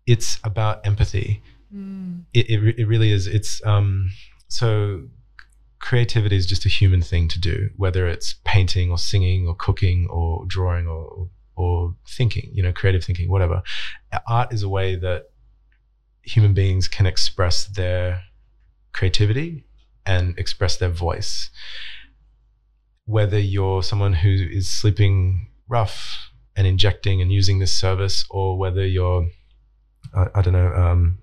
it's 0.06 0.38
about 0.42 0.84
empathy. 0.84 1.42
Mm. 1.72 2.24
It, 2.34 2.50
it, 2.50 2.78
it 2.80 2.86
really 2.86 3.12
is. 3.12 3.26
It's 3.26 3.64
um, 3.64 4.10
so 4.48 5.02
creativity 5.78 6.36
is 6.36 6.46
just 6.46 6.66
a 6.66 6.68
human 6.68 7.02
thing 7.02 7.28
to 7.28 7.38
do, 7.38 7.70
whether 7.76 8.08
it's 8.08 8.34
painting 8.44 8.90
or 8.90 8.98
singing 8.98 9.46
or 9.46 9.54
cooking 9.54 10.08
or 10.10 10.44
drawing 10.46 10.88
or 10.88 11.28
or 11.58 11.96
thinking, 12.06 12.50
you 12.54 12.62
know, 12.62 12.72
creative 12.72 13.04
thinking, 13.04 13.28
whatever. 13.28 13.62
Art 14.28 14.52
is 14.52 14.62
a 14.62 14.68
way 14.68 14.94
that 14.94 15.24
human 16.22 16.54
beings 16.54 16.86
can 16.86 17.04
express 17.04 17.66
their 17.66 18.22
creativity 18.92 19.64
and 20.06 20.38
express 20.38 20.76
their 20.76 20.88
voice. 20.88 21.50
Whether 23.06 23.40
you're 23.40 23.82
someone 23.82 24.12
who 24.12 24.30
is 24.30 24.68
sleeping 24.68 25.48
rough 25.68 26.30
and 26.54 26.66
injecting 26.66 27.20
and 27.20 27.32
using 27.32 27.58
this 27.58 27.74
service, 27.74 28.24
or 28.30 28.56
whether 28.56 28.86
you're, 28.86 29.28
I, 30.14 30.26
I 30.36 30.42
don't 30.42 30.52
know, 30.52 30.72
um, 30.72 31.18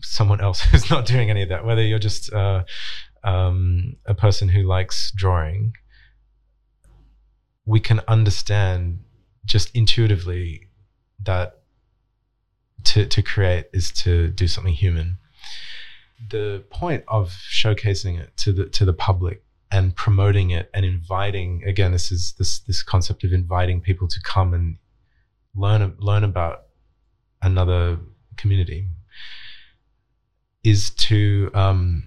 someone 0.00 0.40
else 0.40 0.60
who's 0.64 0.90
not 0.90 1.06
doing 1.06 1.30
any 1.30 1.42
of 1.42 1.48
that, 1.50 1.64
whether 1.64 1.82
you're 1.82 2.00
just 2.00 2.32
uh, 2.32 2.64
um, 3.22 3.96
a 4.04 4.14
person 4.14 4.48
who 4.48 4.62
likes 4.64 5.12
drawing, 5.14 5.74
we 7.64 7.78
can 7.78 8.00
understand 8.08 8.98
just 9.44 9.74
intuitively 9.74 10.68
that 11.22 11.60
to, 12.84 13.06
to 13.06 13.22
create 13.22 13.66
is 13.72 13.90
to 13.92 14.28
do 14.28 14.46
something 14.46 14.74
human. 14.74 15.18
The 16.30 16.64
point 16.70 17.04
of 17.08 17.30
showcasing 17.30 18.18
it 18.18 18.36
to 18.38 18.52
the 18.52 18.66
to 18.66 18.84
the 18.84 18.92
public 18.92 19.42
and 19.70 19.94
promoting 19.96 20.50
it 20.50 20.70
and 20.72 20.84
inviting 20.84 21.64
again 21.66 21.92
this 21.92 22.12
is 22.12 22.34
this 22.38 22.60
this 22.60 22.82
concept 22.82 23.24
of 23.24 23.32
inviting 23.32 23.80
people 23.80 24.08
to 24.08 24.20
come 24.22 24.54
and 24.54 24.78
learn 25.54 25.96
learn 25.98 26.24
about 26.24 26.66
another 27.42 27.98
community 28.36 28.88
is 30.62 30.90
to 30.90 31.50
um, 31.54 32.06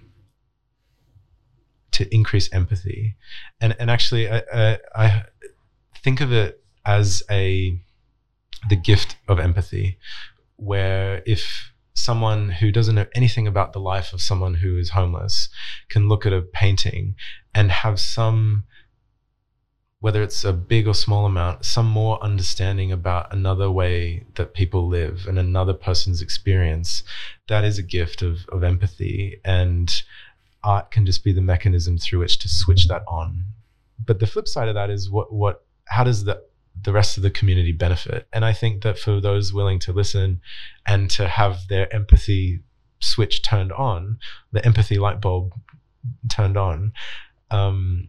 to 1.92 2.14
increase 2.14 2.52
empathy, 2.52 3.16
and 3.60 3.74
and 3.78 3.90
actually, 3.90 4.30
I, 4.30 4.42
I, 4.52 4.78
I 4.94 5.24
think 6.02 6.20
of 6.20 6.32
it 6.32 6.62
as 6.88 7.22
a 7.30 7.78
the 8.68 8.76
gift 8.76 9.16
of 9.28 9.38
empathy, 9.38 9.98
where 10.56 11.22
if 11.26 11.72
someone 11.94 12.48
who 12.48 12.72
doesn't 12.72 12.94
know 12.94 13.06
anything 13.14 13.46
about 13.46 13.72
the 13.72 13.80
life 13.80 14.12
of 14.12 14.20
someone 14.20 14.54
who 14.54 14.78
is 14.78 14.90
homeless 14.90 15.48
can 15.88 16.08
look 16.08 16.24
at 16.24 16.32
a 16.32 16.40
painting 16.40 17.14
and 17.54 17.70
have 17.70 18.00
some 18.00 18.64
whether 20.00 20.22
it's 20.22 20.44
a 20.44 20.52
big 20.52 20.86
or 20.86 20.94
small 20.94 21.26
amount, 21.26 21.64
some 21.64 21.86
more 21.86 22.22
understanding 22.22 22.92
about 22.92 23.32
another 23.32 23.68
way 23.68 24.24
that 24.36 24.54
people 24.54 24.86
live 24.86 25.26
and 25.26 25.40
another 25.40 25.74
person's 25.74 26.22
experience, 26.22 27.02
that 27.48 27.64
is 27.64 27.78
a 27.78 27.82
gift 27.82 28.22
of, 28.22 28.46
of 28.50 28.62
empathy. 28.62 29.40
And 29.44 29.92
art 30.62 30.92
can 30.92 31.04
just 31.04 31.24
be 31.24 31.32
the 31.32 31.40
mechanism 31.40 31.98
through 31.98 32.20
which 32.20 32.38
to 32.38 32.48
switch 32.48 32.86
that 32.86 33.02
on. 33.08 33.42
But 34.04 34.20
the 34.20 34.26
flip 34.28 34.46
side 34.46 34.68
of 34.68 34.76
that 34.76 34.88
is 34.88 35.10
what 35.10 35.32
what 35.32 35.64
how 35.86 36.04
does 36.04 36.24
the 36.24 36.42
the 36.82 36.92
rest 36.92 37.16
of 37.16 37.22
the 37.22 37.30
community 37.30 37.72
benefit? 37.72 38.26
And 38.32 38.44
I 38.44 38.52
think 38.52 38.82
that 38.82 38.98
for 38.98 39.20
those 39.20 39.52
willing 39.52 39.78
to 39.80 39.92
listen 39.92 40.40
and 40.86 41.10
to 41.12 41.28
have 41.28 41.68
their 41.68 41.92
empathy 41.94 42.60
switch 43.00 43.42
turned 43.42 43.72
on, 43.72 44.18
the 44.52 44.64
empathy 44.64 44.98
light 44.98 45.20
bulb 45.20 45.52
turned 46.30 46.56
on, 46.56 46.92
um, 47.50 48.08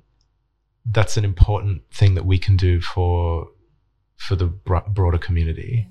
that's 0.85 1.17
an 1.17 1.25
important 1.25 1.83
thing 1.93 2.15
that 2.15 2.25
we 2.25 2.37
can 2.37 2.57
do 2.57 2.81
for 2.81 3.47
for 4.17 4.35
the 4.35 4.47
broader 4.47 5.17
community 5.17 5.87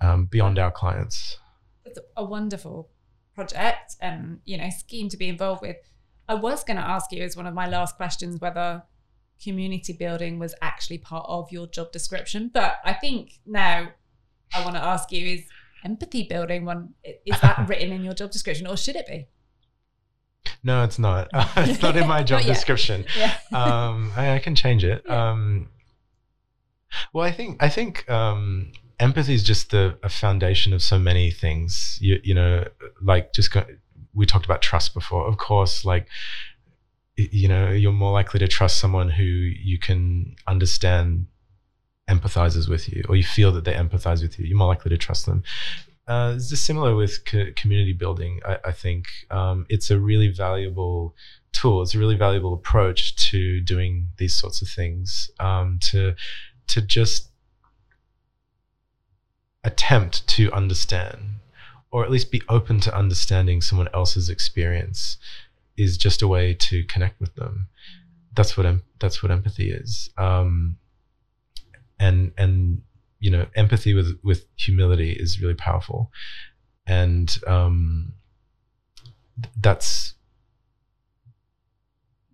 um, 0.00 0.24
beyond 0.24 0.58
our 0.58 0.70
clients. 0.70 1.38
It's 1.84 1.98
a 2.16 2.24
wonderful 2.24 2.88
project 3.34 3.96
and 4.00 4.40
you 4.44 4.56
know 4.56 4.70
scheme 4.70 5.08
to 5.10 5.16
be 5.16 5.28
involved 5.28 5.62
with. 5.62 5.76
I 6.28 6.34
was 6.34 6.64
going 6.64 6.78
to 6.78 6.82
ask 6.82 7.12
you 7.12 7.22
as 7.22 7.36
one 7.36 7.46
of 7.46 7.54
my 7.54 7.68
last 7.68 7.96
questions 7.96 8.40
whether 8.40 8.82
community 9.42 9.92
building 9.92 10.38
was 10.38 10.54
actually 10.62 10.98
part 10.98 11.26
of 11.28 11.50
your 11.52 11.66
job 11.66 11.92
description, 11.92 12.50
but 12.52 12.76
I 12.84 12.94
think 12.94 13.38
now 13.46 13.88
I 14.54 14.64
want 14.64 14.76
to 14.76 14.82
ask 14.82 15.12
you 15.12 15.26
is 15.26 15.44
empathy 15.84 16.24
building 16.24 16.64
one 16.64 16.94
is 17.04 17.40
that 17.40 17.64
written 17.68 17.92
in 17.92 18.02
your 18.02 18.14
job 18.14 18.30
description 18.30 18.66
or 18.66 18.76
should 18.76 18.96
it 18.96 19.06
be? 19.06 19.28
No, 20.62 20.84
it's 20.84 20.98
not. 20.98 21.28
Uh, 21.32 21.46
it's 21.58 21.82
not 21.82 21.96
in 21.96 22.06
my 22.06 22.22
job 22.30 22.42
description. 22.42 23.04
Yeah. 23.16 23.36
um, 23.52 24.12
I, 24.16 24.34
I, 24.34 24.38
can 24.38 24.54
change 24.54 24.84
it. 24.84 25.02
Yeah. 25.06 25.30
Um, 25.30 25.68
well, 27.12 27.24
I 27.24 27.32
think 27.32 27.62
I 27.62 27.68
think 27.68 28.08
um, 28.08 28.72
empathy 28.98 29.34
is 29.34 29.42
just 29.42 29.70
the 29.70 29.98
a 30.02 30.08
foundation 30.08 30.72
of 30.72 30.82
so 30.82 30.98
many 30.98 31.30
things. 31.30 31.98
You 32.00 32.20
you 32.22 32.34
know, 32.34 32.64
like 33.02 33.32
just 33.32 33.52
go, 33.52 33.64
we 34.14 34.26
talked 34.26 34.44
about 34.44 34.62
trust 34.62 34.94
before. 34.94 35.26
Of 35.26 35.36
course, 35.36 35.84
like 35.84 36.08
you 37.16 37.48
know, 37.48 37.70
you're 37.70 37.92
more 37.92 38.12
likely 38.12 38.38
to 38.40 38.48
trust 38.48 38.78
someone 38.78 39.08
who 39.08 39.24
you 39.24 39.78
can 39.78 40.36
understand 40.46 41.26
empathizes 42.08 42.68
with 42.68 42.88
you 42.88 43.02
or 43.08 43.16
you 43.16 43.24
feel 43.24 43.50
that 43.50 43.64
they 43.64 43.72
empathize 43.72 44.22
with 44.22 44.38
you 44.38 44.46
you're 44.46 44.56
more 44.56 44.68
likely 44.68 44.88
to 44.88 44.96
trust 44.96 45.26
them 45.26 45.42
uh, 46.08 46.34
it's 46.36 46.48
just 46.48 46.64
similar 46.64 46.94
with 46.94 47.24
co- 47.24 47.50
community 47.56 47.92
building. 47.92 48.40
I, 48.46 48.58
I 48.66 48.72
think 48.72 49.06
um, 49.30 49.66
it's 49.68 49.90
a 49.90 49.98
really 49.98 50.28
valuable 50.28 51.16
tool. 51.52 51.82
It's 51.82 51.94
a 51.94 51.98
really 51.98 52.16
valuable 52.16 52.54
approach 52.54 53.16
to 53.30 53.60
doing 53.60 54.08
these 54.18 54.38
sorts 54.38 54.62
of 54.62 54.68
things. 54.68 55.30
Um, 55.40 55.78
to 55.90 56.14
to 56.68 56.80
just 56.80 57.30
attempt 59.64 60.26
to 60.28 60.52
understand, 60.52 61.40
or 61.90 62.04
at 62.04 62.10
least 62.10 62.30
be 62.30 62.42
open 62.48 62.78
to 62.80 62.96
understanding 62.96 63.60
someone 63.60 63.88
else's 63.92 64.28
experience, 64.28 65.16
is 65.76 65.96
just 65.96 66.22
a 66.22 66.28
way 66.28 66.54
to 66.54 66.84
connect 66.84 67.20
with 67.20 67.34
them. 67.34 67.68
That's 68.34 68.56
what 68.56 68.66
em- 68.66 68.82
that's 68.98 69.22
what 69.22 69.32
empathy 69.32 69.70
is. 69.70 70.10
Um, 70.18 70.76
and 71.98 72.32
and 72.36 72.82
you 73.20 73.30
know 73.30 73.46
empathy 73.54 73.94
with 73.94 74.18
with 74.22 74.46
humility 74.56 75.12
is 75.12 75.40
really 75.40 75.54
powerful 75.54 76.10
and 76.86 77.38
um, 77.46 78.12
that's 79.60 80.14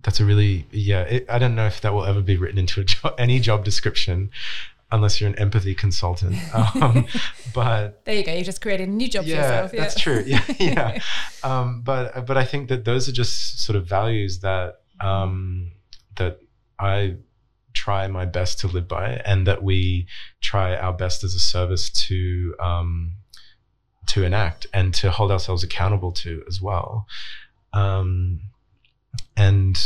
that's 0.03 0.21
a 0.21 0.25
really 0.25 0.67
yeah 0.71 1.03
it, 1.03 1.27
i 1.29 1.39
don't 1.39 1.55
know 1.55 1.67
if 1.67 1.81
that 1.81 1.93
will 1.95 2.05
ever 2.05 2.21
be 2.21 2.37
written 2.37 2.59
into 2.59 2.81
a 2.81 2.85
jo- 2.85 3.15
any 3.19 3.39
job 3.39 3.65
description 3.65 4.31
unless 4.93 5.21
you're 5.21 5.31
an 5.31 5.39
empathy 5.39 5.75
consultant. 5.75 6.37
Um, 6.75 7.07
but 7.55 8.05
there 8.05 8.15
you 8.15 8.25
go. 8.25 8.33
You 8.33 8.45
just 8.45 8.61
created 8.61 8.89
a 8.89 8.93
new 8.93 9.09
job 9.09 9.25
yeah, 9.25 9.35
for 9.35 9.43
yourself 9.43 9.73
yeah. 9.75 9.81
that's 9.81 10.01
true. 10.01 10.23
Yeah 10.27 10.45
yeah. 10.61 11.03
Um, 11.43 11.83
but 11.83 12.27
but 12.27 12.37
i 12.37 12.45
think 12.45 12.69
that 12.69 12.85
those 12.85 13.09
are 13.09 13.13
just 13.13 13.65
sort 13.65 13.77
of 13.77 13.87
values 13.87 14.41
that 14.41 14.81
um, 15.01 15.73
that 16.17 16.41
i 16.79 17.17
try 17.73 18.07
my 18.07 18.25
best 18.25 18.61
to 18.61 18.69
live 18.69 18.89
by, 18.89 19.21
and 19.25 19.47
that 19.47 19.63
we 19.63 20.07
try 20.41 20.77
our 20.77 20.93
best 20.93 21.25
as 21.25 21.35
a 21.35 21.41
service 21.41 21.91
to 21.91 22.55
um, 22.61 23.13
to 24.07 24.25
enact 24.25 24.67
and 24.73 24.93
to 24.95 25.11
hold 25.11 25.31
ourselves 25.31 25.63
accountable 25.63 26.13
to 26.13 26.43
as 26.49 26.61
well. 26.61 27.07
Um, 27.73 28.41
and 29.37 29.79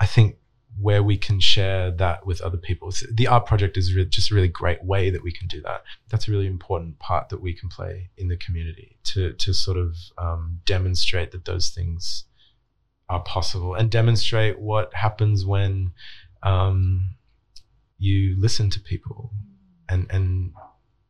I 0.00 0.06
think 0.06 0.36
where 0.80 1.02
we 1.02 1.16
can 1.16 1.40
share 1.40 1.90
that 1.90 2.26
with 2.26 2.40
other 2.40 2.56
people, 2.56 2.92
the 3.12 3.26
art 3.26 3.46
project 3.46 3.76
is 3.76 3.92
just 4.08 4.30
a 4.30 4.34
really 4.34 4.48
great 4.48 4.84
way 4.84 5.10
that 5.10 5.22
we 5.22 5.32
can 5.32 5.48
do 5.48 5.60
that. 5.62 5.82
That's 6.08 6.28
a 6.28 6.30
really 6.30 6.46
important 6.46 6.98
part 6.98 7.28
that 7.30 7.40
we 7.40 7.52
can 7.52 7.68
play 7.68 8.10
in 8.16 8.28
the 8.28 8.36
community 8.36 8.98
to 9.12 9.32
to 9.32 9.52
sort 9.52 9.76
of 9.76 9.96
um, 10.16 10.60
demonstrate 10.64 11.32
that 11.32 11.44
those 11.44 11.70
things 11.70 12.24
are 13.08 13.20
possible 13.20 13.74
and 13.74 13.90
demonstrate 13.90 14.58
what 14.58 14.92
happens 14.94 15.44
when 15.44 15.92
um, 16.42 17.14
you 17.98 18.36
listen 18.38 18.70
to 18.70 18.80
people 18.80 19.32
and 19.88 20.06
and 20.10 20.52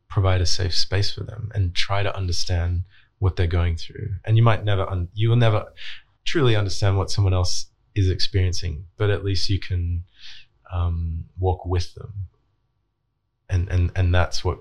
provide 0.09 0.41
a 0.41 0.45
safe 0.45 0.73
space 0.73 1.11
for 1.11 1.23
them 1.23 1.51
and 1.53 1.75
try 1.75 2.01
to 2.01 2.15
understand 2.15 2.83
what 3.19 3.35
they're 3.35 3.47
going 3.47 3.75
through. 3.75 4.09
And 4.25 4.37
you 4.37 4.43
might 4.43 4.63
never 4.63 4.89
un- 4.89 5.09
you 5.13 5.29
will 5.29 5.35
never 5.35 5.65
truly 6.25 6.55
understand 6.55 6.97
what 6.97 7.11
someone 7.11 7.33
else 7.33 7.68
is 7.95 8.09
experiencing, 8.09 8.85
but 8.97 9.09
at 9.09 9.23
least 9.23 9.49
you 9.49 9.59
can 9.59 10.03
um, 10.71 11.25
walk 11.37 11.65
with 11.65 11.93
them. 11.95 12.13
And 13.49 13.67
and 13.69 13.91
and 13.95 14.13
that's 14.13 14.43
what 14.45 14.59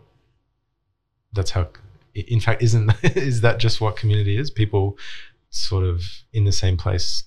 that's 1.32 1.50
how 1.50 1.68
in 2.14 2.40
fact 2.40 2.62
isn't 2.62 2.90
is 3.02 3.42
that 3.42 3.58
just 3.58 3.80
what 3.80 3.96
community 3.96 4.36
is 4.36 4.50
people 4.50 4.96
sort 5.50 5.84
of 5.84 6.02
in 6.32 6.44
the 6.44 6.52
same 6.52 6.76
place 6.76 7.24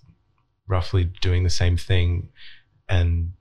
roughly 0.68 1.04
doing 1.22 1.44
the 1.44 1.50
same 1.50 1.78
thing 1.78 2.30
and 2.90 3.34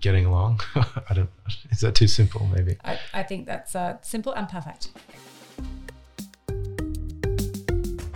getting 0.00 0.26
along. 0.26 0.60
I 0.74 1.14
don't. 1.14 1.30
Is 1.70 1.80
that 1.80 1.94
too 1.94 2.08
simple? 2.08 2.46
Maybe. 2.54 2.76
I, 2.84 2.98
I 3.12 3.22
think 3.22 3.46
that's 3.46 3.74
uh, 3.74 3.96
simple 4.02 4.32
and 4.32 4.48
perfect. 4.48 4.90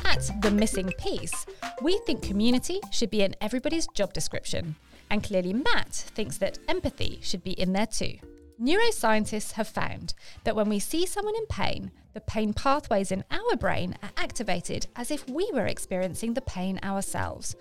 At 0.05 0.43
the 0.43 0.51
missing 0.51 0.91
piece, 0.99 1.47
we 1.81 1.99
think 1.99 2.23
community 2.23 2.81
should 2.91 3.11
be 3.11 3.23
in 3.23 3.37
everybody's 3.41 3.87
job 3.89 4.13
description, 4.13 4.77
and 5.11 5.23
clearly 5.23 5.53
Matt 5.53 5.93
thinks 5.93 6.39
that 6.39 6.59
empathy 6.69 7.21
should 7.23 7.45
be 7.45 7.53
in 7.53 7.73
there 7.73 7.87
too. 7.87 8.19
Neuroscientists 8.61 9.53
have 9.53 9.69
found 9.69 10.15
that 10.45 10.57
when 10.57 10.69
we 10.69 10.81
see 10.81 11.07
someone 11.07 11.37
in 11.37 11.47
pain, 11.47 11.93
the 12.15 12.21
pain 12.21 12.53
pathways 12.53 13.13
in 13.13 13.23
our 13.31 13.57
brain 13.57 13.97
are 14.03 14.11
activated 14.17 14.89
as 14.97 15.13
if 15.13 15.29
we 15.29 15.49
were 15.53 15.67
experiencing 15.67 16.35
the 16.35 16.41
pain 16.41 16.81
ourselves. 16.83 17.55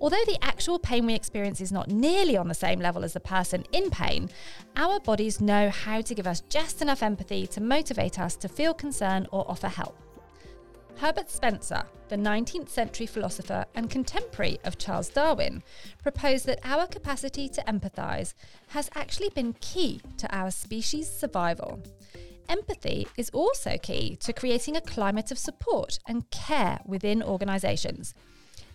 Although 0.00 0.24
the 0.26 0.42
actual 0.42 0.78
pain 0.78 1.04
we 1.04 1.14
experience 1.14 1.60
is 1.60 1.70
not 1.70 1.90
nearly 1.90 2.38
on 2.38 2.48
the 2.48 2.54
same 2.54 2.80
level 2.80 3.04
as 3.04 3.12
the 3.12 3.20
person 3.20 3.64
in 3.72 3.90
pain, 3.90 4.30
our 4.76 4.98
bodies 5.00 5.42
know 5.42 5.68
how 5.68 6.00
to 6.00 6.14
give 6.14 6.26
us 6.26 6.40
just 6.48 6.80
enough 6.80 7.02
empathy 7.02 7.46
to 7.48 7.60
motivate 7.60 8.18
us 8.18 8.34
to 8.36 8.48
feel 8.48 8.72
concern 8.72 9.26
or 9.30 9.44
offer 9.50 9.68
help. 9.68 9.98
Herbert 10.96 11.30
Spencer, 11.30 11.84
the 12.08 12.16
19th 12.16 12.68
century 12.68 13.06
philosopher 13.06 13.64
and 13.74 13.88
contemporary 13.88 14.58
of 14.64 14.78
Charles 14.78 15.08
Darwin, 15.08 15.62
proposed 16.02 16.46
that 16.46 16.60
our 16.64 16.86
capacity 16.86 17.48
to 17.48 17.62
empathise 17.62 18.34
has 18.68 18.90
actually 18.94 19.30
been 19.30 19.54
key 19.60 20.00
to 20.18 20.34
our 20.34 20.50
species' 20.50 21.10
survival. 21.10 21.82
Empathy 22.48 23.06
is 23.16 23.30
also 23.30 23.78
key 23.78 24.16
to 24.16 24.32
creating 24.32 24.76
a 24.76 24.80
climate 24.80 25.30
of 25.30 25.38
support 25.38 25.98
and 26.06 26.30
care 26.30 26.80
within 26.84 27.22
organisations, 27.22 28.14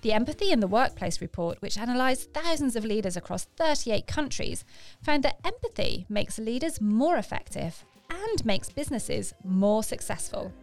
the 0.06 0.14
Empathy 0.14 0.52
in 0.52 0.60
the 0.60 0.68
Workplace 0.68 1.20
report, 1.20 1.60
which 1.64 1.78
analysed 1.78 2.32
thousands 2.32 2.76
of 2.76 2.86
leaders 2.86 3.18
across 3.18 3.46
38 3.58 4.06
countries, 4.06 4.64
found 5.02 5.24
that 5.24 5.40
empathy 5.44 6.06
makes 6.10 6.38
leaders 6.38 6.80
more 6.80 7.18
effective 7.18 7.84
and 8.12 8.46
makes 8.46 8.70
businesses 8.70 9.34
more 9.44 9.82
successful. 9.82 10.54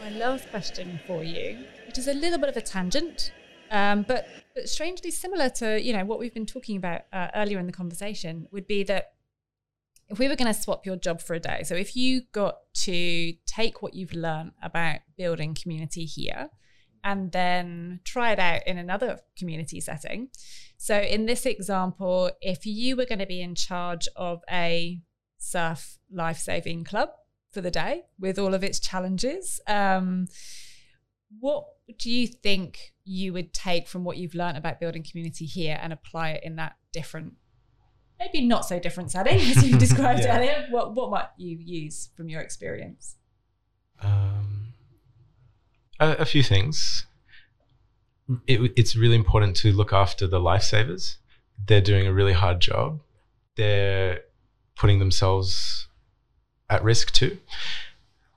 My 0.00 0.08
last 0.10 0.48
question 0.48 0.98
for 1.06 1.22
you, 1.22 1.66
which 1.86 1.98
is 1.98 2.08
a 2.08 2.14
little 2.14 2.38
bit 2.38 2.48
of 2.48 2.56
a 2.56 2.62
tangent, 2.62 3.32
um, 3.70 4.02
but, 4.08 4.26
but 4.54 4.66
strangely 4.66 5.10
similar 5.10 5.50
to 5.50 5.80
you 5.80 5.92
know 5.92 6.06
what 6.06 6.18
we've 6.18 6.32
been 6.32 6.46
talking 6.46 6.78
about 6.78 7.02
uh, 7.12 7.28
earlier 7.34 7.58
in 7.58 7.66
the 7.66 7.72
conversation, 7.72 8.48
would 8.50 8.66
be 8.66 8.82
that 8.84 9.12
if 10.08 10.18
we 10.18 10.26
were 10.26 10.36
going 10.36 10.52
to 10.52 10.58
swap 10.58 10.86
your 10.86 10.96
job 10.96 11.20
for 11.20 11.34
a 11.34 11.40
day, 11.40 11.62
so 11.64 11.74
if 11.74 11.94
you 11.94 12.22
got 12.32 12.56
to 12.84 13.34
take 13.44 13.82
what 13.82 13.92
you've 13.92 14.14
learned 14.14 14.52
about 14.62 15.00
building 15.18 15.54
community 15.54 16.06
here 16.06 16.48
and 17.04 17.32
then 17.32 18.00
try 18.02 18.32
it 18.32 18.38
out 18.38 18.66
in 18.66 18.78
another 18.78 19.20
community 19.38 19.80
setting. 19.80 20.28
So, 20.78 20.98
in 20.98 21.26
this 21.26 21.44
example, 21.44 22.30
if 22.40 22.64
you 22.64 22.96
were 22.96 23.06
going 23.06 23.18
to 23.18 23.26
be 23.26 23.42
in 23.42 23.54
charge 23.54 24.08
of 24.16 24.40
a 24.50 25.02
surf 25.36 25.98
life 26.10 26.38
saving 26.38 26.84
club 26.84 27.10
for 27.50 27.60
the 27.60 27.70
day 27.70 28.02
with 28.18 28.38
all 28.38 28.54
of 28.54 28.62
its 28.62 28.78
challenges, 28.78 29.60
um, 29.66 30.28
what 31.38 31.64
do 31.98 32.10
you 32.10 32.26
think 32.26 32.92
you 33.04 33.32
would 33.32 33.52
take 33.52 33.88
from 33.88 34.04
what 34.04 34.16
you've 34.16 34.34
learned 34.34 34.56
about 34.56 34.80
building 34.80 35.02
community 35.08 35.44
here 35.46 35.78
and 35.82 35.92
apply 35.92 36.30
it 36.30 36.44
in 36.44 36.56
that 36.56 36.76
different, 36.92 37.34
maybe 38.18 38.46
not 38.46 38.64
so 38.64 38.78
different 38.78 39.10
setting 39.10 39.38
as 39.38 39.68
you 39.68 39.78
described 39.86 40.20
Yeah. 40.20 40.36
earlier? 40.36 40.66
What, 40.70 40.94
what 40.94 41.10
might 41.10 41.28
you 41.36 41.56
use 41.56 42.10
from 42.16 42.28
your 42.28 42.40
experience? 42.40 43.16
Um, 44.00 44.72
a, 45.98 46.10
a 46.20 46.24
few 46.24 46.42
things. 46.42 47.06
It, 48.46 48.72
it's 48.76 48.94
really 48.94 49.16
important 49.16 49.56
to 49.58 49.72
look 49.72 49.92
after 49.92 50.26
the 50.26 50.38
lifesavers. 50.38 51.16
They're 51.66 51.80
doing 51.80 52.06
a 52.06 52.12
really 52.12 52.32
hard 52.32 52.60
job. 52.60 53.00
They're 53.56 54.20
putting 54.76 55.00
themselves 55.00 55.88
at 56.70 56.82
risk 56.82 57.12
too. 57.12 57.36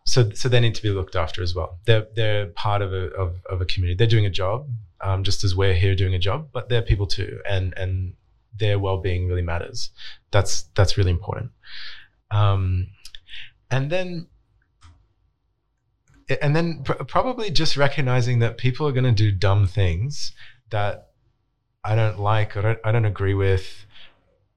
So, 0.05 0.31
so 0.31 0.49
they 0.49 0.59
need 0.59 0.75
to 0.75 0.83
be 0.83 0.89
looked 0.89 1.15
after 1.15 1.41
as 1.41 1.55
well. 1.55 1.77
They're 1.85 2.07
they're 2.13 2.47
part 2.47 2.81
of 2.81 2.91
a 2.91 3.11
of, 3.13 3.35
of 3.49 3.61
a 3.61 3.65
community. 3.65 3.95
They're 3.95 4.07
doing 4.07 4.25
a 4.25 4.29
job, 4.29 4.67
um, 4.99 5.23
just 5.23 5.45
as 5.45 5.55
we're 5.55 5.73
here 5.73 5.95
doing 5.95 6.13
a 6.13 6.19
job. 6.19 6.49
But 6.51 6.67
they're 6.67 6.81
people 6.81 7.07
too, 7.07 7.39
and 7.47 7.73
and 7.77 8.13
their 8.59 8.79
well 8.79 8.97
being 8.97 9.29
really 9.29 9.41
matters. 9.41 9.91
That's 10.31 10.63
that's 10.75 10.97
really 10.97 11.11
important. 11.11 11.51
Um, 12.31 12.87
and 13.71 13.89
then 13.89 14.27
and 16.41 16.55
then 16.55 16.83
pr- 16.83 17.03
probably 17.03 17.49
just 17.49 17.77
recognizing 17.77 18.39
that 18.39 18.57
people 18.57 18.87
are 18.87 18.91
going 18.91 19.03
to 19.05 19.11
do 19.11 19.31
dumb 19.31 19.67
things 19.67 20.33
that 20.69 21.11
I 21.83 21.95
don't 21.95 22.19
like 22.19 22.55
or 22.55 22.79
I 22.83 22.91
don't 22.91 23.05
agree 23.05 23.33
with, 23.33 23.85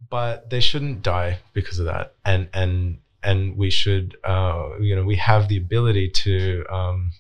but 0.09 0.51
they 0.51 0.61
shouldn't 0.61 1.03
die 1.03 1.39
because 1.53 1.79
of 1.79 1.87
that. 1.87 2.15
And 2.25 2.49
and 2.53 2.99
and 3.27 3.57
we 3.57 3.71
should, 3.71 4.17
uh, 4.25 4.71
you 4.81 4.95
know, 4.95 5.05
we 5.05 5.17
have 5.17 5.49
the 5.49 5.57
ability 5.57 6.09
to 6.09 6.65
um, 6.71 7.11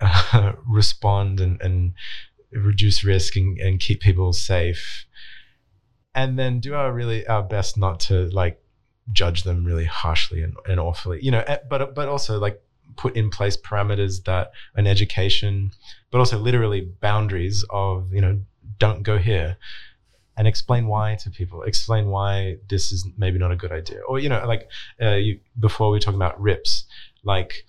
respond 0.66 1.40
and, 1.40 1.60
and 1.62 1.94
reduce 2.50 3.04
risk 3.04 3.36
and, 3.36 3.58
and 3.58 3.78
keep 3.78 4.00
people 4.00 4.32
safe, 4.32 5.06
and 6.14 6.38
then 6.38 6.58
do 6.58 6.74
our 6.74 6.92
really 6.92 7.26
our 7.28 7.42
best 7.42 7.76
not 7.76 8.00
to 8.00 8.28
like 8.30 8.60
judge 9.12 9.44
them 9.44 9.64
really 9.64 9.84
harshly 9.84 10.42
and, 10.42 10.54
and 10.66 10.80
awfully, 10.80 11.20
you 11.22 11.30
know. 11.30 11.44
But 11.70 11.94
but 11.94 12.08
also 12.08 12.38
like 12.40 12.60
put 12.96 13.16
in 13.16 13.30
place 13.30 13.56
parameters 13.56 14.24
that 14.24 14.50
an 14.74 14.88
education, 14.88 15.70
but 16.10 16.18
also 16.18 16.38
literally 16.38 16.80
boundaries 16.80 17.64
of, 17.70 18.12
you 18.12 18.20
know, 18.20 18.40
don't 18.78 19.04
go 19.04 19.16
here 19.16 19.56
and 20.38 20.46
explain 20.46 20.86
why 20.86 21.16
to 21.16 21.30
people, 21.30 21.62
explain 21.64 22.08
why 22.08 22.56
this 22.68 22.92
is 22.92 23.06
maybe 23.18 23.38
not 23.38 23.50
a 23.50 23.56
good 23.56 23.72
idea. 23.72 24.00
Or, 24.08 24.20
you 24.20 24.28
know, 24.28 24.46
like 24.46 24.70
uh, 25.02 25.16
you, 25.16 25.40
before 25.58 25.90
we 25.90 25.96
were 25.96 26.00
talking 26.00 26.18
about 26.18 26.40
rips, 26.40 26.84
like 27.24 27.66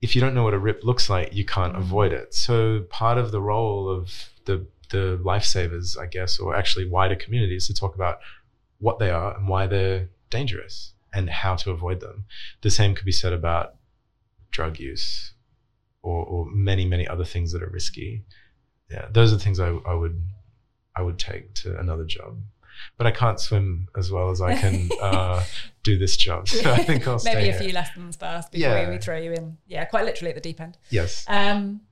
if 0.00 0.14
you 0.14 0.22
don't 0.22 0.34
know 0.34 0.42
what 0.42 0.54
a 0.54 0.58
rip 0.58 0.82
looks 0.82 1.10
like, 1.10 1.34
you 1.34 1.44
can't 1.44 1.76
avoid 1.76 2.12
it. 2.12 2.34
So 2.34 2.86
part 2.88 3.18
of 3.18 3.30
the 3.30 3.42
role 3.42 3.90
of 3.90 4.30
the, 4.46 4.66
the 4.90 5.20
lifesavers, 5.22 5.98
I 5.98 6.06
guess, 6.06 6.38
or 6.38 6.56
actually 6.56 6.88
wider 6.88 7.14
communities 7.14 7.66
to 7.66 7.74
talk 7.74 7.94
about 7.94 8.20
what 8.78 8.98
they 8.98 9.10
are 9.10 9.36
and 9.36 9.46
why 9.46 9.66
they're 9.66 10.08
dangerous 10.30 10.94
and 11.12 11.28
how 11.28 11.56
to 11.56 11.70
avoid 11.70 12.00
them. 12.00 12.24
The 12.62 12.70
same 12.70 12.94
could 12.94 13.04
be 13.04 13.12
said 13.12 13.34
about 13.34 13.74
drug 14.50 14.80
use 14.80 15.34
or, 16.02 16.24
or 16.24 16.46
many 16.46 16.86
many 16.86 17.06
other 17.08 17.24
things 17.24 17.50
that 17.50 17.62
are 17.62 17.68
risky 17.68 18.22
yeah 18.88 19.06
those 19.10 19.32
are 19.32 19.36
the 19.36 19.42
things 19.42 19.58
I, 19.58 19.68
I 19.68 19.94
would 19.94 20.22
i 20.96 21.02
would 21.02 21.18
take 21.18 21.54
to 21.54 21.78
another 21.78 22.04
job 22.04 22.38
but 22.98 23.06
i 23.06 23.10
can't 23.10 23.38
swim 23.40 23.88
as 23.96 24.10
well 24.10 24.30
as 24.30 24.40
i 24.40 24.54
can 24.56 24.88
uh, 25.02 25.42
do 25.82 25.98
this 25.98 26.16
job 26.16 26.48
so 26.48 26.70
i 26.78 26.78
think 26.78 27.06
i'll 27.06 27.18
stay 27.18 27.34
maybe 27.34 27.48
a 27.48 27.52
here. 27.52 27.60
few 27.62 27.72
lessons 27.72 28.16
first 28.16 28.50
before 28.52 28.68
Yeah. 28.76 28.90
we 28.90 28.98
throw 28.98 29.16
you 29.18 29.32
in. 29.32 29.58
Yeah, 29.66 29.84
quite 29.84 30.04
literally 30.04 30.30
at 30.30 30.34
the 30.34 30.40
deep 30.40 30.60
end. 30.60 30.76
yes 30.90 31.24
Um, 31.28 31.82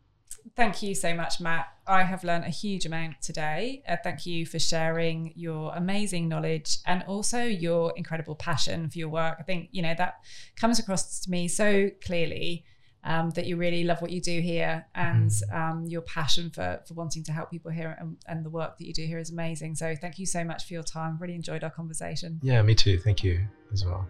thank 0.57 0.82
you 0.82 0.94
so 0.94 1.14
much, 1.14 1.40
Matt. 1.40 1.66
I 1.86 2.03
have 2.03 2.24
learned 2.24 2.44
a 2.44 2.50
huge 2.50 2.84
amount 2.86 3.22
today. 3.22 3.82
Uh, 3.88 3.96
thank 4.03 4.26
you 4.26 4.44
for 4.46 4.59
sharing 4.59 5.32
your 5.36 5.72
amazing 5.74 6.28
knowledge 6.28 6.78
and 6.86 7.03
also 7.05 7.42
your 7.44 7.92
incredible 7.96 8.34
passion 8.34 8.88
for 8.90 8.98
your 8.98 9.09
work. 9.09 9.36
I 9.38 9.42
think 9.44 9.68
you 9.72 9.82
know 9.82 9.94
that 9.96 10.14
comes 10.57 10.78
across 10.78 11.20
to 11.20 11.30
me 11.30 11.48
so 11.48 11.90
clearly. 12.05 12.64
Um, 13.05 13.30
that 13.30 13.46
you 13.46 13.57
really 13.57 13.82
love 13.82 14.00
what 14.00 14.12
you 14.12 14.20
do 14.20 14.40
here 14.40 14.86
and 14.94 15.28
um, 15.53 15.86
your 15.88 16.03
passion 16.03 16.50
for, 16.50 16.80
for 16.86 16.94
wanting 16.94 17.24
to 17.24 17.32
help 17.32 17.50
people 17.50 17.72
here 17.72 17.96
and, 17.98 18.16
and 18.28 18.44
the 18.44 18.50
work 18.50 18.78
that 18.78 18.86
you 18.86 18.92
do 18.94 19.05
here 19.05 19.18
is 19.18 19.30
amazing. 19.30 19.74
So, 19.74 19.96
thank 19.96 20.20
you 20.20 20.26
so 20.26 20.44
much 20.44 20.66
for 20.68 20.74
your 20.74 20.84
time. 20.84 21.18
Really 21.18 21.34
enjoyed 21.34 21.64
our 21.64 21.70
conversation. 21.70 22.38
yeah 22.42 22.62
me 22.62 22.74
too 22.76 22.98
thank 23.00 23.24
you 23.24 23.40
as 23.72 23.84
well 23.84 24.07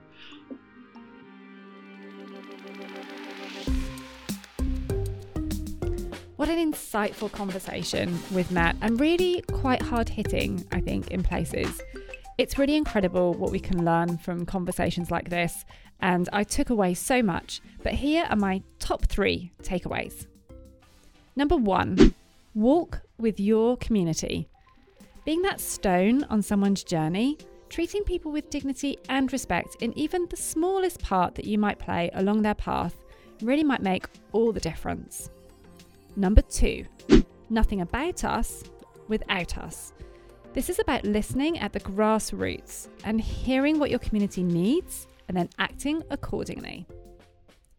What 6.37 6.49
an 6.49 6.73
insightful 6.73 7.31
conversation 7.31 8.19
with 8.33 8.51
Matt 8.51 8.75
and 8.81 8.99
really 8.99 9.43
quite 9.53 9.81
hard 9.81 10.09
hitting, 10.09 10.67
I 10.73 10.81
think, 10.81 11.13
in 11.13 11.23
places. 11.23 11.81
It's 12.39 12.59
really 12.59 12.77
incredible 12.77 13.35
what 13.35 13.51
we 13.53 13.61
can 13.61 13.85
learn 13.85 14.19
from 14.19 14.47
conversations 14.47 15.11
like 15.11 15.29
this, 15.29 15.65
and 16.01 16.29
I 16.33 16.45
took 16.45 16.71
away 16.71 16.95
so 16.95 17.23
much. 17.23 17.61
But 17.83 17.95
here 17.95 18.27
are 18.29 18.37
my 18.37 18.63
top 18.79 19.05
three 19.05 19.53
takeaways. 19.63 20.27
Number 21.37 21.57
one, 21.57 22.15
walk 22.55 23.03
with 23.19 23.39
your 23.39 23.77
community. 23.77 24.49
Being 25.25 25.43
that 25.43 25.61
stone 25.61 26.25
on 26.25 26.43
someone's 26.43 26.83
journey, 26.83 27.39
treating 27.69 28.03
people 28.03 28.33
with 28.33 28.51
dignity 28.51 28.99
and 29.09 29.33
respect 29.33 29.77
in 29.81 29.97
even 29.97 30.27
the 30.29 30.37
smallest 30.37 31.01
part 31.01 31.35
that 31.37 31.45
you 31.45 31.59
might 31.59 31.79
play 31.79 32.11
along 32.15 32.43
their 32.43 32.55
path 32.55 32.97
really 33.41 33.65
might 33.65 33.83
make 33.83 34.07
all 34.33 34.53
the 34.53 34.61
difference. 34.61 35.31
Number 36.17 36.43
two, 36.43 36.85
nothing 37.51 37.81
about 37.81 38.25
us 38.25 38.65
without 39.09 39.57
us. 39.59 39.93
This 40.55 40.69
is 40.69 40.79
about 40.79 41.05
listening 41.05 41.59
at 41.61 41.73
the 41.73 41.81
grassroots 41.81 42.89
and 43.05 43.19
hearing 43.19 43.79
what 43.79 43.89
your 43.89 43.99
community 43.99 44.43
needs 44.43 45.07
and 45.27 45.35
then 45.35 45.49
acting 45.59 46.03
accordingly. 46.11 46.87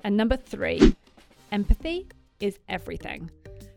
And 0.03 0.17
number 0.17 0.35
three, 0.35 0.95
empathy 1.51 2.07
is 2.39 2.57
everything. 2.67 3.29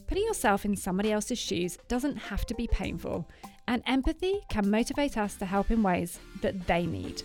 Putting 0.07 0.25
yourself 0.25 0.65
in 0.65 0.77
somebody 0.77 1.13
else's 1.13 1.39
shoes 1.39 1.77
doesn't 1.89 2.17
have 2.17 2.47
to 2.47 2.55
be 2.55 2.69
painful, 2.69 3.29
and 3.69 3.83
empathy 3.87 4.41
can 4.49 4.71
motivate 4.71 5.19
us 5.19 5.35
to 5.37 5.45
help 5.45 5.71
in 5.71 5.83
ways 5.83 6.19
that 6.41 6.67
they 6.67 6.87
need. 6.87 7.23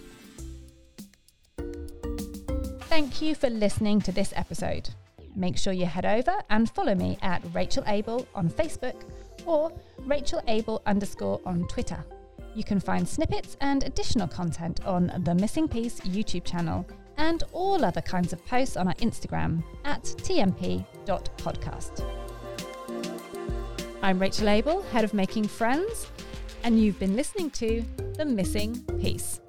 Thank 2.89 3.21
you 3.21 3.33
for 3.33 3.49
listening 3.49 4.01
to 4.01 4.11
this 4.11 4.33
episode. 4.35 4.89
Make 5.37 5.57
sure 5.57 5.71
you 5.71 5.85
head 5.85 6.05
over 6.05 6.33
and 6.49 6.69
follow 6.69 6.95
me 6.95 7.17
at 7.21 7.41
Rachel 7.53 7.85
Abel 7.87 8.27
on 8.35 8.49
Facebook 8.49 9.01
or 9.45 9.71
Rachel 10.05 10.41
Abel 10.47 10.81
underscore 10.85 11.41
on 11.45 11.67
Twitter. 11.67 12.03
You 12.53 12.63
can 12.63 12.79
find 12.79 13.07
snippets 13.07 13.55
and 13.61 13.83
additional 13.83 14.27
content 14.27 14.85
on 14.85 15.11
the 15.23 15.33
Missing 15.35 15.69
Piece 15.69 15.99
YouTube 16.01 16.43
channel 16.43 16.85
and 17.17 17.43
all 17.53 17.85
other 17.85 18.01
kinds 18.01 18.33
of 18.33 18.45
posts 18.45 18.75
on 18.75 18.87
our 18.87 18.95
Instagram 18.95 19.63
at 19.85 20.03
tmp.podcast. 20.03 20.85
I'm 24.01 24.19
Rachel 24.19 24.49
Abel, 24.49 24.81
head 24.91 25.03
of 25.03 25.13
Making 25.13 25.47
Friends, 25.47 26.07
and 26.63 26.81
you've 26.81 26.99
been 26.99 27.15
listening 27.15 27.51
to 27.51 27.83
The 28.17 28.25
Missing 28.25 28.83
Piece. 28.99 29.39